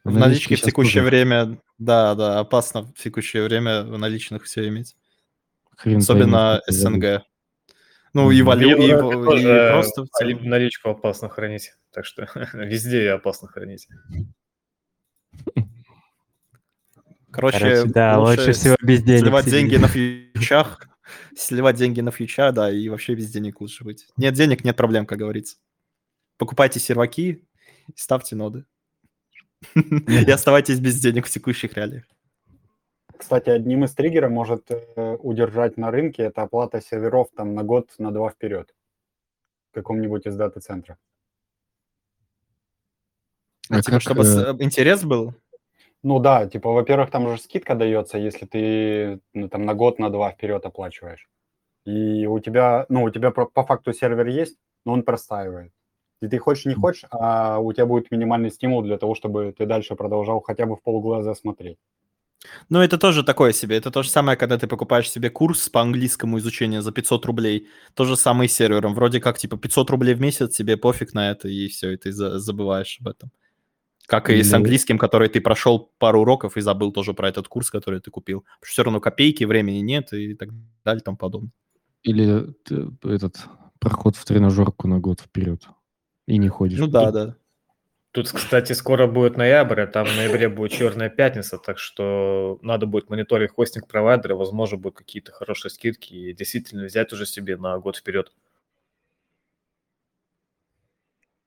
В 0.03 0.17
наличке 0.17 0.55
в 0.55 0.61
текущее 0.61 1.01
тоже 1.03 1.09
время, 1.09 1.57
да, 1.77 2.15
да, 2.15 2.39
опасно 2.39 2.83
в 2.83 2.93
текущее 2.93 3.43
время 3.43 3.83
в 3.83 3.97
наличных 3.97 4.43
все 4.45 4.67
иметь. 4.67 4.95
хрен 5.77 5.97
Особенно 5.97 6.59
сколько 6.63 6.71
СНГ. 6.71 7.23
Ну, 8.13 8.31
и, 8.31 8.37
Мгм. 8.41 8.47
валю, 8.47 8.69
и, 8.69 8.93
в- 8.93 9.21
и 9.21 9.25
тоже 9.25 9.67
просто 9.71 10.03
в 10.03 10.45
наличку 10.45 10.89
опасно 10.89 11.29
хранить, 11.29 11.73
так 11.91 12.05
что 12.05 12.27
везде 12.53 12.99
ее 12.99 13.13
опасно 13.13 13.47
хранить. 13.47 13.87
Короче, 17.31 17.59
Короче, 17.59 17.85
да, 17.85 18.19
лучше 18.19 18.53
с- 18.53 18.57
всего 18.59 18.75
без 18.81 19.03
денег 19.03 19.21
Сливать 19.21 19.45
сидеть. 19.45 19.59
деньги 19.61 19.75
на 19.77 19.87
фьючах, 19.87 20.87
сливать 21.35 21.75
деньги 21.77 22.01
на 22.01 22.11
фьюча, 22.11 22.51
да, 22.51 22.69
и 22.71 22.89
вообще 22.89 23.15
без 23.15 23.31
денег 23.31 23.61
лучше 23.61 23.83
быть. 23.85 24.07
Нет 24.17 24.33
денег, 24.33 24.63
нет 24.65 24.75
проблем, 24.75 25.05
как 25.05 25.19
говорится. 25.19 25.57
Покупайте 26.41 26.79
серваки, 26.79 27.45
и 27.87 27.93
ставьте 27.95 28.35
ноды. 28.35 28.65
И 30.07 30.31
оставайтесь 30.31 30.79
без 30.79 30.99
денег 30.99 31.27
в 31.27 31.29
текущих 31.29 31.73
реалиях. 31.73 32.05
Кстати, 33.15 33.51
одним 33.51 33.83
из 33.83 33.93
триггеров 33.93 34.31
может 34.31 34.71
э, 34.71 35.17
удержать 35.17 35.77
на 35.77 35.91
рынке 35.91 36.23
это 36.23 36.41
оплата 36.41 36.81
серверов 36.81 37.27
там 37.35 37.53
на 37.53 37.61
год, 37.61 37.93
на 37.99 38.11
два 38.11 38.31
вперед 38.31 38.73
в 39.69 39.75
каком-нибудь 39.75 40.25
из 40.25 40.35
дата-центров. 40.35 40.97
А 43.69 43.75
типа, 43.75 43.91
как, 43.91 44.01
чтобы 44.01 44.23
с- 44.23 44.35
э, 44.35 44.63
интерес 44.63 45.03
был. 45.03 45.35
Ну 46.01 46.17
да, 46.17 46.47
типа, 46.47 46.71
во-первых, 46.71 47.11
там 47.11 47.29
же 47.29 47.37
скидка 47.37 47.75
дается, 47.75 48.17
если 48.17 48.47
ты 48.47 49.19
ну, 49.33 49.47
там 49.47 49.61
на 49.61 49.75
год, 49.75 49.99
на 49.99 50.09
два 50.09 50.31
вперед 50.31 50.65
оплачиваешь. 50.65 51.29
И 51.85 52.25
у 52.25 52.39
тебя, 52.39 52.87
ну, 52.89 53.03
у 53.03 53.11
тебя 53.11 53.29
по, 53.29 53.45
по 53.45 53.63
факту 53.63 53.93
сервер 53.93 54.25
есть, 54.25 54.57
но 54.85 54.93
он 54.93 55.03
простаивает. 55.03 55.71
И 56.21 56.27
ты 56.27 56.37
хочешь, 56.37 56.65
не 56.65 56.75
хочешь, 56.75 57.05
а 57.11 57.59
у 57.59 57.73
тебя 57.73 57.85
будет 57.85 58.11
минимальный 58.11 58.51
стимул 58.51 58.83
для 58.83 58.97
того, 58.97 59.15
чтобы 59.15 59.53
ты 59.57 59.65
дальше 59.65 59.95
продолжал 59.95 60.39
хотя 60.41 60.65
бы 60.65 60.75
в 60.75 60.81
полглаза 60.83 61.33
смотреть. 61.33 61.77
Ну, 62.69 62.79
это 62.79 62.97
тоже 62.97 63.23
такое 63.23 63.53
себе. 63.53 63.77
Это 63.77 63.91
то 63.91 64.01
же 64.03 64.09
самое, 64.09 64.37
когда 64.37 64.57
ты 64.57 64.67
покупаешь 64.67 65.09
себе 65.09 65.29
курс 65.29 65.69
по 65.69 65.81
английскому 65.81 66.37
изучению 66.39 66.81
за 66.81 66.91
500 66.91 67.25
рублей. 67.25 67.67
То 67.93 68.05
же 68.05 68.15
самое 68.15 68.49
с 68.49 68.53
сервером. 68.53 68.93
Вроде 68.95 69.19
как, 69.19 69.37
типа, 69.37 69.57
500 69.57 69.89
рублей 69.91 70.15
в 70.15 70.21
месяц, 70.21 70.55
тебе 70.55 70.75
пофиг 70.77 71.13
на 71.13 71.31
это, 71.31 71.47
и 71.47 71.67
все, 71.67 71.91
и 71.91 71.97
ты 71.97 72.11
за- 72.11 72.39
забываешь 72.39 72.97
об 73.01 73.09
этом. 73.09 73.31
Как 74.07 74.29
и 74.29 74.41
с 74.43 74.51
Ну. 74.51 74.57
английским, 74.57 74.97
который 74.97 75.29
ты 75.29 75.39
прошел 75.39 75.91
пару 75.99 76.21
уроков 76.21 76.57
и 76.57 76.61
забыл 76.61 76.91
тоже 76.91 77.13
про 77.13 77.29
этот 77.29 77.47
курс, 77.47 77.69
который 77.69 77.99
ты 78.01 78.09
купил. 78.11 78.41
Потому 78.41 78.57
что 78.65 78.71
все 78.71 78.83
равно 78.83 78.99
копейки, 78.99 79.43
времени 79.43 79.77
нет 79.77 80.11
и 80.11 80.33
так 80.33 80.49
далее 80.83 81.01
и 81.01 81.03
тому 81.03 81.17
подобное. 81.17 81.51
Или 82.03 82.53
этот 83.03 83.37
проход 83.79 84.15
в 84.15 84.25
тренажерку 84.25 84.87
на 84.87 84.99
год 84.99 85.21
вперед. 85.21 85.61
И 86.27 86.37
не 86.37 86.49
ходишь. 86.49 86.79
Ну 86.79 86.87
да, 86.87 87.11
да. 87.11 87.35
Тут, 88.11 88.29
кстати, 88.29 88.73
скоро 88.73 89.07
будет 89.07 89.37
ноябрь, 89.37 89.81
а 89.81 89.87
там 89.87 90.05
в 90.05 90.15
ноябре 90.17 90.49
будет 90.49 90.73
черная 90.73 91.09
пятница, 91.09 91.57
так 91.57 91.79
что 91.79 92.59
надо 92.61 92.85
будет 92.85 93.09
мониторить 93.09 93.51
хостинг 93.51 93.87
провайдера, 93.87 94.35
возможно, 94.35 94.77
будут 94.77 94.97
какие-то 94.97 95.31
хорошие 95.31 95.71
скидки 95.71 96.13
и 96.13 96.33
действительно 96.33 96.83
взять 96.83 97.13
уже 97.13 97.25
себе 97.25 97.55
на 97.55 97.79
год 97.79 97.95
вперед. 97.95 98.33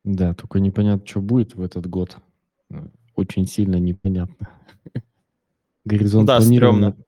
Да, 0.04 0.32
только 0.34 0.58
непонятно, 0.58 1.06
что 1.06 1.20
будет 1.20 1.54
в 1.54 1.62
этот 1.62 1.86
год. 1.86 2.16
Очень 3.14 3.46
сильно 3.46 3.76
непонятно. 3.76 4.48
Горизонт 5.84 6.26
да, 6.26 6.38
планирования 6.38 6.90
стрёмно. 6.90 7.06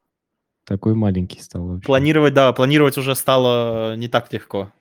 такой 0.64 0.94
маленький 0.94 1.40
стал 1.40 1.66
вообще. 1.66 1.86
Планировать, 1.86 2.34
да, 2.34 2.52
планировать 2.52 2.98
уже 2.98 3.14
стало 3.14 3.96
не 3.96 4.08
так 4.08 4.30
легко. 4.34 4.72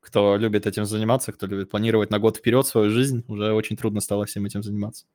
Кто 0.00 0.36
любит 0.36 0.66
этим 0.66 0.86
заниматься, 0.86 1.32
кто 1.32 1.46
любит 1.46 1.70
планировать 1.70 2.10
на 2.10 2.18
год 2.18 2.38
вперед 2.38 2.66
свою 2.66 2.90
жизнь, 2.90 3.24
уже 3.28 3.52
очень 3.52 3.76
трудно 3.76 4.00
стало 4.00 4.24
всем 4.24 4.44
этим 4.46 4.62
заниматься. 4.62 5.06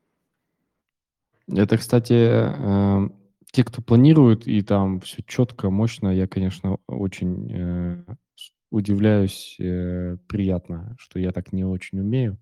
Это, 1.47 1.77
кстати, 1.77 2.13
э, 2.13 3.09
те, 3.51 3.63
кто 3.63 3.81
планирует, 3.81 4.47
и 4.47 4.61
там 4.61 4.99
все 5.01 5.23
четко, 5.27 5.69
мощно, 5.69 6.09
я, 6.09 6.27
конечно, 6.27 6.77
очень 6.87 7.51
э, 7.51 8.03
удивляюсь, 8.71 9.55
э, 9.59 10.17
приятно, 10.27 10.95
что 10.99 11.19
я 11.19 11.31
так 11.31 11.53
не 11.53 11.63
очень 11.63 11.99
умею. 11.99 12.37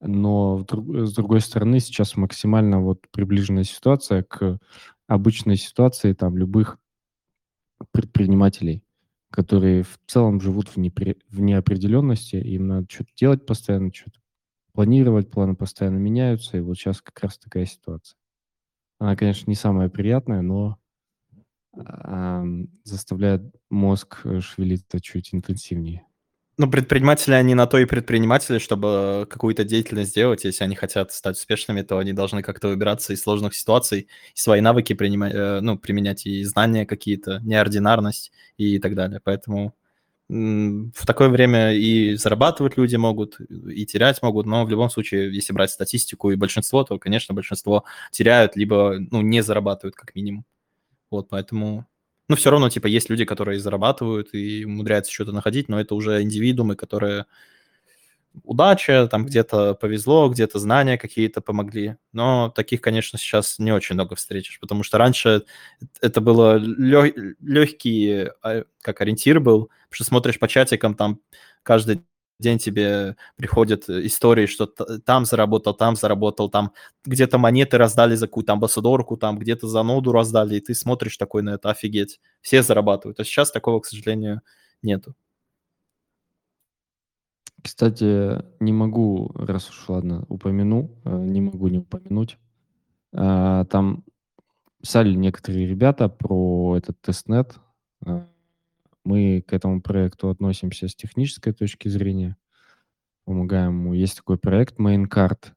Но 0.00 0.64
с 0.66 1.14
другой 1.14 1.40
стороны, 1.40 1.80
сейчас 1.80 2.16
максимально 2.16 2.80
вот 2.80 3.06
приближенная 3.10 3.64
ситуация 3.64 4.22
к 4.22 4.58
обычной 5.06 5.56
ситуации 5.56 6.14
там 6.14 6.38
любых 6.38 6.78
предпринимателей, 7.90 8.82
которые 9.30 9.82
в 9.82 9.98
целом 10.06 10.40
живут 10.40 10.68
в, 10.68 10.76
непре- 10.78 11.20
в 11.28 11.40
неопределенности, 11.40 12.36
им 12.36 12.68
надо 12.68 12.86
что-то 12.90 13.10
делать 13.16 13.46
постоянно, 13.46 13.92
что-то 13.92 14.20
планировать, 14.72 15.30
планы 15.30 15.56
постоянно 15.56 15.98
меняются, 15.98 16.56
и 16.58 16.60
вот 16.60 16.76
сейчас 16.76 17.02
как 17.02 17.20
раз 17.22 17.38
такая 17.38 17.66
ситуация. 17.66 18.16
Она, 18.98 19.16
конечно, 19.16 19.50
не 19.50 19.56
самая 19.56 19.88
приятная, 19.88 20.42
но 20.42 20.78
ам, 21.74 22.68
заставляет 22.84 23.42
мозг 23.70 24.20
э, 24.24 24.40
шевелиться 24.40 25.00
чуть 25.00 25.34
интенсивнее. 25.34 26.06
Ну, 26.60 26.70
предприниматели, 26.70 27.32
они 27.32 27.54
на 27.54 27.66
то 27.66 27.78
и 27.78 27.86
предприниматели, 27.86 28.58
чтобы 28.58 29.26
какую-то 29.30 29.64
деятельность 29.64 30.14
делать. 30.14 30.44
Если 30.44 30.62
они 30.62 30.76
хотят 30.76 31.10
стать 31.10 31.38
успешными, 31.38 31.80
то 31.80 31.96
они 31.96 32.12
должны 32.12 32.42
как-то 32.42 32.68
выбираться 32.68 33.14
из 33.14 33.22
сложных 33.22 33.54
ситуаций, 33.54 34.08
свои 34.34 34.60
навыки 34.60 34.92
принимать, 34.92 35.32
э, 35.34 35.60
ну, 35.62 35.78
применять 35.78 36.26
и 36.26 36.44
знания 36.44 36.84
какие-то, 36.84 37.40
неординарность 37.44 38.30
и 38.58 38.78
так 38.78 38.94
далее. 38.94 39.20
Поэтому 39.24 39.74
в 40.28 41.06
такое 41.06 41.30
время 41.30 41.72
и 41.74 42.14
зарабатывать 42.16 42.76
люди 42.76 42.96
могут, 42.96 43.40
и 43.40 43.86
терять 43.86 44.20
могут, 44.22 44.44
но 44.46 44.66
в 44.66 44.70
любом 44.70 44.90
случае, 44.90 45.34
если 45.34 45.54
брать 45.54 45.70
статистику 45.70 46.30
и 46.30 46.36
большинство, 46.36 46.84
то, 46.84 46.98
конечно, 46.98 47.34
большинство 47.34 47.84
теряют, 48.12 48.54
либо, 48.56 48.98
ну, 49.10 49.22
не 49.22 49.42
зарабатывают 49.42 49.96
как 49.96 50.14
минимум. 50.14 50.44
Вот, 51.10 51.28
поэтому 51.30 51.86
ну, 52.30 52.36
все 52.36 52.50
равно, 52.52 52.68
типа, 52.70 52.86
есть 52.86 53.10
люди, 53.10 53.24
которые 53.24 53.58
зарабатывают 53.58 54.32
и 54.34 54.64
умудряются 54.64 55.12
что-то 55.12 55.32
находить, 55.32 55.68
но 55.68 55.80
это 55.80 55.96
уже 55.96 56.22
индивидуумы, 56.22 56.76
которые 56.76 57.26
удача, 58.44 59.08
там 59.08 59.26
где-то 59.26 59.74
повезло, 59.74 60.28
где-то 60.28 60.60
знания 60.60 60.96
какие-то 60.96 61.40
помогли. 61.40 61.96
Но 62.12 62.52
таких, 62.54 62.80
конечно, 62.82 63.18
сейчас 63.18 63.58
не 63.58 63.72
очень 63.72 63.96
много 63.96 64.14
встретишь, 64.14 64.60
потому 64.60 64.84
что 64.84 64.96
раньше 64.96 65.42
это 66.00 66.20
было 66.20 66.56
легкий, 66.56 68.28
как 68.80 69.00
ориентир 69.00 69.40
был, 69.40 69.62
потому 69.64 69.90
что 69.90 70.04
смотришь 70.04 70.38
по 70.38 70.46
чатикам, 70.46 70.94
там 70.94 71.18
каждый 71.64 72.02
день 72.40 72.58
тебе 72.58 73.16
приходят 73.36 73.88
истории, 73.88 74.46
что 74.46 74.66
там 74.66 75.24
заработал, 75.24 75.74
там 75.74 75.96
заработал, 75.96 76.48
там 76.48 76.72
где-то 77.04 77.38
монеты 77.38 77.78
раздали 77.78 78.14
за 78.16 78.26
какую-то 78.26 78.52
амбассадорку, 78.52 79.16
там 79.16 79.38
где-то 79.38 79.68
за 79.68 79.82
ноду 79.82 80.12
раздали, 80.12 80.56
и 80.56 80.60
ты 80.60 80.74
смотришь 80.74 81.16
такой 81.16 81.42
на 81.42 81.50
это, 81.50 81.70
офигеть, 81.70 82.20
все 82.40 82.62
зарабатывают. 82.62 83.20
А 83.20 83.24
сейчас 83.24 83.50
такого, 83.50 83.80
к 83.80 83.86
сожалению, 83.86 84.40
нету. 84.82 85.14
Кстати, 87.62 88.42
не 88.58 88.72
могу, 88.72 89.30
раз 89.34 89.68
уж, 89.68 89.88
ладно, 89.88 90.24
упомяну, 90.28 90.90
не 91.04 91.42
могу 91.42 91.68
не 91.68 91.78
упомянуть. 91.78 92.38
Там 93.12 94.02
писали 94.80 95.14
некоторые 95.14 95.66
ребята 95.66 96.08
про 96.08 96.76
этот 96.78 96.98
тестнет. 97.02 97.54
Мы 99.04 99.42
к 99.42 99.52
этому 99.52 99.80
проекту 99.82 100.28
относимся 100.28 100.88
с 100.88 100.94
технической 100.94 101.52
точки 101.52 101.88
зрения. 101.88 102.36
Помогаем 103.24 103.78
ему. 103.80 103.94
Есть 103.94 104.16
такой 104.16 104.38
проект 104.38 104.78
MainCard. 104.78 105.52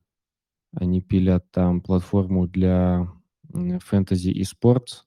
Они 0.75 1.01
пилят 1.01 1.49
там 1.51 1.81
платформу 1.81 2.47
для 2.47 3.11
fantasy 3.51 4.29
esports 4.29 5.05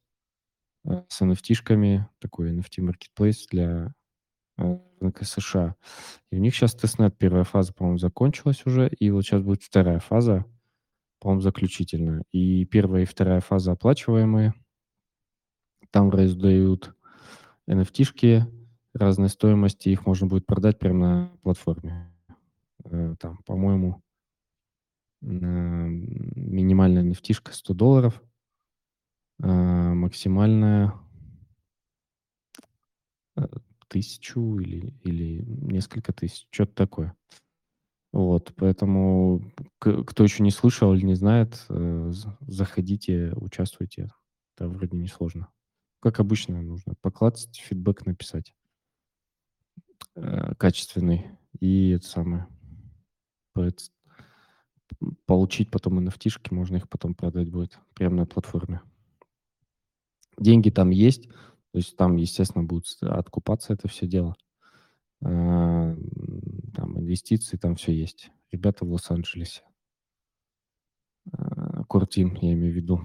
с 1.09 1.22
NFT-шками, 1.22 2.07
такой 2.20 2.57
NFT-маркетплейс 2.57 3.47
для 3.51 3.93
рынка 4.57 5.24
США. 5.24 5.76
И 6.30 6.37
у 6.37 6.41
них 6.41 6.55
сейчас 6.55 6.74
тестнет 6.74 7.16
первая 7.18 7.45
фаза, 7.45 7.72
по-моему, 7.72 7.99
закончилась 7.99 8.64
уже, 8.64 8.89
и 8.89 9.11
вот 9.11 9.22
сейчас 9.24 9.43
будет 9.43 9.62
вторая 9.62 9.99
фаза, 9.99 10.45
по-моему, 11.20 11.41
заключительная. 11.41 12.22
И 12.32 12.64
первая 12.64 13.03
и 13.03 13.07
вторая 13.07 13.41
фаза 13.41 13.72
оплачиваемые. 13.72 14.55
Там 15.91 16.11
раздают 16.11 16.95
NFT-шки 17.68 18.44
разной 18.94 19.28
стоимости, 19.28 19.88
их 19.88 20.06
можно 20.06 20.26
будет 20.26 20.46
продать 20.46 20.78
прямо 20.78 20.98
на 20.98 21.30
платформе. 21.42 22.12
Там, 23.18 23.38
по-моему, 23.44 24.02
минимальная 25.20 27.02
nft 27.02 27.52
100 27.52 27.74
долларов, 27.74 28.22
максимальная 29.38 30.94
тысячу 33.88 34.58
или, 34.58 34.94
или 35.02 35.44
несколько 35.44 36.12
тысяч, 36.12 36.46
что-то 36.50 36.74
такое. 36.74 37.14
Вот, 38.12 38.54
поэтому 38.56 39.52
кто 39.78 40.22
еще 40.24 40.42
не 40.42 40.50
слышал 40.50 40.94
или 40.94 41.04
не 41.04 41.14
знает, 41.14 41.66
заходите, 41.68 43.32
участвуйте. 43.36 44.10
Это 44.56 44.68
вроде 44.68 44.96
не 44.96 45.08
сложно. 45.08 45.48
Как 46.01 46.20
обычно, 46.20 46.62
нужно 46.62 46.94
поклацать, 47.01 47.57
фидбэк 47.57 48.07
написать 48.07 48.55
качественный 50.59 51.30
и 51.61 51.90
это 51.90 52.07
самое 52.07 52.47
получить 55.26 55.70
потом 55.70 55.99
nft 55.99 56.55
можно 56.55 56.76
их 56.76 56.88
потом 56.88 57.14
продать 57.14 57.51
будет 57.51 57.78
прямо 57.94 58.16
на 58.16 58.26
платформе. 58.26 58.80
Деньги 60.38 60.70
там 60.70 60.90
есть, 60.90 61.28
то 61.28 61.78
есть 61.78 61.97
там, 61.97 62.16
естественно, 62.16 62.64
будут 62.64 62.86
откупаться 63.03 63.72
это 63.72 63.88
все 63.88 64.07
дело. 64.07 64.36
Там 65.20 65.97
инвестиции, 66.99 67.57
там 67.57 67.74
все 67.76 67.92
есть. 67.92 68.30
Ребята 68.53 68.84
в 68.84 68.92
Лос-Анджелесе. 68.92 69.62
Кортим, 71.88 72.36
я 72.42 72.53
имею 72.53 72.72
в 72.72 72.76
виду. 72.76 73.03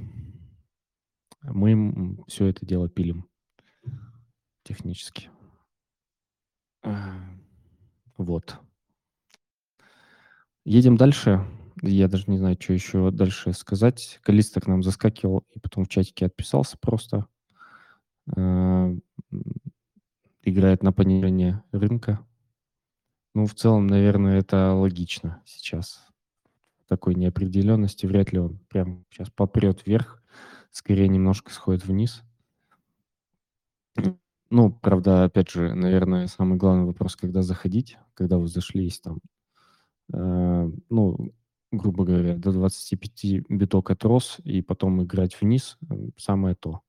Мы 1.43 2.17
все 2.27 2.45
это 2.47 2.65
дело 2.65 2.87
пилим 2.89 3.27
технически. 4.63 5.29
Вот. 8.17 8.59
Едем 10.63 10.97
дальше. 10.97 11.45
Я 11.81 12.07
даже 12.07 12.25
не 12.27 12.37
знаю, 12.37 12.57
что 12.59 12.73
еще 12.73 13.09
дальше 13.09 13.53
сказать. 13.53 14.19
Калиста 14.21 14.61
к 14.61 14.67
нам 14.67 14.83
заскакивал 14.83 15.43
и 15.55 15.59
потом 15.59 15.85
в 15.85 15.87
чатике 15.87 16.27
отписался 16.27 16.77
просто. 16.77 17.25
Играет 20.43 20.83
на 20.83 20.93
понижение 20.93 21.63
рынка. 21.71 22.23
Ну, 23.33 23.47
в 23.47 23.55
целом, 23.55 23.87
наверное, 23.87 24.37
это 24.37 24.73
логично 24.73 25.41
сейчас. 25.45 26.05
такой 26.91 27.15
неопределенности, 27.15 28.05
вряд 28.05 28.33
ли 28.33 28.39
он 28.39 28.59
прям 28.67 29.05
сейчас 29.09 29.29
попрет 29.29 29.85
вверх, 29.85 30.20
скорее 30.71 31.07
немножко 31.07 31.51
сходит 31.51 31.85
вниз. 31.85 32.23
Ну, 34.49 34.71
правда, 34.71 35.23
опять 35.23 35.49
же, 35.49 35.73
наверное, 35.73 36.27
самый 36.27 36.57
главный 36.57 36.85
вопрос, 36.85 37.15
когда 37.15 37.41
заходить, 37.41 37.97
когда 38.13 38.37
вы 38.37 38.47
зашли, 38.47 38.83
есть 38.83 39.01
там, 39.01 39.19
э, 40.13 40.71
ну, 40.89 41.33
грубо 41.71 42.03
говоря, 42.03 42.35
до 42.35 42.51
25 42.51 43.47
биток 43.49 43.91
отрос, 43.91 44.39
и 44.43 44.61
потом 44.61 45.03
играть 45.03 45.39
вниз, 45.39 45.77
э, 45.89 46.09
самое 46.17 46.55
то. 46.55 46.81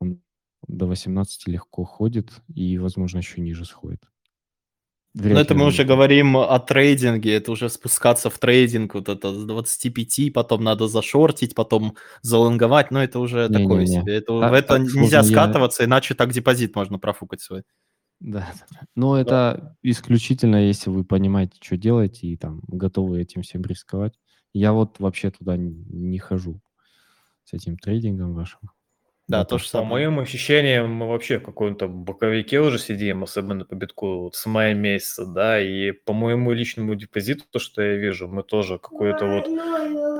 Он 0.00 0.20
до 0.68 0.86
18 0.86 1.48
легко 1.48 1.84
ходит 1.84 2.30
и, 2.48 2.78
возможно, 2.78 3.18
еще 3.18 3.40
ниже 3.40 3.64
сходит. 3.64 4.02
Но 5.18 5.40
это 5.40 5.54
мы 5.54 5.64
уже 5.66 5.84
говорим 5.84 6.36
о 6.36 6.58
трейдинге, 6.58 7.36
это 7.36 7.50
уже 7.50 7.70
спускаться 7.70 8.28
в 8.28 8.38
трейдинг, 8.38 8.94
вот 8.94 9.08
это 9.08 9.32
с 9.32 9.44
25, 9.46 10.32
потом 10.34 10.62
надо 10.62 10.88
зашортить, 10.88 11.54
потом 11.54 11.96
залонговать, 12.20 12.90
но 12.90 13.02
это 13.02 13.18
уже 13.18 13.48
не, 13.48 13.54
такое 13.54 13.84
не, 13.84 13.90
не. 13.90 14.00
себе. 14.00 14.16
Это, 14.16 14.46
а, 14.46 14.50
в 14.50 14.52
это 14.52 14.74
а, 14.74 14.78
нельзя 14.78 15.22
скатываться, 15.22 15.82
я... 15.82 15.86
иначе 15.88 16.14
так 16.14 16.32
депозит 16.32 16.76
можно 16.76 16.98
профукать 16.98 17.40
свой. 17.40 17.62
Да, 18.20 18.46
но 18.94 19.14
да. 19.14 19.20
это 19.20 19.76
исключительно, 19.82 20.66
если 20.66 20.90
вы 20.90 21.02
понимаете, 21.02 21.54
что 21.62 21.78
делаете, 21.78 22.26
и 22.26 22.36
там 22.36 22.60
готовы 22.68 23.20
этим 23.20 23.40
всем 23.40 23.62
рисковать. 23.62 24.18
Я 24.52 24.72
вот 24.72 24.98
вообще 24.98 25.30
туда 25.30 25.56
не 25.56 26.18
хожу 26.18 26.60
с 27.44 27.54
этим 27.54 27.78
трейдингом 27.78 28.34
вашим. 28.34 28.60
Да, 29.28 29.44
то 29.44 29.58
же 29.58 29.66
самое. 29.68 29.88
По 29.88 29.90
моим 29.94 30.20
ощущениям, 30.20 30.92
мы 30.92 31.08
вообще 31.08 31.38
в 31.38 31.42
каком-то 31.42 31.88
боковике 31.88 32.60
уже 32.60 32.78
сидим, 32.78 33.24
особенно 33.24 33.64
по 33.64 33.74
битку 33.74 34.20
вот 34.20 34.36
с 34.36 34.46
мая 34.46 34.72
месяца, 34.72 35.26
да, 35.26 35.60
и 35.60 35.90
по 35.90 36.12
моему 36.12 36.52
личному 36.52 36.94
депозиту, 36.94 37.44
то, 37.50 37.58
что 37.58 37.82
я 37.82 37.96
вижу, 37.96 38.28
мы 38.28 38.44
тоже 38.44 38.78
какой-то 38.78 39.26
вот 39.26 39.48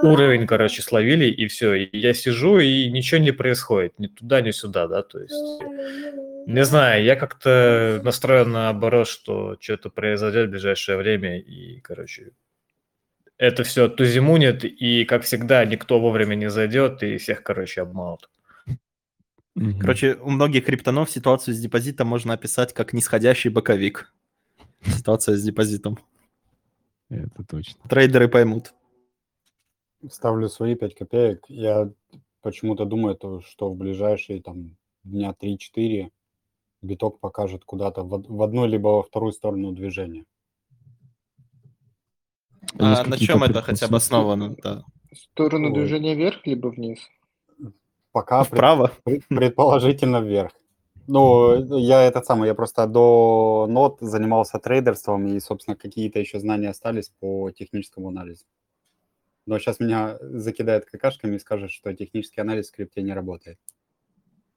уровень, 0.03 0.47
короче, 0.49 0.83
словили, 0.83 1.27
и 1.27 1.47
все. 1.47 1.75
И 1.75 1.97
я 1.97 2.15
сижу, 2.15 2.59
и 2.59 2.91
ничего 2.91 3.21
не 3.21 3.31
происходит, 3.31 3.97
ни 3.99 4.09
туда, 4.09 4.41
ни 4.41 4.51
сюда, 4.51 4.89
да, 4.89 5.03
то 5.03 5.21
есть... 5.21 5.35
Не 6.47 6.65
знаю, 6.65 7.03
я 7.03 7.17
как-то 7.17 8.01
настроен 8.05 8.53
наоборот, 8.53 9.09
что 9.09 9.57
что-то 9.61 9.91
произойдет 9.91 10.47
в 10.49 10.51
ближайшее 10.51 10.97
время, 10.97 11.39
и, 11.41 11.81
короче, 11.81 12.33
это 13.39 13.65
все 13.65 13.89
тузимунит, 13.89 14.65
и, 14.65 15.05
как 15.05 15.23
всегда, 15.23 15.65
никто 15.65 16.01
вовремя 16.01 16.35
не 16.35 16.51
зайдет, 16.51 17.03
и 17.03 17.19
всех, 17.19 17.43
короче, 17.43 17.83
обманут. 17.83 18.29
Угу. 19.57 19.79
Короче, 19.81 20.15
у 20.17 20.31
многих 20.31 20.67
криптонов 20.67 21.11
ситуацию 21.11 21.55
с 21.55 21.59
депозитом 21.59 22.09
можно 22.09 22.35
описать 22.35 22.75
как 22.75 22.93
нисходящий 22.93 23.51
боковик. 23.51 24.13
Ситуация 24.85 25.37
с 25.37 25.43
депозитом. 25.43 25.99
Это 27.09 27.43
точно. 27.45 27.81
Трейдеры 27.89 28.29
поймут. 28.29 28.75
Ставлю 30.11 30.49
свои 30.49 30.75
5 30.75 30.95
копеек. 30.95 31.45
Я 31.49 31.91
почему-то 32.43 32.85
думаю, 32.85 33.17
то, 33.17 33.41
что 33.41 33.73
в 33.73 33.77
ближайшие 33.77 34.43
там 34.43 34.77
дня 35.05 35.35
3-4 35.41 36.11
биток 36.83 37.19
покажет 37.19 37.65
куда-то 37.65 38.05
в 38.05 38.43
одну 38.43 38.67
либо 38.67 38.89
во 38.89 39.03
вторую 39.03 39.33
сторону 39.33 39.73
движения. 39.73 40.27
А 42.79 43.05
на 43.05 43.17
чем 43.17 43.43
это 43.43 43.63
хотя 43.63 43.89
бы 43.89 43.97
основано? 43.97 44.55
Да. 44.63 44.85
В 45.11 45.17
сторону 45.17 45.73
движения 45.73 46.15
вверх 46.15 46.47
либо 46.47 46.69
вниз? 46.69 46.99
Пока 48.17 48.43
вправо. 48.45 48.93
Пред, 49.05 49.29
предположительно 49.29 50.23
вверх. 50.23 50.53
Ну, 51.07 51.77
я 51.77 52.03
этот 52.03 52.25
самый, 52.25 52.47
я 52.47 52.55
просто 52.55 52.87
до 52.87 53.67
нот 53.69 53.99
занимался 54.01 54.59
трейдерством, 54.59 55.27
и, 55.27 55.41
собственно, 55.41 55.77
какие-то 55.77 56.19
еще 56.19 56.41
знания 56.41 56.71
остались 56.71 57.11
по 57.21 57.51
техническому 57.51 58.09
анализу. 58.09 58.47
Но 59.45 59.59
сейчас 59.59 59.81
меня 59.81 60.17
закидает 60.21 60.87
какашками 60.87 61.37
и 61.37 61.39
скажет, 61.39 61.71
что 61.71 61.93
технический 61.93 62.41
анализ 62.41 62.65
в 62.65 62.69
скрипте 62.69 63.03
не 63.03 63.13
работает. 63.13 63.59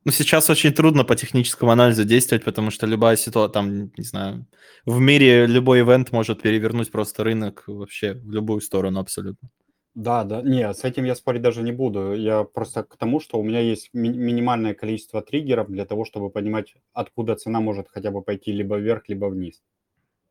Ну, 0.06 0.14
сейчас 0.14 0.50
очень 0.50 0.72
трудно 0.72 1.04
по 1.04 1.18
техническому 1.18 1.72
анализу 1.72 2.06
действовать, 2.06 2.46
потому 2.46 2.72
что 2.72 2.88
любая 2.88 3.18
ситуация, 3.18 3.54
там, 3.54 3.92
не 3.98 4.06
знаю, 4.06 4.46
в 4.86 5.02
мире 5.02 5.48
любой 5.48 5.82
ивент 5.82 6.14
может 6.14 6.42
перевернуть 6.42 6.92
просто 6.92 7.26
рынок 7.26 7.66
вообще 7.68 8.14
в 8.14 8.32
любую 8.32 8.62
сторону 8.62 9.02
абсолютно. 9.02 9.50
Да, 9.96 10.24
да, 10.24 10.42
не, 10.42 10.74
с 10.74 10.84
этим 10.84 11.04
я 11.04 11.16
спорить 11.16 11.42
даже 11.42 11.62
не 11.62 11.72
буду. 11.72 12.14
Я 12.14 12.44
просто 12.44 12.84
к 12.84 12.96
тому, 12.96 13.20
что 13.20 13.40
у 13.40 13.44
меня 13.44 13.60
есть 13.60 13.90
ми- 13.94 14.10
минимальное 14.10 14.74
количество 14.74 15.22
триггеров 15.22 15.68
для 15.70 15.86
того, 15.86 16.06
чтобы 16.06 16.30
понимать, 16.30 16.76
откуда 16.94 17.36
цена 17.36 17.60
может 17.60 17.90
хотя 17.90 18.12
бы 18.12 18.22
пойти 18.22 18.52
либо 18.52 18.78
вверх, 18.78 19.10
либо 19.10 19.26
вниз. 19.26 19.62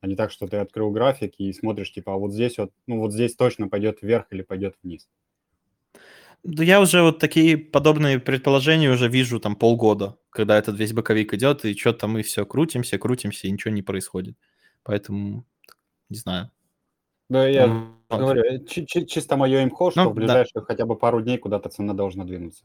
А 0.01 0.07
не 0.07 0.17
так, 0.17 0.31
что 0.33 0.47
ты 0.49 0.59
открыл 0.59 0.91
график 0.93 1.35
и 1.39 1.53
смотришь, 1.53 1.93
типа, 1.93 2.15
а 2.15 2.17
вот 2.19 2.33
здесь 2.33 2.59
вот, 2.59 2.73
ну 2.87 3.01
вот 3.01 3.13
здесь 3.13 3.35
точно 3.37 3.69
пойдет 3.69 3.99
вверх 4.03 4.27
или 4.31 4.43
пойдет 4.43 4.77
вниз. 4.83 5.09
Да 6.45 6.63
я 6.63 6.81
уже 6.81 7.03
вот 7.03 7.19
такие 7.19 7.59
подобные 7.59 8.21
предположения 8.21 8.91
уже 8.91 9.09
вижу 9.09 9.41
там 9.41 9.57
полгода, 9.57 10.17
когда 10.31 10.57
этот 10.57 10.79
весь 10.79 10.93
боковик 10.93 11.35
идет, 11.35 11.65
и 11.65 11.75
что-то 11.77 12.07
мы 12.07 12.23
все 12.23 12.47
крутимся, 12.47 12.99
крутимся, 12.99 13.49
и 13.49 13.51
ничего 13.51 13.75
не 13.75 13.83
происходит. 13.83 14.37
Поэтому, 14.85 15.45
не 16.11 16.19
знаю. 16.19 16.51
Да, 17.29 17.47
я 17.47 17.67
mm. 17.67 18.19
говорю, 18.19 18.43
э, 18.43 18.65
чи- 18.67 18.87
чи- 18.87 19.07
чисто 19.07 19.37
мое 19.37 19.63
имхо, 19.63 19.91
что 19.91 20.05
ну, 20.05 20.11
в 20.11 20.15
ближайшие 20.15 20.61
да. 20.61 20.63
хотя 20.63 20.87
бы 20.87 20.97
пару 20.97 21.21
дней 21.21 21.39
куда-то 21.39 21.69
цена 21.69 21.95
должна 21.95 22.25
двинуться. 22.25 22.65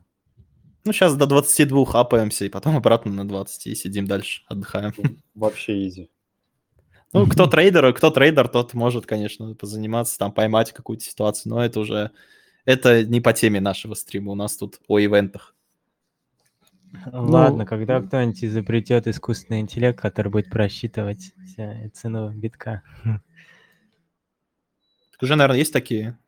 Ну, 0.85 0.91
сейчас 0.91 1.15
до 1.15 1.25
22 1.25 1.85
апаемся, 1.93 2.45
и 2.45 2.49
потом 2.49 2.77
обратно 2.77 3.11
на 3.11 3.27
20, 3.27 3.67
и 3.67 3.75
сидим 3.75 4.05
дальше, 4.05 4.43
отдыхаем. 4.47 4.93
Вообще 5.35 5.87
изи. 5.87 6.09
Ну, 7.13 7.27
кто 7.27 7.47
трейдер, 7.47 7.93
кто 7.93 8.09
трейдер, 8.09 8.47
тот 8.47 8.73
может, 8.73 9.05
конечно, 9.05 9.53
позаниматься, 9.53 10.17
там, 10.17 10.31
поймать 10.31 10.71
какую-то 10.71 11.03
ситуацию, 11.03 11.53
но 11.53 11.63
это 11.63 11.79
уже, 11.79 12.11
это 12.65 13.05
не 13.05 13.21
по 13.21 13.33
теме 13.33 13.61
нашего 13.61 13.93
стрима, 13.93 14.31
у 14.31 14.35
нас 14.35 14.57
тут 14.57 14.79
о 14.87 14.99
ивентах. 14.99 15.55
Ладно, 17.11 17.59
ну, 17.59 17.65
когда 17.65 18.01
кто-нибудь 18.01 18.43
изобретет 18.43 19.07
искусственный 19.07 19.61
интеллект, 19.61 19.99
который 19.99 20.31
будет 20.31 20.49
просчитывать 20.49 21.33
цену 21.93 22.31
битка. 22.31 22.81
Уже, 25.23 25.37
наверное, 25.37 25.59
есть 25.59 25.71
такие? 25.71 26.19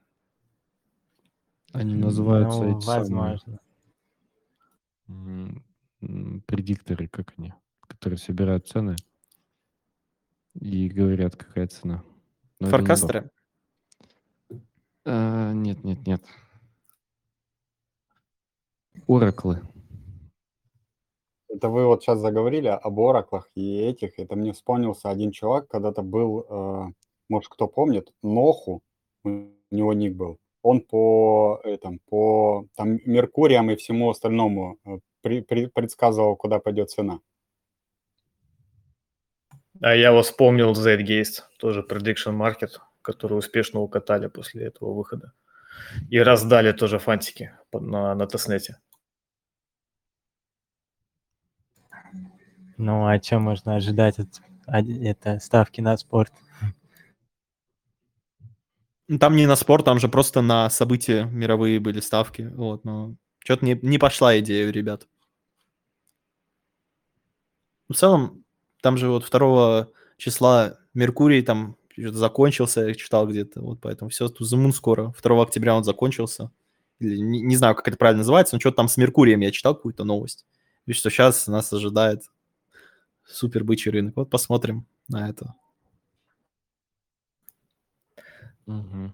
Они 1.73 1.95
называются 1.95 2.61
ну, 2.61 2.77
эти 2.77 2.87
возможно. 2.87 3.59
самые 5.05 6.41
предикторы, 6.47 7.09
как 7.09 7.33
они, 7.37 7.53
которые 7.81 8.17
собирают 8.17 8.69
цены 8.69 8.95
и 10.53 10.87
говорят, 10.87 11.35
какая 11.35 11.67
цена. 11.67 12.05
Но 12.61 12.69
Форкастеры? 12.69 13.29
А, 15.03 15.51
нет, 15.51 15.83
нет, 15.83 16.07
нет. 16.07 16.23
Ораклы. 19.09 19.61
Это 21.49 21.67
вы 21.67 21.85
вот 21.85 22.01
сейчас 22.01 22.19
заговорили 22.19 22.67
об 22.67 22.97
ораклах 23.01 23.49
и 23.55 23.77
этих. 23.77 24.17
Это 24.19 24.37
мне 24.37 24.53
вспомнился 24.53 25.09
один 25.09 25.31
чувак, 25.31 25.67
когда-то 25.67 26.01
был 26.01 26.45
э, 26.47 26.93
может, 27.30 27.49
кто 27.49 27.67
помнит, 27.67 28.11
Ноху, 28.21 28.82
у 29.23 29.30
него 29.71 29.93
ник 29.93 30.15
был, 30.15 30.39
он 30.61 30.82
по, 30.82 31.59
этом, 31.63 31.99
по 32.09 32.67
там, 32.76 32.99
Меркуриям 33.05 33.69
и 33.69 33.76
всему 33.76 34.09
остальному 34.09 34.80
э, 34.86 34.99
при, 35.21 35.41
при, 35.41 35.67
предсказывал, 35.67 36.36
куда 36.36 36.59
пойдет 36.59 36.89
цена. 36.89 37.19
А 39.82 39.93
я 39.95 40.11
вот 40.11 40.26
вспомнил 40.26 40.71
Zgaze, 40.73 41.43
тоже 41.59 41.86
prediction 41.88 42.38
market, 42.38 42.80
который 43.01 43.38
успешно 43.38 43.82
укатали 43.82 44.28
после 44.28 44.65
этого 44.65 44.93
выхода. 44.93 45.34
И 46.09 46.17
раздали 46.19 46.71
тоже 46.71 46.97
фантики 46.97 47.51
на, 47.73 48.15
на 48.15 48.26
тестнете. 48.26 48.80
Ну, 52.78 53.05
а 53.05 53.21
что 53.21 53.39
можно 53.39 53.76
ожидать 53.76 54.19
от 54.19 54.41
это, 54.67 55.39
ставки 55.39 55.82
на 55.82 55.97
спорт? 55.97 56.34
Ну, 59.07 59.19
там 59.19 59.35
не 59.35 59.45
на 59.45 59.55
спорт, 59.55 59.85
там 59.85 59.99
же 59.99 60.07
просто 60.07 60.41
на 60.41 60.69
события 60.69 61.25
мировые 61.25 61.79
были 61.79 61.99
ставки. 61.99 62.51
Вот, 62.55 62.85
но 62.85 63.15
что-то 63.43 63.65
не, 63.65 63.77
не 63.81 63.99
пошла 63.99 64.37
идея 64.39 64.67
у 64.67 64.71
ребят. 64.71 65.07
В 67.87 67.93
целом, 67.93 68.43
там 68.81 68.97
же 68.97 69.09
вот 69.09 69.29
2 69.29 69.87
числа 70.17 70.77
Меркурий 70.93 71.43
там 71.43 71.77
закончился, 71.97 72.81
я 72.81 72.95
читал 72.95 73.27
где-то, 73.27 73.61
вот 73.61 73.79
поэтому 73.79 74.09
все, 74.09 74.27
тут 74.27 74.47
Зумун 74.47 74.73
скоро, 74.73 75.13
2 75.21 75.43
октября 75.43 75.75
он 75.75 75.83
закончился. 75.83 76.51
Или, 76.99 77.17
не, 77.17 77.41
не 77.41 77.55
знаю, 77.57 77.75
как 77.75 77.87
это 77.87 77.97
правильно 77.97 78.19
называется, 78.19 78.55
но 78.55 78.59
что-то 78.59 78.77
там 78.77 78.87
с 78.87 78.97
Меркурием 78.97 79.41
я 79.41 79.51
читал 79.51 79.75
какую-то 79.75 80.03
новость. 80.03 80.45
И 80.85 80.93
что 80.93 81.09
сейчас 81.09 81.47
нас 81.47 81.71
ожидает 81.73 82.23
супер 83.25 83.63
бычий 83.63 83.91
рынок. 83.91 84.15
Вот 84.15 84.29
посмотрим 84.29 84.85
на 85.07 85.29
это. 85.29 85.55
Угу. 88.68 89.13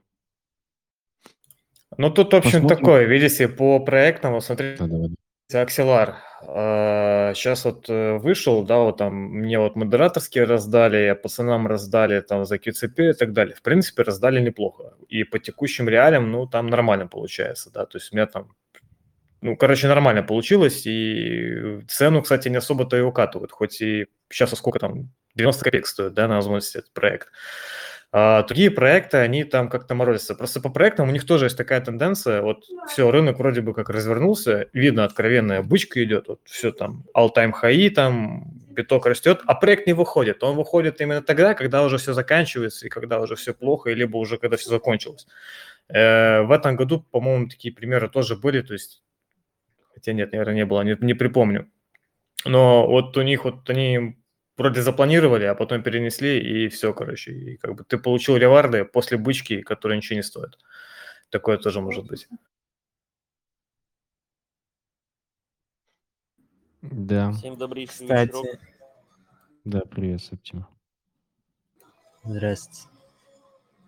Ну, 1.98 2.10
тут, 2.10 2.34
в 2.34 2.36
общем, 2.36 2.52
Посмотрим. 2.52 2.78
такое, 2.78 3.04
видите, 3.06 3.48
по 3.48 3.80
проектам, 3.80 4.34
вот 4.34 4.46
смотрите, 4.46 4.84
Акселар. 5.54 6.18
Сейчас 6.42 7.66
вот 7.66 7.86
э, 7.90 8.18
вышел, 8.18 8.64
да, 8.64 8.78
вот 8.78 8.98
там 8.98 9.14
мне 9.14 9.60
вот 9.60 9.76
модераторские 9.76 10.46
раздали, 10.46 11.14
пацанам 11.22 11.68
раздали 11.68 12.22
там 12.22 12.46
за 12.46 12.56
QCP 12.56 13.12
и 13.12 13.14
так 13.14 13.34
далее. 13.34 13.56
В 13.56 13.62
принципе, 13.62 14.04
раздали 14.04 14.40
неплохо. 14.40 14.96
И 15.08 15.24
по 15.24 15.38
текущим 15.38 15.88
реалиям, 15.88 16.32
ну, 16.32 16.48
там 16.48 16.68
нормально 16.68 17.08
получается, 17.08 17.70
да, 17.72 17.86
то 17.86 17.98
есть 17.98 18.12
у 18.12 18.16
меня 18.16 18.26
там, 18.26 18.56
ну, 19.42 19.56
короче, 19.56 19.88
нормально 19.88 20.24
получилось, 20.24 20.84
и 20.86 21.82
цену, 21.88 22.22
кстати, 22.22 22.48
не 22.48 22.58
особо-то 22.58 22.98
и 22.98 23.02
укатывают, 23.02 23.52
хоть 23.52 23.82
и 23.82 24.08
сейчас 24.30 24.52
сколько 24.52 24.80
там, 24.80 25.12
90 25.36 25.64
копеек 25.64 25.88
стоит, 25.88 26.14
да, 26.14 26.28
на 26.28 26.36
возможности 26.36 26.78
этот 26.78 26.94
проект. 26.94 27.28
А 28.14 28.44
другие 28.44 28.70
проекты, 28.72 29.18
они 29.18 29.46
там 29.46 29.70
как-то 29.70 29.96
морозятся. 29.96 30.36
Просто 30.36 30.60
по 30.60 30.70
проектам 30.70 31.08
у 31.08 31.12
них 31.12 31.26
тоже 31.26 31.46
есть 31.46 31.58
такая 31.58 31.80
тенденция. 31.80 32.42
Вот 32.42 32.66
все, 32.90 33.10
рынок 33.10 33.38
вроде 33.40 33.62
бы 33.62 33.74
как 33.74 33.90
развернулся, 33.90 34.68
видно, 34.74 35.06
откровенная 35.06 35.62
бычка 35.62 36.04
идет, 36.04 36.28
вот 36.28 36.42
все 36.44 36.74
там 36.74 37.06
all-time 37.16 37.54
high, 37.54 37.90
там 37.90 38.52
биток 38.70 39.06
растет, 39.06 39.42
а 39.46 39.56
проект 39.56 39.88
не 39.88 39.94
выходит. 39.94 40.44
Он 40.44 40.58
выходит 40.58 41.00
именно 41.00 41.22
тогда, 41.22 41.54
когда 41.54 41.84
уже 41.84 41.98
все 41.98 42.14
заканчивается 42.14 42.86
и 42.86 42.90
когда 42.90 43.22
уже 43.22 43.36
все 43.36 43.54
плохо, 43.54 43.92
либо 43.92 44.18
уже 44.18 44.38
когда 44.38 44.58
все 44.58 44.70
закончилось. 44.70 45.26
Э, 45.88 46.42
в 46.42 46.52
этом 46.52 46.76
году, 46.76 47.06
по-моему, 47.12 47.48
такие 47.48 47.74
примеры 47.74 48.10
тоже 48.10 48.36
были, 48.36 48.62
то 48.62 48.74
есть, 48.74 49.04
хотя 49.94 50.12
нет, 50.12 50.34
наверное, 50.34 50.56
не 50.56 50.66
было, 50.66 50.82
не, 50.82 50.98
не 51.00 51.14
припомню. 51.14 51.70
Но 52.44 52.88
вот 52.88 53.16
у 53.16 53.22
них 53.22 53.46
вот 53.46 53.70
они 53.70 54.18
вроде 54.62 54.82
запланировали, 54.82 55.46
а 55.46 55.56
потом 55.56 55.84
перенесли, 55.84 56.40
и 56.40 56.70
все, 56.70 56.94
короче. 56.94 57.34
И 57.34 57.58
как 57.58 57.76
бы 57.76 57.84
ты 57.84 57.98
получил 57.98 58.38
реварды 58.38 58.86
после 58.86 59.18
бычки, 59.18 59.62
которые 59.62 59.98
ничего 59.98 60.18
не 60.18 60.24
стоят. 60.24 60.58
Такое 61.30 61.58
тоже 61.58 61.82
может 61.82 62.06
быть. 62.06 62.28
Да. 66.82 67.32
Всем 67.34 67.58
добрейший 67.58 67.94
Кстати, 67.94 68.30
вечерок. 68.30 68.60
Да, 69.66 69.82
привет, 69.82 70.22
Септима. 70.22 70.68
Здравствуйте. 72.24 72.88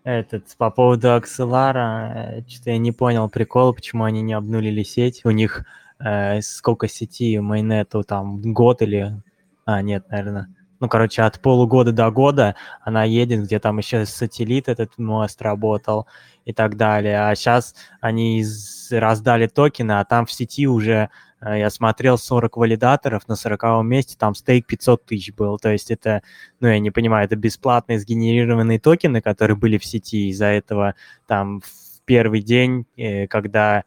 Этот, 0.04 0.56
по 0.58 0.70
поводу 0.70 1.14
Акселара, 1.14 2.44
что-то 2.48 2.72
я 2.72 2.78
не 2.78 2.92
понял 2.92 3.30
прикол, 3.30 3.74
почему 3.74 4.04
они 4.04 4.22
не 4.22 4.34
обнулили 4.34 4.84
сеть. 4.84 5.24
У 5.24 5.32
них 5.32 5.66
э, 6.00 6.42
сколько 6.42 6.88
сети 6.88 7.40
майнету, 7.40 8.04
там, 8.04 8.42
год 8.54 8.82
или... 8.82 9.22
А, 9.66 9.82
нет, 9.82 10.10
наверное. 10.10 10.54
Ну, 10.84 10.90
короче, 10.90 11.22
от 11.22 11.40
полугода 11.40 11.94
до 11.94 12.12
года 12.12 12.58
она 12.82 13.06
едет, 13.06 13.44
где 13.44 13.58
там 13.58 13.78
еще 13.78 14.06
сателлит 14.06 14.68
этот 14.68 14.98
мост 14.98 15.42
работал 15.42 16.08
и 16.44 16.52
так 16.52 16.76
далее. 16.76 17.22
А 17.22 17.34
сейчас 17.36 17.74
они 18.02 18.44
раздали 18.92 19.48
токены, 19.48 19.94
а 19.94 20.04
там 20.04 20.26
в 20.26 20.32
сети 20.34 20.68
уже, 20.68 21.10
э, 21.40 21.60
я 21.60 21.70
смотрел, 21.70 22.18
40 22.18 22.58
валидаторов, 22.58 23.30
на 23.30 23.38
40 23.38 23.82
месте 23.86 24.18
там 24.20 24.36
стейк 24.36 24.68
500 24.68 25.06
тысяч 25.06 25.34
был. 25.34 25.58
То 25.58 25.72
есть 25.72 25.90
это 25.90 26.22
ну, 26.60 26.68
я 26.68 26.80
не 26.80 26.92
понимаю, 26.92 27.24
это 27.28 27.38
бесплатные 27.38 27.98
сгенерированные 27.98 28.78
токены, 28.78 29.22
которые 29.22 29.56
были 29.56 29.78
в 29.78 29.86
сети, 29.86 30.28
из-за 30.32 30.48
этого 30.48 30.96
там 31.28 31.62
в 31.62 32.02
первый 32.04 32.42
день, 32.42 32.88
э, 32.98 33.28
когда 33.28 33.86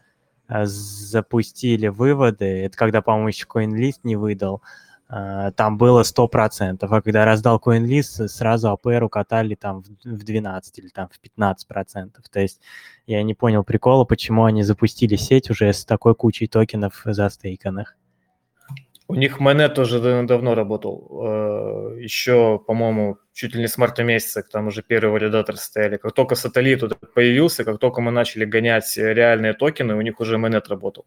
э, 0.48 0.64
запустили 0.64 1.88
выводы, 1.88 2.46
это 2.46 2.74
когда, 2.78 3.02
по-моему, 3.02 3.28
еще 3.28 3.44
CoinList 3.44 4.00
не 4.02 4.16
выдал, 4.16 4.62
там 5.08 5.78
было 5.78 6.02
100%, 6.02 6.78
а 6.80 7.00
когда 7.00 7.24
раздал 7.24 7.62
CoinList, 7.64 8.28
сразу 8.28 8.68
APR 8.68 9.02
укатали 9.04 9.54
там 9.54 9.82
в 9.82 9.88
в 10.04 10.24
12 10.24 10.78
или 10.78 10.88
там 10.88 11.08
в 11.08 11.20
15%. 11.20 12.10
То 12.30 12.40
есть 12.40 12.60
я 13.06 13.22
не 13.22 13.34
понял 13.34 13.64
прикола, 13.64 14.04
почему 14.04 14.44
они 14.44 14.62
запустили 14.62 15.16
сеть 15.16 15.50
уже 15.50 15.72
с 15.72 15.84
такой 15.84 16.14
кучей 16.14 16.48
токенов 16.48 17.02
застейканных. 17.04 17.96
У 19.08 19.14
них 19.14 19.40
уже 19.40 20.00
да- 20.00 20.22
давно 20.22 20.54
работал. 20.54 21.22
Э, 21.24 22.00
Еще, 22.00 22.58
по-моему, 22.66 23.18
чуть 23.32 23.54
ли 23.54 23.60
не 23.60 23.68
с 23.68 23.78
марта 23.78 24.02
месяца, 24.02 24.42
там 24.42 24.66
уже 24.66 24.82
первые 24.82 25.12
валидаторы 25.12 25.58
стояли. 25.58 25.96
Как 25.96 26.12
только 26.12 26.34
сателлит 26.34 26.82
появился, 27.14 27.64
как 27.64 27.78
только 27.78 28.00
мы 28.00 28.10
начали 28.10 28.44
гонять 28.44 28.96
реальные 28.96 29.52
токены, 29.54 29.94
у 29.94 30.00
них 30.00 30.20
уже 30.20 30.38
Майнет 30.38 30.68
работал. 30.68 31.06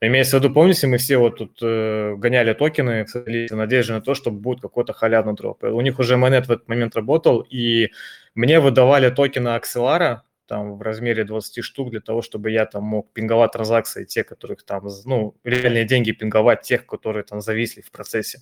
Имеется 0.00 0.38
в 0.38 0.42
виду, 0.42 0.54
помните, 0.54 0.86
мы 0.86 0.98
все 0.98 1.16
вот 1.16 1.38
тут 1.38 1.58
э, 1.60 2.14
гоняли 2.16 2.52
токены 2.52 3.04
в 3.04 3.14
надеясь 3.50 3.88
на 3.88 4.00
то, 4.00 4.14
что 4.14 4.30
будет 4.30 4.60
какой-то 4.60 4.92
халявный 4.92 5.34
дроп. 5.34 5.64
У 5.64 5.80
них 5.80 5.98
уже 5.98 6.16
Майнет 6.16 6.46
в 6.46 6.52
этот 6.52 6.68
момент 6.68 6.94
работал, 6.94 7.40
и 7.40 7.88
мне 8.36 8.60
выдавали 8.60 9.10
токены 9.10 9.48
Акселара, 9.48 10.22
там 10.46 10.78
в 10.78 10.82
размере 10.82 11.24
20 11.24 11.64
штук 11.64 11.90
для 11.90 12.00
того, 12.00 12.22
чтобы 12.22 12.52
я 12.52 12.64
там 12.64 12.84
мог 12.84 13.12
пинговать 13.12 13.52
транзакции, 13.52 14.04
те, 14.04 14.22
которых 14.22 14.62
там, 14.62 14.88
ну, 15.04 15.34
реальные 15.42 15.84
деньги 15.84 16.12
пинговать 16.12 16.62
тех, 16.62 16.86
которые 16.86 17.24
там 17.24 17.40
зависли 17.40 17.82
в 17.82 17.90
процессе. 17.90 18.40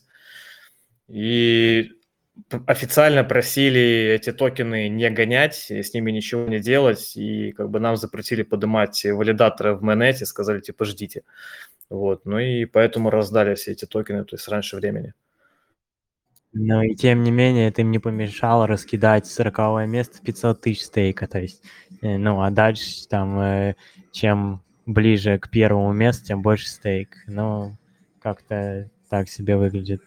И 1.08 1.90
официально 2.66 3.24
просили 3.24 4.12
эти 4.14 4.32
токены 4.32 4.88
не 4.88 5.10
гонять, 5.10 5.70
с 5.70 5.94
ними 5.94 6.10
ничего 6.10 6.46
не 6.48 6.60
делать, 6.60 7.16
и 7.16 7.52
как 7.52 7.70
бы 7.70 7.80
нам 7.80 7.96
запретили 7.96 8.42
поднимать 8.42 9.04
валидаторы 9.04 9.74
в 9.74 9.84
Mainnet, 9.84 10.24
сказали, 10.24 10.60
типа, 10.60 10.84
ждите. 10.84 11.22
Вот, 11.88 12.24
ну 12.24 12.38
и 12.38 12.64
поэтому 12.64 13.10
раздали 13.10 13.54
все 13.54 13.72
эти 13.72 13.84
токены, 13.84 14.24
то 14.24 14.36
есть 14.36 14.48
раньше 14.48 14.76
времени. 14.76 15.14
Но 16.58 16.82
и 16.82 16.94
тем 16.94 17.22
не 17.22 17.30
менее, 17.30 17.68
это 17.68 17.82
им 17.82 17.90
не 17.90 17.98
помешало 17.98 18.66
раскидать 18.66 19.26
40 19.26 19.86
место 19.86 20.22
500 20.22 20.60
тысяч 20.60 20.84
стейка. 20.84 21.26
То 21.26 21.38
есть, 21.38 21.62
э, 22.00 22.16
ну, 22.16 22.40
а 22.40 22.50
дальше 22.50 23.06
там, 23.08 23.38
э, 23.38 23.76
чем 24.10 24.62
ближе 24.86 25.38
к 25.38 25.50
первому 25.50 25.92
месту, 25.92 26.24
тем 26.24 26.40
больше 26.40 26.68
стейк. 26.68 27.14
Ну, 27.26 27.76
как-то 28.22 28.88
так 29.10 29.28
себе 29.28 29.56
выглядит. 29.56 30.02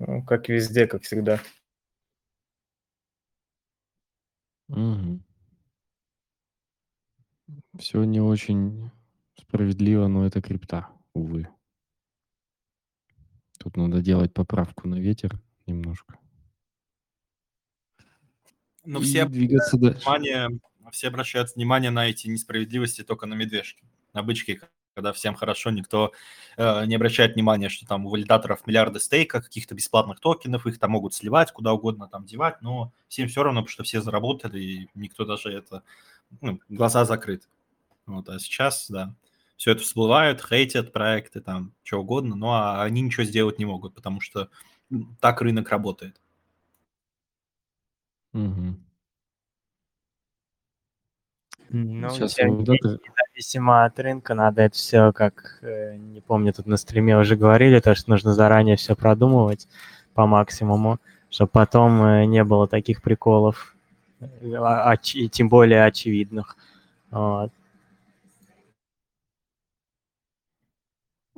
Ну, 0.00 0.24
как 0.24 0.48
везде, 0.48 0.86
как 0.86 1.02
всегда. 1.02 1.40
Все 7.78 8.04
не 8.04 8.20
очень 8.20 8.90
справедливо, 9.38 10.06
но 10.06 10.26
это 10.26 10.40
крипта, 10.40 10.88
увы. 11.12 11.48
Тут 13.58 13.76
надо 13.76 14.00
делать 14.00 14.32
поправку 14.32 14.88
на 14.88 14.94
ветер 14.94 15.38
немножко. 15.66 16.18
Но 18.84 19.00
И 19.00 19.02
все 19.02 19.26
двигаться 19.26 19.76
обращают 19.76 20.02
дальше. 20.02 20.08
внимание, 20.08 20.60
все 20.92 21.08
обращают 21.08 21.54
внимание 21.54 21.90
на 21.90 22.08
эти 22.08 22.26
несправедливости 22.26 23.04
только 23.04 23.26
на 23.26 23.34
медвежке, 23.34 23.84
на 24.14 24.22
бычке, 24.22 24.62
когда 24.94 25.12
всем 25.12 25.34
хорошо, 25.34 25.70
никто 25.70 26.12
э, 26.56 26.86
не 26.86 26.94
обращает 26.94 27.34
внимания, 27.34 27.68
что 27.68 27.86
там 27.86 28.06
у 28.06 28.10
валидаторов 28.10 28.66
миллиарды 28.66 29.00
стейка, 29.00 29.40
каких-то 29.40 29.74
бесплатных 29.74 30.20
токенов, 30.20 30.66
их 30.66 30.78
там 30.78 30.90
могут 30.90 31.14
сливать, 31.14 31.52
куда 31.52 31.72
угодно 31.72 32.08
там 32.08 32.24
девать, 32.24 32.60
но 32.60 32.92
всем 33.08 33.28
все 33.28 33.42
равно, 33.42 33.60
потому 33.60 33.72
что 33.72 33.82
все 33.84 34.00
заработали, 34.00 34.60
и 34.60 34.88
никто 34.94 35.24
даже 35.24 35.50
это, 35.50 35.82
ну, 36.40 36.60
глаза 36.68 37.04
закрыты. 37.04 37.46
Вот, 38.06 38.28
а 38.28 38.38
сейчас, 38.38 38.90
да, 38.90 39.14
все 39.56 39.72
это 39.72 39.82
всплывает, 39.82 40.42
хейтят 40.42 40.92
проекты, 40.92 41.40
там, 41.40 41.72
что 41.82 42.00
угодно, 42.00 42.34
но 42.34 42.54
а 42.54 42.82
они 42.82 43.02
ничего 43.02 43.24
сделать 43.24 43.58
не 43.58 43.64
могут, 43.66 43.94
потому 43.94 44.20
что 44.20 44.48
так 45.20 45.40
рынок 45.42 45.68
работает. 45.68 46.20
Мгм. 48.32 48.89
Ну, 51.72 52.10
Сейчас 52.10 52.34
тем 52.34 52.48
не 52.50 52.64
валидатор- 52.64 52.84
менее, 52.84 53.00
независимо 53.16 53.84
от 53.84 53.98
рынка, 54.00 54.34
надо 54.34 54.62
это 54.62 54.74
все, 54.76 55.12
как, 55.12 55.58
э, 55.62 55.96
не 55.96 56.20
помню, 56.20 56.52
тут 56.52 56.66
на 56.66 56.76
стриме 56.76 57.16
уже 57.16 57.36
говорили, 57.36 57.78
то, 57.80 57.94
что 57.94 58.10
нужно 58.10 58.34
заранее 58.34 58.76
все 58.76 58.96
продумывать 58.96 59.68
по 60.14 60.26
максимуму, 60.26 60.98
чтобы 61.30 61.50
потом 61.52 62.02
э, 62.02 62.24
не 62.24 62.42
было 62.42 62.66
таких 62.66 63.02
приколов, 63.02 63.76
э, 64.20 64.26
а- 64.56 64.92
оч- 64.94 65.14
и 65.14 65.28
тем 65.28 65.48
более 65.48 65.84
очевидных. 65.84 66.56
Вот. 67.10 67.52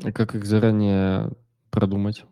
А 0.02 0.12
как 0.12 0.34
их 0.34 0.44
заранее 0.46 1.30
продумать? 1.70 2.24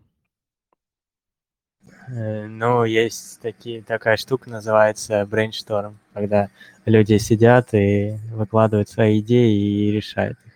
Э, 2.11 2.47
Ну, 2.47 2.85
есть 2.85 3.41
такие, 3.41 3.83
такая 3.83 4.17
штука, 4.17 4.51
называется 4.51 5.23
brainstorm, 5.23 5.95
когда 6.13 6.49
люди 6.85 7.19
сидят 7.19 7.73
и 7.75 8.17
выкладывают 8.33 8.89
свои 8.89 9.21
идеи 9.21 9.89
и 9.89 9.91
решают 9.93 10.39
их. 10.47 10.53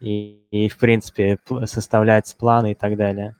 И, 0.00 0.40
и 0.52 0.68
в 0.68 0.78
принципе, 0.78 1.38
пл- 1.48 1.66
составляется 1.66 2.36
план 2.36 2.66
и 2.66 2.74
так 2.74 2.96
далее. 2.96 3.36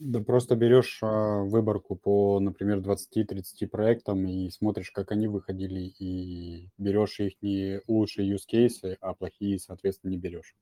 Да 0.00 0.20
просто 0.20 0.56
берешь 0.56 0.98
а, 1.02 1.42
выборку 1.44 1.94
по, 1.96 2.40
например, 2.40 2.80
20-30 2.80 3.66
проектам 3.66 4.26
и 4.26 4.50
смотришь, 4.50 4.90
как 4.90 5.10
они 5.12 5.28
выходили, 5.28 5.80
и 5.98 6.68
берешь 6.78 7.20
их 7.20 7.34
не 7.42 7.80
лучшие 7.88 8.32
use 8.34 8.44
кейсы, 8.46 8.96
а 9.00 9.14
плохие, 9.14 9.58
соответственно, 9.58 10.10
не 10.12 10.18
берешь. 10.18 10.54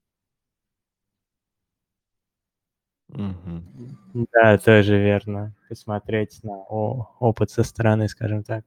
Мгм. 3.09 3.97
Да, 4.33 4.59
тоже 4.59 4.99
верно. 4.99 5.55
Посмотреть 5.69 6.43
на 6.43 6.55
о- 6.55 7.15
опыт 7.21 7.51
со 7.51 7.63
стороны, 7.63 8.09
скажем 8.09 8.45
так. 8.45 8.65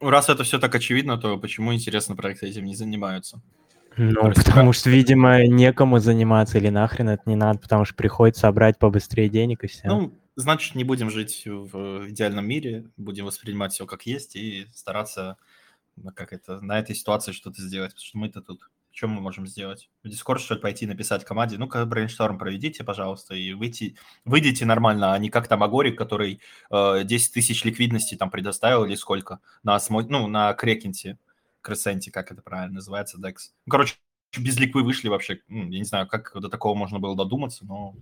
Раз 0.00 0.28
это 0.28 0.42
все 0.42 0.58
так 0.58 0.74
очевидно, 0.74 1.16
то 1.16 1.38
почему, 1.38 1.72
интересно, 1.72 2.16
проекты 2.16 2.48
этим 2.48 2.64
не 2.64 2.74
занимаются? 2.74 3.40
Ну, 3.96 4.22
То 4.22 4.28
есть 4.28 4.44
потому 4.44 4.72
что, 4.72 4.90
видимо, 4.90 5.46
некому 5.46 5.98
заниматься 5.98 6.58
или 6.58 6.70
нахрен 6.70 7.10
это 7.10 7.22
не 7.26 7.36
надо, 7.36 7.58
потому 7.58 7.84
что 7.84 7.94
приходится 7.94 8.42
собрать 8.42 8.78
побыстрее 8.78 9.28
денег 9.28 9.64
и 9.64 9.68
все. 9.68 9.86
Ну, 9.88 10.18
значит, 10.34 10.74
не 10.74 10.82
будем 10.82 11.10
жить 11.10 11.42
в 11.46 12.08
идеальном 12.08 12.46
мире, 12.46 12.90
будем 12.96 13.26
воспринимать 13.26 13.72
все 13.72 13.86
как 13.86 14.06
есть 14.06 14.34
и 14.34 14.66
стараться 14.74 15.36
как 16.14 16.32
это, 16.32 16.60
на 16.60 16.78
этой 16.78 16.96
ситуации 16.96 17.32
что-то 17.32 17.60
сделать, 17.60 17.92
потому 17.92 18.04
что 18.06 18.18
мы-то 18.18 18.40
тут, 18.40 18.70
что 18.92 19.08
мы 19.08 19.20
можем 19.20 19.46
сделать? 19.46 19.90
В 20.02 20.08
Discord, 20.08 20.38
что 20.38 20.54
ли, 20.54 20.60
пойти 20.60 20.86
написать 20.86 21.24
команде, 21.24 21.58
ну-ка, 21.58 21.84
брейншторм 21.86 22.38
проведите, 22.38 22.84
пожалуйста, 22.84 23.34
и 23.34 23.52
выйти, 23.52 23.96
выйдите 24.24 24.64
нормально, 24.64 25.14
а 25.14 25.18
не 25.18 25.30
как 25.30 25.48
там 25.48 25.62
Агорик, 25.62 25.96
который 25.96 26.40
э, 26.70 27.04
10 27.04 27.32
тысяч 27.32 27.64
ликвидности 27.64 28.14
там 28.14 28.30
предоставил 28.30 28.84
или 28.84 28.94
сколько 28.94 29.40
на, 29.62 29.78
ну, 29.88 30.26
на 30.26 30.52
Крекенте, 30.54 31.18
Crescent 31.62 32.00
е, 32.00 32.10
как 32.10 32.30
это 32.32 32.42
правильно 32.42 32.76
называется, 32.76 33.18
DEX. 33.18 33.36
Ну, 33.66 33.70
короче, 33.70 33.94
без 34.38 34.58
ликвы 34.58 34.82
вышли 34.82 35.08
вообще, 35.08 35.40
ну, 35.48 35.70
я 35.70 35.78
не 35.78 35.84
знаю, 35.84 36.06
как 36.06 36.32
до 36.34 36.48
такого 36.48 36.74
можно 36.74 36.98
было 36.98 37.16
додуматься, 37.16 37.64
но 37.64 37.94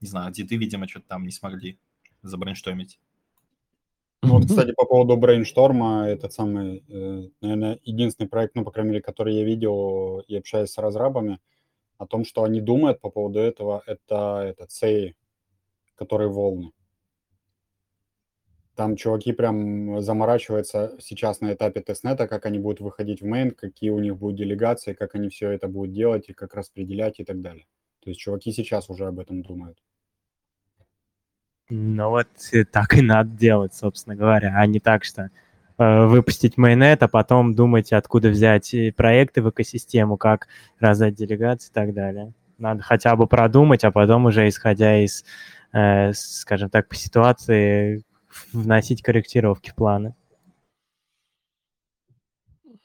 не 0.00 0.08
знаю, 0.08 0.32
ты, 0.32 0.42
видимо, 0.42 0.88
что-то 0.88 1.06
там 1.08 1.24
не 1.24 1.32
смогли 1.32 1.78
забрейнштормить. 2.22 2.98
Ну 4.22 4.34
вот, 4.34 4.46
кстати, 4.46 4.72
по 4.72 4.84
поводу 4.84 5.16
брейншторма, 5.16 6.06
этот 6.08 6.32
самый, 6.32 6.84
э, 6.88 7.28
наверное, 7.40 7.78
единственный 7.84 8.28
проект, 8.28 8.54
ну, 8.54 8.64
по 8.64 8.70
крайней 8.70 8.90
мере, 8.92 9.02
который 9.02 9.34
я 9.34 9.44
видел 9.44 10.20
и 10.28 10.36
общаюсь 10.36 10.70
с 10.70 10.78
разрабами, 10.78 11.38
о 11.98 12.06
том, 12.06 12.24
что 12.26 12.44
они 12.44 12.60
думают 12.60 13.00
по 13.00 13.10
поводу 13.10 13.40
этого, 13.40 13.82
это 13.86 14.42
этот 14.46 14.72
Sei, 14.72 15.16
который 15.96 16.28
волны. 16.28 16.72
Там 18.74 18.96
чуваки 18.96 19.32
прям 19.32 20.00
заморачиваются 20.00 20.96
сейчас 21.00 21.40
на 21.40 21.52
этапе 21.52 21.80
тестнета, 21.82 22.26
как 22.26 22.46
они 22.46 22.58
будут 22.58 22.80
выходить 22.80 23.20
в 23.20 23.24
мейн, 23.26 23.50
какие 23.52 23.90
у 23.90 23.98
них 24.00 24.16
будут 24.16 24.38
делегации, 24.38 24.92
как 24.94 25.14
они 25.14 25.28
все 25.28 25.50
это 25.50 25.68
будут 25.68 25.92
делать 25.92 26.28
и 26.28 26.32
как 26.32 26.54
распределять 26.54 27.20
и 27.20 27.24
так 27.24 27.40
далее. 27.42 27.66
То 28.00 28.10
есть 28.10 28.20
чуваки 28.20 28.52
сейчас 28.52 28.88
уже 28.88 29.06
об 29.06 29.18
этом 29.18 29.42
думают. 29.42 29.78
Ну 31.70 32.10
вот 32.10 32.28
так 32.72 32.94
и 32.94 33.00
надо 33.00 33.30
делать, 33.30 33.74
собственно 33.74 34.16
говоря, 34.16 34.54
а 34.56 34.66
не 34.66 34.80
так, 34.80 35.04
что 35.04 35.30
э, 35.78 36.06
выпустить 36.06 36.58
майонет, 36.58 37.02
а 37.02 37.08
потом 37.08 37.54
думать, 37.54 37.92
откуда 37.92 38.28
взять 38.28 38.74
э, 38.74 38.92
проекты 38.92 39.40
в 39.40 39.50
экосистему, 39.50 40.16
как 40.16 40.48
раздать 40.80 41.14
делегации 41.14 41.70
и 41.70 41.72
так 41.72 41.94
далее. 41.94 42.32
Надо 42.58 42.82
хотя 42.82 43.14
бы 43.14 43.28
продумать, 43.28 43.84
а 43.84 43.92
потом 43.92 44.26
уже, 44.26 44.48
исходя 44.48 45.02
из, 45.02 45.24
э, 45.72 46.12
скажем 46.12 46.70
так, 46.70 46.88
по 46.88 46.96
ситуации, 46.96 48.02
вносить 48.52 49.02
корректировки 49.02 49.70
в 49.70 49.76
планы. 49.76 50.14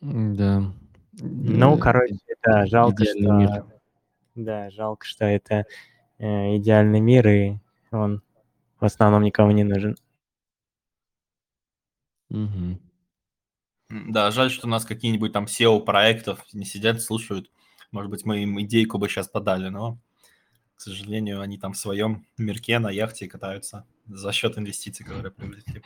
Да. 0.02 0.64
Ну, 1.14 1.76
Э, 1.76 1.80
короче, 1.80 2.16
да, 2.44 2.66
жалко, 2.68 3.04
идеальный 3.04 3.24
что... 3.24 3.34
мир. 3.34 3.66
Да, 4.36 4.70
жалко, 4.70 5.06
что 5.06 5.26
это 5.26 5.66
э, 6.20 6.58
идеальный 6.58 7.00
мир, 7.00 7.28
и 7.28 7.58
он 7.92 8.22
в 8.80 8.86
основном 8.86 9.24
никому 9.24 9.52
не 9.52 9.64
нужен. 9.64 9.98
М, 13.90 14.12
Да, 14.12 14.32
жаль, 14.32 14.52
что 14.52 14.68
у 14.68 14.70
нас 14.70 14.86
какие-нибудь 14.86 15.32
там 15.34 15.46
SEO-проектов 15.46 16.40
не 16.54 16.66
сидят, 16.66 17.02
слушают. 17.02 17.52
Может 17.92 18.12
быть, 18.12 18.26
мы 18.26 18.44
им 18.44 18.60
идейку 18.62 18.98
бы 18.98 19.08
сейчас 19.10 19.28
подали, 19.28 19.70
но, 19.70 20.00
к 20.76 20.82
сожалению, 20.82 21.42
они 21.42 21.58
там 21.58 21.74
в 21.74 21.78
своем 21.78 22.26
мирке 22.38 22.80
на 22.80 22.92
яхте 22.92 23.28
катаются 23.28 23.86
за 24.08 24.32
счет 24.34 24.58
инвестиций, 24.58 25.06
которые 25.06 25.32
привлекли. 25.32 25.84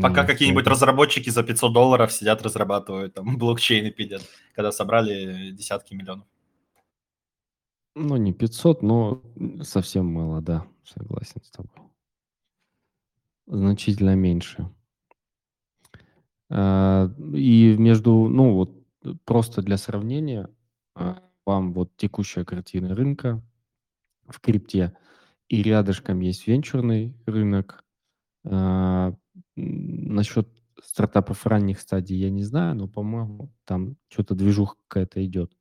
Пока 0.00 0.22
Ну, 0.22 0.26
какие-нибудь 0.26 0.66
разработчики 0.66 1.28
за 1.28 1.42
500 1.42 1.72
долларов 1.72 2.12
сидят, 2.12 2.42
разрабатывают, 2.42 3.14
там 3.14 3.36
блокчейны 3.38 3.90
пилят, 3.90 4.22
когда 4.54 4.72
собрали 4.72 5.50
десятки 5.50 5.94
миллионов. 5.94 6.26
Ну, 7.96 8.16
не 8.16 8.32
500, 8.32 8.82
но 8.82 9.22
совсем 9.62 10.06
мало, 10.06 10.40
да, 10.40 10.66
согласен 10.84 11.42
с 11.42 11.50
тобой. 11.50 11.72
Значительно 13.46 14.16
меньше. 14.16 14.68
А, 16.50 17.10
И 17.34 17.76
между, 17.78 18.28
ну 18.28 18.54
вот, 18.54 18.72
просто 19.24 19.62
для 19.62 19.76
сравнения, 19.76 20.48
а, 20.94 21.22
вам 21.46 21.72
вот 21.72 21.96
текущая 21.96 22.44
картина 22.44 22.94
рынка 22.94 23.42
в 24.28 24.40
крипте, 24.40 24.96
и 25.48 25.62
рядышком 25.62 26.20
есть 26.20 26.46
венчурный 26.46 27.16
рынок. 27.26 27.84
А, 28.46 29.14
Насчет 29.56 30.48
стартапов 30.82 31.46
ранних 31.46 31.80
стадий 31.80 32.18
я 32.18 32.30
не 32.30 32.44
знаю, 32.44 32.76
но, 32.76 32.88
по-моему, 32.88 33.52
там 33.66 33.96
что-то 34.10 34.34
движуха 34.34 34.76
какая-то 34.88 35.24
идет. 35.24 35.52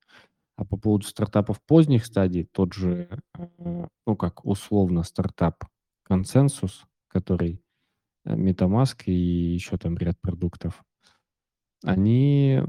А 0.62 0.64
по 0.64 0.78
поводу 0.78 1.08
стартапов 1.08 1.60
поздних 1.64 2.06
стадий, 2.06 2.44
тот 2.44 2.74
же, 2.74 3.10
э, 3.36 3.88
ну 4.06 4.16
как 4.16 4.46
условно 4.46 5.02
стартап 5.02 5.64
консенсус, 6.04 6.86
который 7.08 7.64
э, 8.26 8.36
MetaMask 8.36 9.06
и 9.06 9.12
еще 9.12 9.78
там 9.78 9.98
ряд 9.98 10.22
продуктов, 10.22 10.84
они 11.84 12.62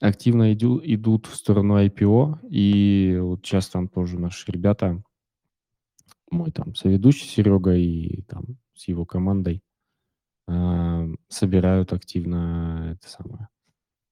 активно 0.00 0.54
иду- 0.54 0.80
идут 0.82 1.26
в 1.26 1.34
сторону 1.34 1.76
IPO, 1.84 2.48
и 2.48 3.18
вот 3.20 3.44
сейчас 3.44 3.68
там 3.68 3.88
тоже 3.88 4.18
наши 4.18 4.50
ребята, 4.50 5.02
мой 6.30 6.50
там 6.50 6.74
соведущий 6.74 7.28
Серега 7.28 7.74
и 7.74 8.22
там 8.22 8.56
с 8.72 8.88
его 8.88 9.04
командой 9.04 9.62
а, 10.46 11.06
собирают 11.28 11.92
активно 11.92 12.96
это 12.96 13.06
самое 13.06 13.48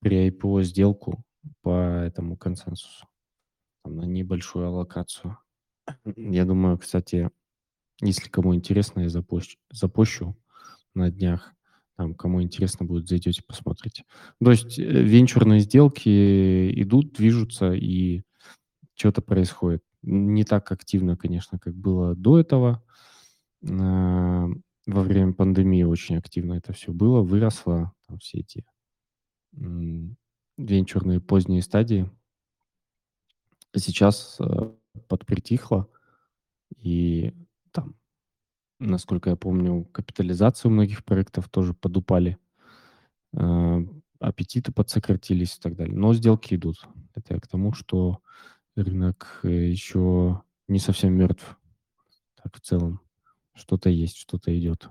при 0.01 0.29
IPO 0.29 0.64
сделку 0.64 1.25
по 1.62 1.70
этому 1.70 2.36
консенсусу 2.36 3.07
там, 3.84 3.97
на 3.97 4.05
небольшую 4.05 4.66
аллокацию. 4.66 5.38
Я 6.16 6.44
думаю, 6.44 6.78
кстати, 6.78 7.30
если 8.01 8.28
кому 8.28 8.55
интересно, 8.55 9.01
я 9.01 9.09
запущу, 9.09 9.59
запущу 9.70 10.36
на 10.94 11.11
днях. 11.11 11.53
Там, 11.97 12.14
кому 12.14 12.42
интересно 12.42 12.84
будет, 12.84 13.09
зайдете, 13.09 13.42
посмотрите. 13.47 14.05
То 14.42 14.51
есть 14.51 14.78
э, 14.78 14.82
венчурные 14.82 15.61
сделки 15.61 16.82
идут, 16.82 17.14
движутся, 17.14 17.72
и 17.72 18.22
что-то 18.94 19.22
происходит. 19.22 19.82
Не 20.03 20.44
так 20.44 20.70
активно, 20.72 21.16
конечно, 21.16 21.59
как 21.59 21.74
было 21.74 22.14
до 22.14 22.38
этого. 22.38 22.82
А, 23.66 24.47
Во 24.86 25.03
время 25.03 25.32
пандемии 25.32 25.84
очень 25.84 26.16
активно 26.18 26.55
это 26.55 26.72
все 26.74 26.92
было, 26.92 27.22
выросло, 27.22 27.92
там 28.07 28.18
все 28.18 28.40
эти 28.40 28.66
венчурные 30.57 31.20
поздние 31.20 31.62
стадии. 31.62 32.11
Сейчас 33.74 34.36
э, 34.40 34.70
подпритихло, 35.09 35.88
и 36.78 37.34
там, 37.72 37.94
насколько 38.78 39.30
я 39.30 39.36
помню, 39.36 39.84
капитализация 39.92 40.68
у 40.68 40.72
многих 40.72 41.04
проектов 41.04 41.48
тоже 41.50 41.74
подупали, 41.74 42.38
э, 43.34 43.86
аппетиты 44.18 44.72
подсократились 44.72 45.57
и 45.57 45.61
так 45.61 45.76
далее. 45.76 45.96
Но 45.96 46.14
сделки 46.14 46.54
идут. 46.54 46.86
Это 47.14 47.34
я 47.34 47.40
к 47.40 47.46
тому, 47.46 47.72
что 47.72 48.22
рынок 48.76 49.40
э, 49.42 49.48
еще 49.48 50.42
не 50.68 50.78
совсем 50.78 51.14
мертв. 51.14 51.59
Так 52.42 52.57
в 52.57 52.61
целом. 52.61 53.00
Что-то 53.54 53.88
есть, 53.88 54.16
что-то 54.16 54.57
идет. 54.59 54.90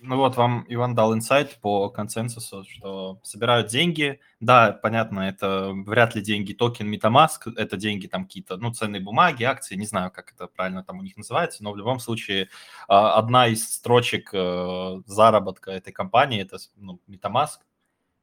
Ну 0.00 0.16
вот 0.16 0.36
вам 0.36 0.64
Иван 0.68 0.94
дал 0.94 1.14
инсайт 1.14 1.58
по 1.60 1.88
консенсусу, 1.90 2.64
что 2.64 3.20
собирают 3.22 3.68
деньги. 3.68 4.20
Да, 4.40 4.72
понятно, 4.72 5.20
это 5.20 5.72
вряд 5.72 6.14
ли 6.14 6.22
деньги 6.22 6.52
токен 6.52 6.92
MetaMask, 6.92 7.52
это 7.56 7.76
деньги 7.76 8.06
там 8.06 8.24
какие-то, 8.24 8.56
ну, 8.56 8.72
ценные 8.72 9.00
бумаги, 9.00 9.44
акции, 9.44 9.76
не 9.76 9.86
знаю, 9.86 10.10
как 10.10 10.32
это 10.32 10.46
правильно 10.46 10.82
там 10.82 10.98
у 10.98 11.02
них 11.02 11.16
называется, 11.16 11.62
но 11.62 11.72
в 11.72 11.76
любом 11.76 12.00
случае 12.00 12.48
а, 12.88 13.14
одна 13.14 13.48
из 13.48 13.68
строчек 13.68 14.30
э, 14.32 15.02
заработка 15.06 15.70
этой 15.70 15.92
компании 15.92 16.42
это 16.42 16.58
ну, 16.76 17.00
MetaMask. 17.08 17.58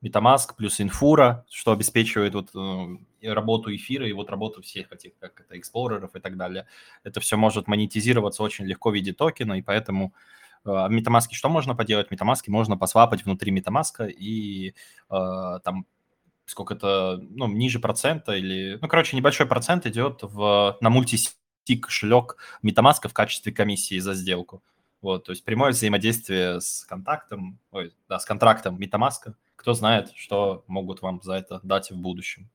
MetaMask 0.03 0.55
плюс 0.55 0.79
инфура, 0.79 1.45
что 1.49 1.71
обеспечивает 1.71 2.35
вот 2.35 2.49
э, 2.55 3.33
работу 3.33 3.75
эфира 3.75 4.07
и 4.07 4.13
вот 4.13 4.29
работу 4.29 4.61
всех 4.61 4.91
этих, 4.91 5.17
как 5.19 5.41
это, 5.41 5.57
эксплореров 5.57 6.15
и 6.15 6.19
так 6.19 6.37
далее. 6.37 6.67
Это 7.03 7.19
все 7.19 7.35
может 7.35 7.67
монетизироваться 7.67 8.43
очень 8.43 8.65
легко 8.65 8.91
в 8.91 8.95
виде 8.95 9.13
токена, 9.13 9.53
и 9.53 9.61
поэтому 9.61 10.13
MetaMask 10.71 11.27
что 11.31 11.49
можно 11.49 11.75
поделать? 11.75 12.11
MetaMask 12.11 12.43
можно 12.47 12.77
посвапать 12.77 13.25
внутри 13.25 13.57
MetaMask 13.57 14.09
и 14.09 14.73
э, 15.09 15.59
там 15.63 15.85
сколько-то, 16.45 17.19
ну, 17.21 17.47
ниже 17.47 17.79
процента 17.79 18.33
или... 18.33 18.77
Ну, 18.81 18.87
короче, 18.87 19.17
небольшой 19.17 19.45
процент 19.45 19.85
идет 19.85 20.19
в, 20.21 20.77
на 20.81 20.89
мультисик 20.89 21.35
кошелек 21.81 22.37
MetaMask 22.63 23.07
в 23.07 23.13
качестве 23.13 23.51
комиссии 23.51 23.99
за 23.99 24.13
сделку. 24.13 24.63
Вот, 25.01 25.25
то 25.25 25.31
есть 25.31 25.43
прямое 25.43 25.71
взаимодействие 25.71 26.59
с 26.61 26.85
контактом, 26.85 27.59
ой, 27.71 27.93
да, 28.09 28.19
с 28.19 28.25
контрактом 28.25 28.77
MetaMask. 28.77 29.33
Кто 29.55 29.73
знает, 29.73 30.11
что 30.15 30.63
могут 30.67 31.01
вам 31.01 31.21
за 31.21 31.33
это 31.33 31.59
дать 31.63 31.91
в 31.91 31.97
будущем, 31.97 32.49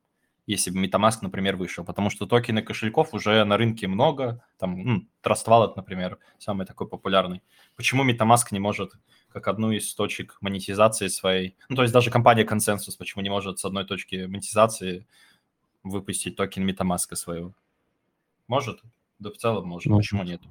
если 0.47 0.71
бы 0.71 0.85
MetaMask, 0.85 1.19
например, 1.23 1.57
вышел. 1.57 1.85
Потому 1.85 2.11
что 2.11 2.27
токены 2.27 2.63
кошельков 2.63 3.15
уже 3.15 3.45
на 3.45 3.57
рынке 3.57 3.87
много. 3.87 4.45
Там, 4.59 4.83
ну, 4.83 5.07
Trust 5.23 5.47
Wallet, 5.47 5.73
например, 5.77 6.19
самый 6.39 6.67
такой 6.67 6.89
популярный. 6.89 7.43
Почему 7.77 8.05
MetaMask 8.05 8.47
не 8.51 8.61
может 8.61 8.93
как 9.33 9.49
одну 9.49 9.73
из 9.73 9.95
точек 9.95 10.37
монетизации 10.41 11.09
своей. 11.09 11.57
Ну, 11.69 11.77
то 11.77 11.83
есть 11.83 11.95
даже 11.95 12.11
компания 12.11 12.45
Consensus 12.45 12.97
почему 12.99 13.23
не 13.23 13.31
может 13.31 13.59
с 13.59 13.65
одной 13.65 13.85
точки 13.85 14.27
монетизации 14.27 15.07
выпустить 15.83 16.37
токен 16.37 16.69
MetaMask 16.69 17.15
своего? 17.17 17.55
Может? 18.47 18.83
Да 19.19 19.31
в 19.31 19.37
целом 19.37 19.67
может. 19.67 19.91
Может. 19.91 20.11
Почему 20.11 20.25
нет? 20.25 20.43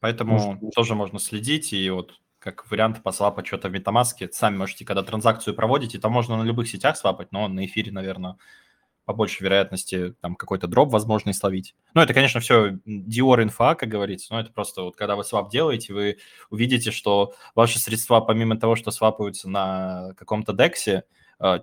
Поэтому 0.00 0.32
Может, 0.34 0.74
тоже 0.74 0.94
можно 0.94 1.18
следить, 1.18 1.72
и 1.72 1.90
вот 1.90 2.20
как 2.44 2.70
вариант 2.70 3.02
посвапать 3.02 3.46
что-то 3.46 3.70
в 3.70 3.72
MetaMask. 3.72 4.28
Сами 4.32 4.58
можете, 4.58 4.84
когда 4.84 5.02
транзакцию 5.02 5.54
проводите, 5.54 5.98
там 5.98 6.12
можно 6.12 6.36
на 6.36 6.42
любых 6.42 6.68
сетях 6.68 6.98
свапать, 6.98 7.32
но 7.32 7.48
на 7.48 7.64
эфире, 7.64 7.90
наверное, 7.90 8.36
по 9.06 9.14
большей 9.14 9.44
вероятности 9.44 10.14
там 10.20 10.36
какой-то 10.36 10.66
дроп 10.66 10.90
возможно 10.90 11.30
и 11.30 11.32
словить. 11.32 11.74
Ну, 11.94 12.02
это, 12.02 12.12
конечно, 12.12 12.40
все 12.40 12.78
Dior 12.86 13.42
инфа, 13.42 13.74
как 13.74 13.88
говорится, 13.88 14.34
но 14.34 14.40
это 14.40 14.52
просто 14.52 14.82
вот 14.82 14.94
когда 14.94 15.16
вы 15.16 15.24
свап 15.24 15.50
делаете, 15.50 15.94
вы 15.94 16.18
увидите, 16.50 16.90
что 16.90 17.34
ваши 17.54 17.78
средства, 17.78 18.20
помимо 18.20 18.58
того, 18.58 18.76
что 18.76 18.90
свапаются 18.90 19.48
на 19.48 20.12
каком-то 20.18 20.52
дексе, 20.52 21.04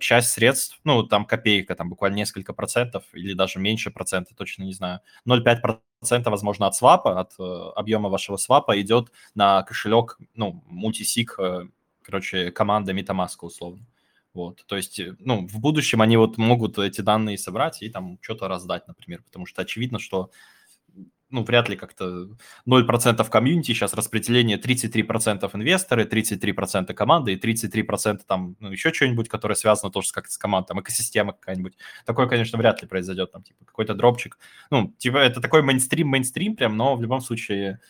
часть 0.00 0.30
средств, 0.30 0.80
ну, 0.84 1.02
там 1.02 1.24
копейка, 1.24 1.74
там 1.74 1.88
буквально 1.88 2.16
несколько 2.16 2.52
процентов 2.52 3.04
или 3.12 3.34
даже 3.34 3.58
меньше 3.58 3.90
процента, 3.90 4.34
точно 4.34 4.64
не 4.64 4.72
знаю, 4.72 5.00
0,5 5.26 5.60
процента, 6.00 6.30
возможно, 6.30 6.66
от 6.66 6.74
свапа, 6.74 7.20
от 7.20 7.32
э, 7.38 7.42
объема 7.76 8.08
вашего 8.08 8.36
свапа 8.36 8.80
идет 8.80 9.12
на 9.34 9.62
кошелек, 9.62 10.18
ну, 10.34 10.62
мультисик, 10.66 11.36
э, 11.38 11.66
короче, 12.02 12.50
команды 12.50 12.92
MetaMask 12.92 13.36
условно. 13.40 13.86
Вот, 14.34 14.64
то 14.66 14.76
есть, 14.76 14.98
э, 14.98 15.14
ну, 15.18 15.46
в 15.46 15.60
будущем 15.60 16.00
они 16.02 16.16
вот 16.16 16.38
могут 16.38 16.78
эти 16.78 17.00
данные 17.02 17.38
собрать 17.38 17.82
и 17.82 17.88
там 17.90 18.18
что-то 18.22 18.48
раздать, 18.48 18.88
например, 18.88 19.22
потому 19.22 19.46
что 19.46 19.62
очевидно, 19.62 19.98
что, 19.98 20.30
ну, 21.32 21.42
вряд 21.42 21.68
ли 21.68 21.76
как-то 21.76 22.28
0% 22.68 23.28
комьюнити, 23.28 23.72
сейчас 23.72 23.94
распределение 23.94 24.58
33% 24.58 25.50
инвесторы, 25.54 26.04
33% 26.04 26.94
команды 26.94 27.32
и 27.32 27.38
33% 27.38 28.20
там, 28.26 28.56
ну, 28.60 28.70
еще 28.70 28.92
что-нибудь, 28.92 29.28
которое 29.28 29.54
связано 29.54 29.90
тоже 29.90 30.08
с, 30.08 30.12
как 30.12 30.28
с 30.28 30.38
командой, 30.38 30.68
там, 30.68 30.80
экосистема 30.80 31.32
какая-нибудь. 31.32 31.76
Такое, 32.04 32.28
конечно, 32.28 32.58
вряд 32.58 32.82
ли 32.82 32.88
произойдет, 32.88 33.32
там, 33.32 33.42
типа, 33.42 33.64
какой-то 33.64 33.94
дропчик. 33.94 34.38
Ну, 34.70 34.94
типа, 34.98 35.16
это 35.16 35.40
такой 35.40 35.62
мейнстрим, 35.62 36.08
мейнстрим 36.08 36.54
прям, 36.54 36.76
но 36.76 36.94
в 36.94 37.02
любом 37.02 37.20
случае 37.20 37.80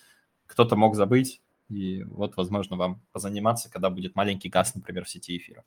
кто-то 0.47 0.75
мог 0.75 0.95
забыть, 0.95 1.41
и 1.69 2.03
вот, 2.03 2.37
возможно, 2.37 2.75
вам 2.77 3.01
позаниматься, 3.11 3.69
когда 3.69 3.89
будет 3.89 4.15
маленький 4.15 4.49
газ, 4.49 4.75
например, 4.75 5.05
в 5.05 5.09
сети 5.09 5.37
эфира. 5.37 5.63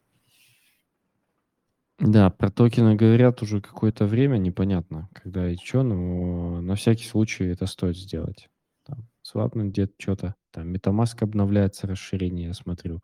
Да, 1.98 2.28
про 2.30 2.50
токены 2.50 2.94
говорят 2.94 3.40
уже 3.42 3.60
какое-то 3.62 4.04
время, 4.06 4.36
непонятно, 4.36 5.08
когда 5.14 5.50
и 5.50 5.56
что, 5.56 5.82
но 5.82 6.60
на 6.60 6.74
всякий 6.74 7.06
случай 7.06 7.44
это 7.44 7.66
стоит 7.66 7.96
сделать. 7.96 8.48
Там, 8.84 9.08
свапнуть 9.22 9.72
где-то 9.72 9.94
что-то. 9.98 10.34
Там 10.52 10.74
MetaMask 10.74 11.22
обновляется, 11.22 11.86
расширение, 11.86 12.48
я 12.48 12.54
смотрю. 12.54 13.00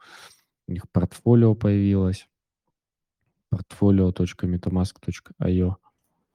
У 0.69 0.73
них 0.73 0.85
портфолио 0.93 1.55
появилось. 1.55 2.27
portfolio.metamask.io. 3.53 5.77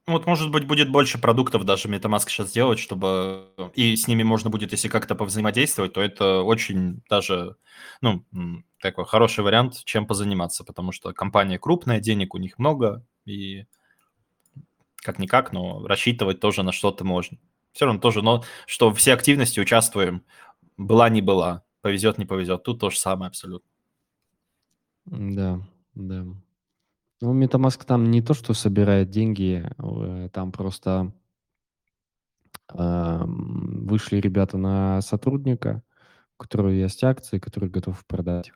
Вот, 0.07 0.25
может 0.25 0.51
быть, 0.51 0.65
будет 0.65 0.89
больше 0.89 1.19
продуктов 1.19 1.65
даже 1.65 1.89
MetaMask 1.89 2.29
сейчас 2.29 2.51
делать, 2.53 2.79
чтобы 2.79 3.49
и 3.75 3.93
с 3.97 4.07
ними 4.07 4.23
можно 4.23 4.49
будет, 4.49 4.71
если 4.71 4.87
как-то 4.87 5.15
повзаимодействовать, 5.15 5.91
то 5.93 6.01
это 6.01 6.43
очень 6.43 7.01
даже, 7.09 7.57
ну, 7.99 8.23
такой 8.79 9.05
хороший 9.05 9.43
вариант, 9.43 9.83
чем 9.83 10.07
позаниматься, 10.07 10.63
потому 10.63 10.93
что 10.93 11.11
компания 11.11 11.59
крупная, 11.59 11.99
денег 11.99 12.35
у 12.35 12.37
них 12.37 12.57
много, 12.57 13.05
и 13.25 13.65
как-никак, 14.97 15.51
но 15.53 15.85
рассчитывать 15.87 16.39
тоже 16.39 16.63
на 16.63 16.71
что-то 16.71 17.03
можно. 17.03 17.37
Все 17.73 17.85
равно 17.85 17.99
тоже, 18.01 18.21
но 18.21 18.43
что 18.65 18.93
все 18.93 19.13
активности 19.13 19.59
участвуем, 19.59 20.23
была 20.77 21.09
не 21.09 21.21
была, 21.21 21.63
повезет 21.81 22.17
не 22.17 22.25
повезет, 22.25 22.63
тут 22.63 22.79
то 22.79 22.89
же 22.89 22.97
самое 22.97 23.29
абсолютно. 23.29 23.69
Да, 25.37 25.59
да. 25.95 26.25
Ну, 27.21 27.33
MetaMask 27.33 27.83
там 27.85 28.11
не 28.11 28.21
то, 28.21 28.33
что 28.33 28.53
собирает 28.53 29.09
деньги, 29.09 29.67
э, 29.79 30.29
там 30.31 30.51
просто 30.51 31.11
ам, 32.69 33.87
вышли 33.87 34.17
ребята 34.17 34.57
на 34.57 35.01
сотрудника, 35.01 35.83
у 36.37 36.43
которого 36.43 36.69
есть 36.69 37.03
акции, 37.03 37.39
который 37.39 37.69
готов 37.69 38.05
продать. 38.05 38.51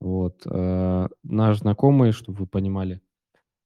Вот. 0.00 0.42
э, 0.46 1.08
Наш 1.22 1.58
знакомый, 1.58 2.12
чтобы 2.12 2.38
вы 2.40 2.46
понимали, 2.46 3.00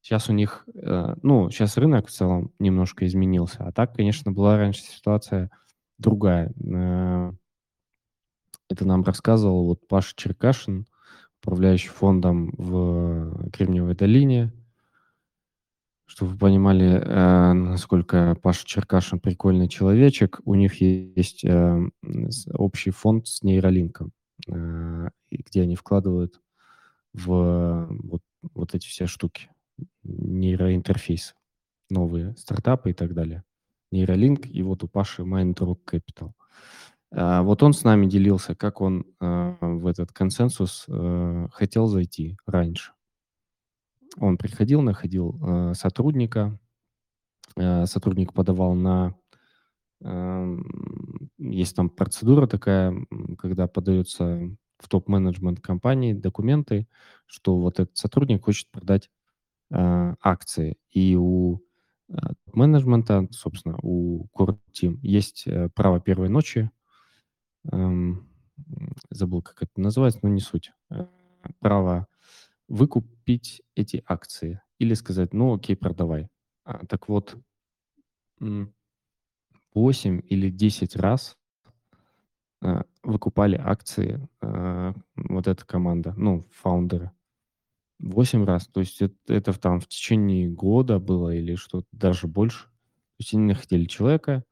сейчас 0.03 0.29
у 0.29 0.33
них, 0.35 0.67
э, 0.75 1.15
ну, 1.23 1.51
сейчас 1.51 1.77
рынок 1.79 2.09
в 2.09 2.11
целом 2.11 2.53
немножко 2.59 3.07
изменился, 3.07 3.65
а 3.65 3.73
так, 3.73 3.95
конечно, 3.95 4.31
была 4.33 4.59
раньше 4.59 4.83
ситуация 4.83 5.51
другая. 5.99 6.53
Э, 6.65 7.33
Это 8.71 8.87
нам 8.87 9.03
рассказывал 9.05 9.65
вот 9.67 9.89
Паша 9.89 10.15
Черкашин, 10.15 10.87
управляющий 11.43 11.89
фондом 11.89 12.53
в 12.57 13.51
Кремниевой 13.51 13.95
долине. 13.95 14.53
Чтобы 16.07 16.33
вы 16.33 16.39
понимали, 16.39 16.87
э, 16.87 17.53
насколько 17.53 18.37
Паша 18.43 18.67
Черкашин 18.67 19.21
прикольный 19.21 19.69
человечек, 19.69 20.41
у 20.45 20.55
них 20.55 20.81
есть 20.81 21.45
э, 21.45 21.89
общий 22.55 22.91
фонд 22.91 23.29
с 23.29 23.43
нейролинком, 23.43 24.13
э, 24.49 25.11
где 25.31 25.63
они 25.63 25.77
вкладывают 25.77 26.41
в 27.13 27.87
вот, 27.91 28.23
вот 28.55 28.75
эти 28.75 28.87
все 28.87 29.07
штуки, 29.07 29.51
нейроинтерфейсы, 30.03 31.35
новые 31.91 32.37
стартапы 32.37 32.91
и 32.91 32.95
так 32.95 33.13
далее. 33.13 33.45
Нейролинк 33.91 34.47
и 34.47 34.63
вот 34.63 34.85
у 34.85 34.89
Паши 34.89 35.23
Mindrock 35.23 35.81
Capital. 35.85 36.33
А, 37.13 37.43
Вот 37.43 37.63
он 37.63 37.73
с 37.73 37.85
нами 37.85 38.07
делился, 38.07 38.55
как 38.55 38.81
он 38.81 39.07
э, 39.21 39.57
в 39.61 39.87
этот 39.87 40.13
консенсус 40.13 40.85
э, 40.89 41.49
хотел 41.53 41.87
зайти 41.87 42.37
раньше. 42.47 42.93
Он 44.19 44.37
приходил, 44.37 44.83
находил 44.83 45.39
э, 45.43 45.75
сотрудника, 45.75 46.59
сотрудник 47.57 48.33
подавал 48.35 48.75
на... 48.75 49.17
эм, 50.03 50.65
Есть 51.39 51.75
там 51.75 51.91
процедура 51.91 52.47
такая, 52.47 52.95
когда 53.37 53.67
подается 53.67 54.51
в 54.79 54.89
топ-менеджмент 54.89 55.61
компании 55.61 56.13
документы, 56.13 56.87
что 57.27 57.59
вот 57.59 57.81
этот 57.81 57.97
сотрудник 57.97 58.45
хочет 58.45 58.71
продать 58.71 59.11
акции. 59.71 60.77
И 60.93 61.17
у 61.17 61.61
менеджмента, 62.53 63.27
собственно, 63.33 63.77
у 63.83 64.27
Core 64.37 64.59
Team 64.73 64.99
есть 65.03 65.47
право 65.75 66.01
первой 66.01 66.29
ночи 66.29 66.71
эм, 67.73 68.29
забыл, 69.11 69.43
как 69.43 69.63
это 69.63 69.81
называется, 69.81 70.21
но 70.23 70.29
не 70.31 70.41
суть. 70.41 70.73
Э, 70.91 71.07
Право 71.61 72.07
выкупить 72.69 73.63
эти 73.77 74.03
акции 74.07 74.63
или 74.79 74.95
сказать, 74.95 75.35
ну 75.35 75.55
окей, 75.55 75.77
продавай. 75.77 76.29
А, 76.65 76.87
так 76.87 77.09
вот, 77.09 77.37
м, 78.41 78.75
8 79.75 80.21
или 80.29 80.51
10 80.51 80.97
раз 80.97 81.37
э, 82.63 82.83
выкупали 83.03 83.57
акции 83.57 84.29
э, 84.43 84.93
вот 85.17 85.47
эта 85.47 85.65
команда, 85.65 86.15
ну, 86.17 86.47
фаундеры. 86.53 87.13
8 88.01 88.45
раз. 88.45 88.67
То 88.69 88.81
есть 88.81 89.03
это, 89.03 89.15
это 89.29 89.53
там 89.55 89.81
в 89.81 89.89
течение 89.89 90.49
года 90.49 90.99
было 90.99 91.35
или 91.35 91.55
что-то 91.57 91.87
даже 91.93 92.29
больше. 92.29 92.67
То 92.67 93.21
есть 93.21 93.35
они 93.35 93.45
находили 93.47 93.87
человека, 93.87 94.45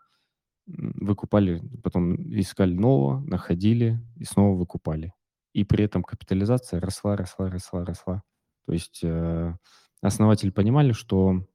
выкупали, 0.66 1.62
потом 1.82 2.16
искали 2.38 2.74
нового, 2.74 3.20
находили 3.20 4.00
и 4.16 4.24
снова 4.24 4.56
выкупали. 4.56 5.12
И 5.52 5.64
при 5.64 5.84
этом 5.84 6.02
капитализация 6.02 6.80
росла, 6.80 7.16
росла, 7.16 7.48
росла, 7.50 7.84
росла. 7.84 8.22
То 8.66 8.72
есть 8.72 9.00
э, 9.02 9.56
основатели 10.02 10.50
понимали, 10.50 10.92
что 10.92 11.46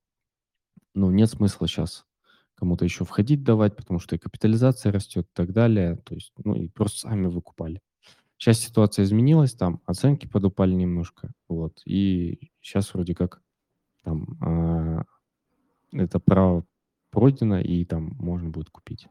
ну, 0.93 1.11
нет 1.11 1.29
смысла 1.29 1.67
сейчас 1.67 2.05
кому-то 2.55 2.85
еще 2.85 3.05
входить 3.05 3.43
давать, 3.43 3.75
потому 3.75 3.99
что 3.99 4.15
и 4.15 4.19
капитализация 4.19 4.91
растет 4.91 5.25
и 5.25 5.33
так 5.33 5.51
далее. 5.51 5.97
То 5.97 6.13
есть, 6.15 6.31
ну, 6.43 6.55
и 6.55 6.67
просто 6.67 6.99
сами 6.99 7.27
выкупали. 7.27 7.81
Сейчас 8.37 8.59
ситуация 8.59 9.03
изменилась, 9.03 9.53
там 9.53 9.81
оценки 9.85 10.27
подупали 10.27 10.73
немножко, 10.73 11.31
вот, 11.47 11.79
и 11.85 12.51
сейчас 12.59 12.91
вроде 12.93 13.13
как 13.13 13.39
там 14.03 14.37
а, 14.41 15.03
это 15.91 16.19
право 16.19 16.65
пройдено, 17.11 17.59
и 17.59 17.85
там 17.85 18.15
можно 18.19 18.49
будет 18.49 18.69
купить. 18.69 19.07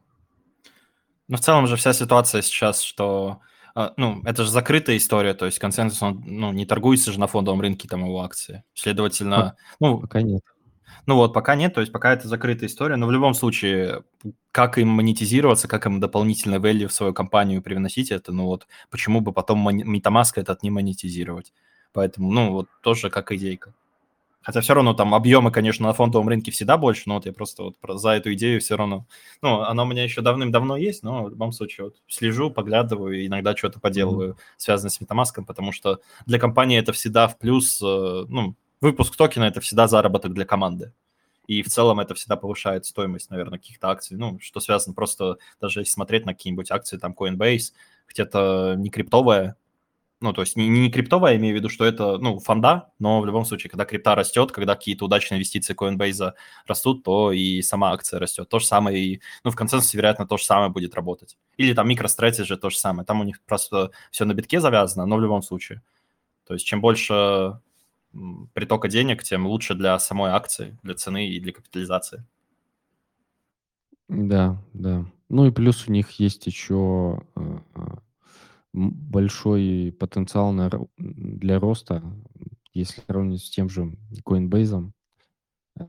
Ну, 1.27 1.37
в 1.37 1.39
целом 1.39 1.67
же 1.67 1.77
вся 1.77 1.93
ситуация 1.93 2.41
сейчас, 2.41 2.81
что, 2.81 3.39
а, 3.73 3.93
ну, 3.95 4.21
это 4.25 4.43
же 4.43 4.51
закрытая 4.51 4.97
история, 4.97 5.33
то 5.33 5.45
есть 5.45 5.59
консенсус, 5.59 6.01
он, 6.01 6.21
ну, 6.25 6.51
не 6.51 6.65
торгуется 6.65 7.11
же 7.11 7.19
на 7.19 7.27
фондовом 7.27 7.61
рынке 7.61 7.87
там 7.87 8.03
его 8.03 8.21
акции. 8.21 8.63
Следовательно, 8.73 9.55
ну, 9.79 9.99
Пока 9.99 10.21
нет. 10.21 10.41
ну 11.05 11.15
вот, 11.15 11.33
пока 11.33 11.55
нет, 11.55 11.73
то 11.73 11.79
есть 11.79 11.93
пока 11.93 12.11
это 12.11 12.27
закрытая 12.27 12.67
история, 12.67 12.97
но 12.97 13.07
в 13.07 13.11
любом 13.11 13.33
случае, 13.33 14.03
как 14.51 14.77
им 14.77 14.89
монетизироваться, 14.89 15.69
как 15.69 15.85
им 15.85 16.01
дополнительное 16.01 16.59
value 16.59 16.87
в 16.87 16.93
свою 16.93 17.13
компанию 17.13 17.61
привносить 17.61 18.11
это, 18.11 18.33
ну 18.33 18.45
вот, 18.45 18.67
почему 18.89 19.21
бы 19.21 19.31
потом 19.31 19.67
MetaMask 19.69 20.33
этот 20.35 20.63
не 20.63 20.69
монетизировать? 20.69 21.53
Поэтому, 21.93 22.31
ну, 22.31 22.51
вот 22.51 22.67
тоже 22.81 23.09
как 23.09 23.31
идейка. 23.31 23.73
Хотя 24.41 24.61
все 24.61 24.73
равно 24.73 24.93
там 24.93 25.13
объемы, 25.13 25.51
конечно, 25.51 25.85
на 25.87 25.93
фондовом 25.93 26.27
рынке 26.27 26.51
всегда 26.51 26.77
больше, 26.77 27.03
но 27.05 27.15
вот 27.15 27.25
я 27.25 27.33
просто 27.33 27.63
вот 27.63 27.75
за 27.99 28.11
эту 28.11 28.33
идею 28.33 28.59
все 28.59 28.75
равно... 28.75 29.05
Ну, 29.41 29.61
она 29.61 29.83
у 29.83 29.85
меня 29.85 30.03
еще 30.03 30.21
давным-давно 30.21 30.77
есть, 30.77 31.03
но 31.03 31.25
в 31.25 31.29
любом 31.29 31.51
случае 31.51 31.85
вот 31.85 31.97
слежу, 32.07 32.49
поглядываю, 32.49 33.25
иногда 33.25 33.55
что-то 33.55 33.79
поделываю, 33.79 34.37
связанное 34.57 34.89
с 34.89 34.99
MetaMask, 34.99 35.45
потому 35.45 35.71
что 35.71 36.01
для 36.25 36.39
компании 36.39 36.79
это 36.79 36.91
всегда 36.91 37.27
в 37.27 37.37
плюс, 37.37 37.79
э, 37.83 37.85
ну, 38.27 38.55
выпуск 38.81 39.15
токена– 39.15 39.43
это 39.45 39.61
всегда 39.61 39.87
заработок 39.87 40.33
для 40.33 40.45
команды. 40.45 40.91
И 41.45 41.61
в 41.61 41.67
целом 41.67 41.99
это 41.99 42.15
всегда 42.15 42.35
повышает 42.35 42.85
стоимость, 42.85 43.29
наверное, 43.29 43.59
каких-то 43.59 43.89
акций. 43.89 44.17
Ну, 44.17 44.39
что 44.39 44.59
связано 44.59 44.95
просто, 44.95 45.37
даже 45.59 45.81
если 45.81 45.91
смотреть 45.91 46.25
на 46.25 46.33
какие-нибудь 46.33 46.71
акции, 46.71 46.97
там, 46.97 47.13
Coinbase, 47.13 47.73
где-то 48.07 48.75
не 48.77 48.89
криптовая, 48.89 49.55
ну, 50.21 50.33
то 50.33 50.41
есть 50.41 50.55
не, 50.55 50.69
не 50.69 50.91
криптовая, 50.91 51.33
я 51.33 51.37
имею 51.37 51.55
в 51.55 51.57
виду, 51.57 51.67
что 51.67 51.83
это, 51.83 52.17
ну, 52.19 52.39
фонда, 52.39 52.89
но 52.99 53.19
в 53.21 53.25
любом 53.25 53.43
случае, 53.43 53.71
когда 53.71 53.85
крипта 53.85 54.15
растет, 54.15 54.51
когда 54.51 54.75
какие-то 54.75 55.05
удачные 55.05 55.37
инвестиции 55.37 55.75
Coinbase 55.75 56.33
растут, 56.67 57.03
то 57.03 57.31
и 57.31 57.61
сама 57.61 57.91
акция 57.91 58.19
растет. 58.19 58.47
То 58.47 58.59
же 58.59 58.65
самое 58.65 59.03
и, 59.03 59.21
ну, 59.43 59.51
в 59.51 59.55
консенсусе, 59.55 59.97
вероятно, 59.97 60.27
то 60.27 60.37
же 60.37 60.43
самое 60.43 60.69
будет 60.69 60.93
работать. 60.95 61.37
Или 61.57 61.73
там 61.73 61.89
MicroStrategy 61.89 62.55
то 62.55 62.69
же 62.69 62.77
самое. 62.77 63.05
Там 63.05 63.19
у 63.19 63.23
них 63.23 63.41
просто 63.41 63.91
все 64.11 64.25
на 64.25 64.33
битке 64.33 64.59
завязано, 64.59 65.05
но 65.05 65.17
в 65.17 65.21
любом 65.21 65.41
случае. 65.41 65.81
То 66.45 66.53
есть 66.53 66.65
чем 66.65 66.81
больше 66.81 67.59
притока 68.53 68.87
денег, 68.87 69.23
тем 69.23 69.47
лучше 69.47 69.73
для 69.73 69.97
самой 69.99 70.31
акции, 70.31 70.77
для 70.83 70.95
цены 70.95 71.29
и 71.29 71.39
для 71.39 71.53
капитализации. 71.53 72.25
Да, 74.07 74.61
да. 74.73 75.05
Ну 75.29 75.45
и 75.45 75.51
плюс 75.51 75.87
у 75.87 75.91
них 75.91 76.11
есть 76.19 76.45
еще 76.45 77.21
э, 77.35 77.59
э, 77.75 77.81
большой 78.73 79.95
потенциал 79.99 80.53
на, 80.53 80.69
для 80.97 81.59
роста, 81.59 82.03
если 82.73 83.01
сравнить 83.01 83.43
с 83.43 83.49
тем 83.49 83.69
же 83.69 83.97
Coinbase, 84.25 84.91
э, 85.77 85.87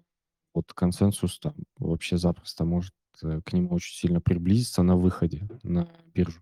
вот 0.54 0.72
консенсус 0.72 1.38
там 1.38 1.54
вообще 1.78 2.16
запросто 2.16 2.64
может 2.64 2.94
э, 3.22 3.40
к 3.44 3.52
нему 3.52 3.74
очень 3.74 3.94
сильно 3.94 4.20
приблизиться 4.20 4.82
на 4.82 4.96
выходе 4.96 5.48
на 5.62 5.88
биржу. 6.12 6.40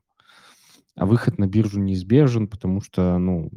А 0.97 1.07
выход 1.07 1.39
на 1.39 1.47
биржу 1.47 1.79
неизбежен, 1.81 2.49
потому 2.49 2.81
что, 2.81 3.19
ну, 3.19 3.51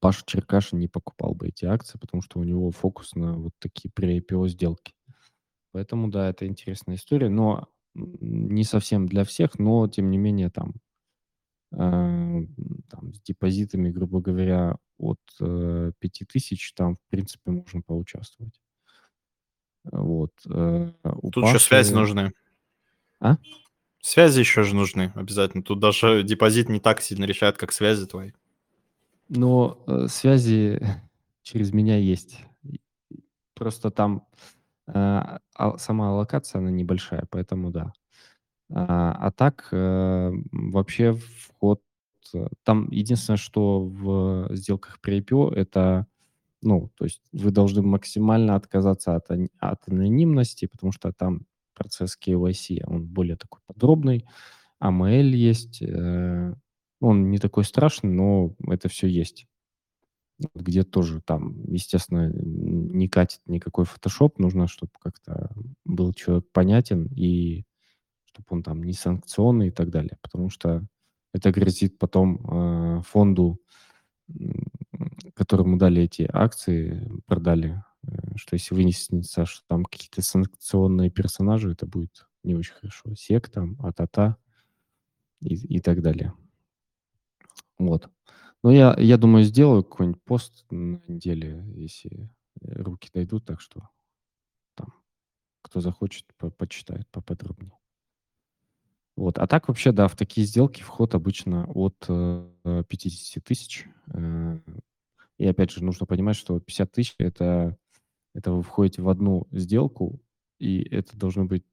Паша 0.00 0.24
Черкашин 0.26 0.78
не 0.78 0.88
покупал 0.88 1.34
бы 1.34 1.48
эти 1.48 1.64
акции, 1.64 1.98
потому 1.98 2.22
что 2.22 2.40
у 2.40 2.44
него 2.44 2.70
фокус 2.70 3.14
на 3.14 3.34
вот 3.34 3.52
такие 3.58 3.90
pre-IPO 3.90 4.48
сделки. 4.48 4.94
Поэтому, 5.70 6.08
да, 6.08 6.28
это 6.28 6.46
интересная 6.46 6.96
история, 6.96 7.28
но 7.28 7.68
не 7.94 8.64
совсем 8.64 9.06
для 9.06 9.24
всех, 9.24 9.58
но, 9.58 9.86
тем 9.86 10.10
не 10.10 10.18
менее, 10.18 10.50
там 10.50 10.74
там, 11.72 13.14
с 13.14 13.20
депозитами, 13.22 13.90
грубо 13.90 14.20
говоря, 14.20 14.76
от 14.98 15.20
э, 15.40 15.92
5000, 15.98 16.72
там, 16.74 16.96
в 16.96 17.10
принципе, 17.10 17.50
можно 17.50 17.82
поучаствовать. 17.82 18.60
Вот. 19.84 20.32
Э, 20.46 20.92
Тут 21.32 21.44
еще 21.44 21.58
связи 21.58 21.92
нужны. 21.92 22.32
А? 23.20 23.36
Связи 24.00 24.40
еще 24.40 24.64
же 24.64 24.74
нужны 24.74 25.12
обязательно. 25.14 25.62
Тут 25.62 25.80
даже 25.80 26.22
депозит 26.22 26.68
не 26.68 26.80
так 26.80 27.00
сильно 27.00 27.24
решает, 27.24 27.56
как 27.56 27.72
связи 27.72 28.06
твои. 28.06 28.32
Но 29.28 29.82
э, 29.86 30.08
связи 30.08 30.80
через 31.42 31.72
меня 31.72 31.96
есть. 31.96 32.38
Просто 33.54 33.90
там 33.90 34.26
э, 34.88 34.92
а, 34.92 35.78
сама 35.78 36.10
аллокация, 36.10 36.58
она 36.58 36.70
небольшая, 36.70 37.26
поэтому 37.30 37.70
да. 37.70 37.92
А, 38.74 39.12
а 39.12 39.30
так, 39.30 39.68
э, 39.72 40.32
вообще 40.50 41.12
вход... 41.14 41.82
Э, 42.34 42.46
там 42.64 42.88
единственное, 42.90 43.36
что 43.36 43.80
в 43.84 44.48
сделках 44.56 45.00
при 45.00 45.20
IPO, 45.20 45.54
это, 45.54 46.06
ну, 46.62 46.90
то 46.96 47.04
есть 47.04 47.20
вы 47.32 47.50
должны 47.50 47.82
максимально 47.82 48.56
отказаться 48.56 49.16
от, 49.16 49.30
от 49.30 49.88
анонимности, 49.88 50.66
потому 50.66 50.92
что 50.92 51.12
там 51.12 51.42
процесс 51.74 52.16
KYC, 52.18 52.82
он 52.86 53.06
более 53.06 53.36
такой 53.36 53.60
подробный. 53.66 54.24
AML 54.82 55.28
есть, 55.30 55.82
э, 55.82 56.54
он 57.00 57.30
не 57.30 57.38
такой 57.38 57.64
страшный, 57.64 58.10
но 58.10 58.54
это 58.68 58.88
все 58.88 59.06
есть. 59.06 59.46
Где 60.54 60.82
тоже 60.82 61.20
там, 61.20 61.62
естественно, 61.70 62.32
не 62.32 63.08
катит 63.08 63.40
никакой 63.46 63.84
фотошоп, 63.84 64.38
нужно, 64.38 64.66
чтобы 64.66 64.92
как-то 64.98 65.52
был 65.84 66.14
человек 66.14 66.46
понятен 66.52 67.06
и 67.14 67.64
чтобы 68.32 68.46
он 68.50 68.62
там 68.62 68.82
не 68.82 68.94
санкционный 68.94 69.68
и 69.68 69.70
так 69.70 69.90
далее, 69.90 70.18
потому 70.22 70.48
что 70.48 70.86
это 71.34 71.50
грозит 71.50 71.98
потом 71.98 72.98
э, 72.98 73.02
фонду, 73.02 73.60
которому 75.34 75.76
дали 75.76 76.02
эти 76.02 76.28
акции, 76.32 77.10
продали, 77.26 77.82
э, 78.04 78.36
что 78.36 78.54
если 78.54 78.74
выяснится, 78.74 79.44
что 79.44 79.62
там 79.68 79.84
какие-то 79.84 80.22
санкционные 80.22 81.10
персонажи, 81.10 81.72
это 81.72 81.86
будет 81.86 82.26
не 82.42 82.54
очень 82.54 82.74
хорошо. 82.74 83.14
СЕК 83.14 83.48
там, 83.50 83.76
АТАТА 83.80 84.36
и, 85.40 85.54
и 85.76 85.80
так 85.80 86.02
далее. 86.02 86.34
Вот. 87.78 88.10
Но 88.62 88.70
я, 88.70 88.94
я 88.98 89.18
думаю, 89.18 89.44
сделаю 89.44 89.84
какой-нибудь 89.84 90.22
пост 90.22 90.64
на 90.70 91.02
неделе, 91.08 91.64
если 91.74 92.30
руки 92.60 93.10
дойдут, 93.12 93.44
так 93.44 93.60
что 93.60 93.88
там 94.74 94.94
кто 95.62 95.80
захочет, 95.80 96.26
по 96.36 96.50
почитает 96.50 97.08
поподробнее. 97.10 97.76
Вот. 99.16 99.38
А 99.38 99.46
так 99.46 99.68
вообще, 99.68 99.92
да, 99.92 100.08
в 100.08 100.16
такие 100.16 100.46
сделки 100.46 100.82
вход 100.82 101.14
обычно 101.14 101.66
от 101.68 101.96
э, 102.08 102.84
50 102.88 103.44
тысяч. 103.44 103.86
Э, 104.12 104.58
и 105.38 105.46
опять 105.46 105.70
же, 105.70 105.84
нужно 105.84 106.06
понимать, 106.06 106.36
что 106.36 106.58
50 106.58 106.92
тысяч 106.92 107.14
это, 107.18 107.76
это 108.34 108.52
вы 108.52 108.62
входите 108.62 109.02
в 109.02 109.08
одну 109.08 109.46
сделку, 109.50 110.20
и 110.58 110.82
это 110.82 111.16
должно 111.16 111.44
быть 111.44 111.64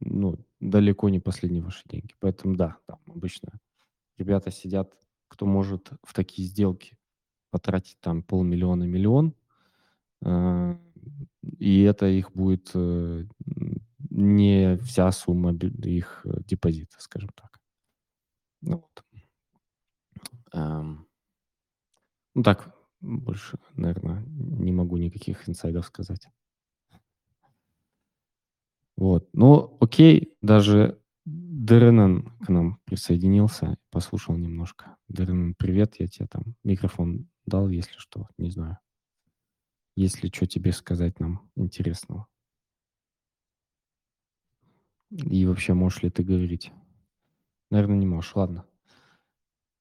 ну, 0.00 0.38
далеко 0.60 1.08
не 1.08 1.20
последние 1.20 1.62
ваши 1.62 1.82
деньги. 1.86 2.14
Поэтому 2.18 2.56
да, 2.56 2.78
там 2.86 2.98
обычно 3.06 3.52
ребята 4.18 4.50
сидят, 4.50 4.92
кто 5.28 5.46
может 5.46 5.90
в 6.02 6.14
такие 6.14 6.48
сделки 6.48 6.96
потратить 7.50 7.98
там 8.00 8.22
полмиллиона, 8.22 8.84
миллион, 8.84 9.34
э, 10.22 10.76
и 11.42 11.82
это 11.82 12.06
их 12.06 12.32
будет 12.32 12.70
э, 12.74 13.24
не 14.10 14.78
вся 14.78 15.10
сумма 15.12 15.52
их 15.54 16.22
э, 16.24 16.40
депозита, 16.46 16.96
скажем 17.00 17.30
так. 17.34 17.58
Ну, 18.62 18.76
вот. 18.76 19.04
Ну 22.34 22.42
так, 22.42 22.74
больше, 23.00 23.58
наверное, 23.74 24.22
не 24.26 24.72
могу 24.72 24.96
никаких 24.96 25.48
инсайдов 25.48 25.86
сказать. 25.86 26.28
Вот. 28.96 29.28
Ну, 29.32 29.76
окей, 29.80 30.34
даже 30.42 31.00
Деренен 31.24 32.32
к 32.44 32.48
нам 32.48 32.80
присоединился, 32.84 33.76
послушал 33.90 34.36
немножко. 34.36 34.96
Деренен, 35.08 35.54
привет, 35.54 35.94
я 35.98 36.06
тебе 36.06 36.26
там 36.26 36.54
микрофон 36.64 37.28
дал, 37.46 37.68
если 37.68 37.98
что, 37.98 38.28
не 38.38 38.50
знаю. 38.50 38.78
Если 39.96 40.28
что 40.28 40.46
тебе 40.46 40.72
сказать 40.72 41.20
нам 41.20 41.50
интересного. 41.56 42.26
И 45.10 45.44
вообще, 45.44 45.74
можешь 45.74 46.02
ли 46.02 46.10
ты 46.10 46.22
говорить? 46.22 46.72
Наверное, 47.70 47.96
не 47.96 48.06
можешь. 48.06 48.34
Ладно. 48.34 48.64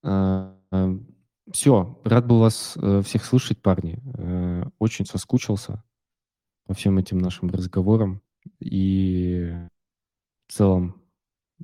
А, 0.03 0.57
Все, 1.51 1.99
рад 2.03 2.27
был 2.27 2.39
вас 2.39 2.77
э, 2.77 3.01
всех 3.03 3.25
слышать, 3.25 3.61
парни. 3.61 3.99
Э, 4.17 4.65
очень 4.79 5.05
соскучился 5.05 5.83
по 6.65 6.73
всем 6.73 6.97
этим 6.97 7.17
нашим 7.17 7.49
разговорам. 7.49 8.21
И 8.59 9.51
в 10.47 10.53
целом, 10.53 11.01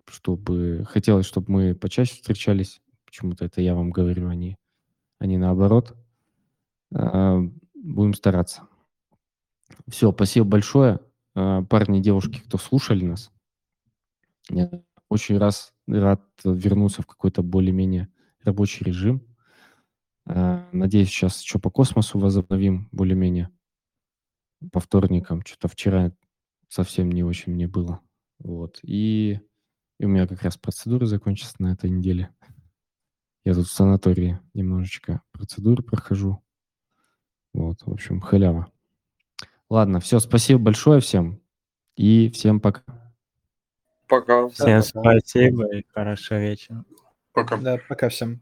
чтобы 0.07 0.85
хотелось, 0.89 1.25
чтобы 1.25 1.51
мы 1.51 1.75
почаще 1.75 2.15
встречались. 2.15 2.81
Почему-то 3.05 3.45
это 3.45 3.61
я 3.61 3.75
вам 3.75 3.91
говорю, 3.91 4.27
а 4.27 4.35
не, 4.35 4.57
а 5.19 5.25
не 5.27 5.37
наоборот. 5.37 5.95
А, 7.85 7.93
будем 7.93 8.13
стараться. 8.13 8.67
Все, 9.87 10.11
спасибо 10.11 10.45
большое. 10.45 10.99
А, 11.35 11.63
парни 11.63 11.99
и 11.99 12.01
девушки, 12.01 12.41
кто 12.45 12.57
слушали 12.57 13.05
нас. 13.05 13.31
Я 14.49 14.69
очень 15.09 15.37
раз 15.37 15.73
рад 15.87 16.21
вернуться 16.43 17.01
в 17.01 17.07
какой-то 17.07 17.43
более-менее 17.43 18.09
рабочий 18.43 18.83
режим. 18.85 19.25
Э, 20.27 20.63
надеюсь, 20.71 21.09
сейчас 21.09 21.41
еще 21.41 21.59
по 21.59 21.69
космосу 21.69 22.19
возобновим 22.19 22.89
более-менее 22.91 23.49
по 24.71 24.79
вторникам. 24.79 25.43
Что-то 25.45 25.67
вчера 25.67 26.11
совсем 26.67 27.11
не 27.11 27.23
очень 27.23 27.53
мне 27.53 27.67
было. 27.67 28.01
Вот. 28.39 28.79
И, 28.83 29.39
и 29.99 30.05
у 30.05 30.09
меня 30.09 30.27
как 30.27 30.41
раз 30.43 30.57
процедуры 30.57 31.05
закончатся 31.05 31.55
на 31.59 31.73
этой 31.73 31.89
неделе. 31.89 32.33
Я 33.43 33.53
тут 33.53 33.67
в 33.67 33.73
санатории 33.73 34.39
немножечко 34.53 35.21
процедуры 35.31 35.83
прохожу. 35.83 36.44
Вот, 37.55 37.81
в 37.85 37.91
общем, 37.93 38.19
халява. 38.19 38.69
Ладно, 39.69 40.01
все, 40.01 40.19
спасибо 40.19 40.59
большое 40.59 40.99
всем. 40.99 41.41
И 41.95 42.29
всем 42.31 42.59
пока. 42.59 42.83
Пока. 44.07 44.49
Всем 44.49 44.81
спасибо 44.81 45.73
и 45.73 45.85
хорошего 45.93 46.39
вечера. 46.39 46.83
Пока. 47.31 47.57
Да, 47.57 47.79
пока 47.87 48.09
всем. 48.09 48.41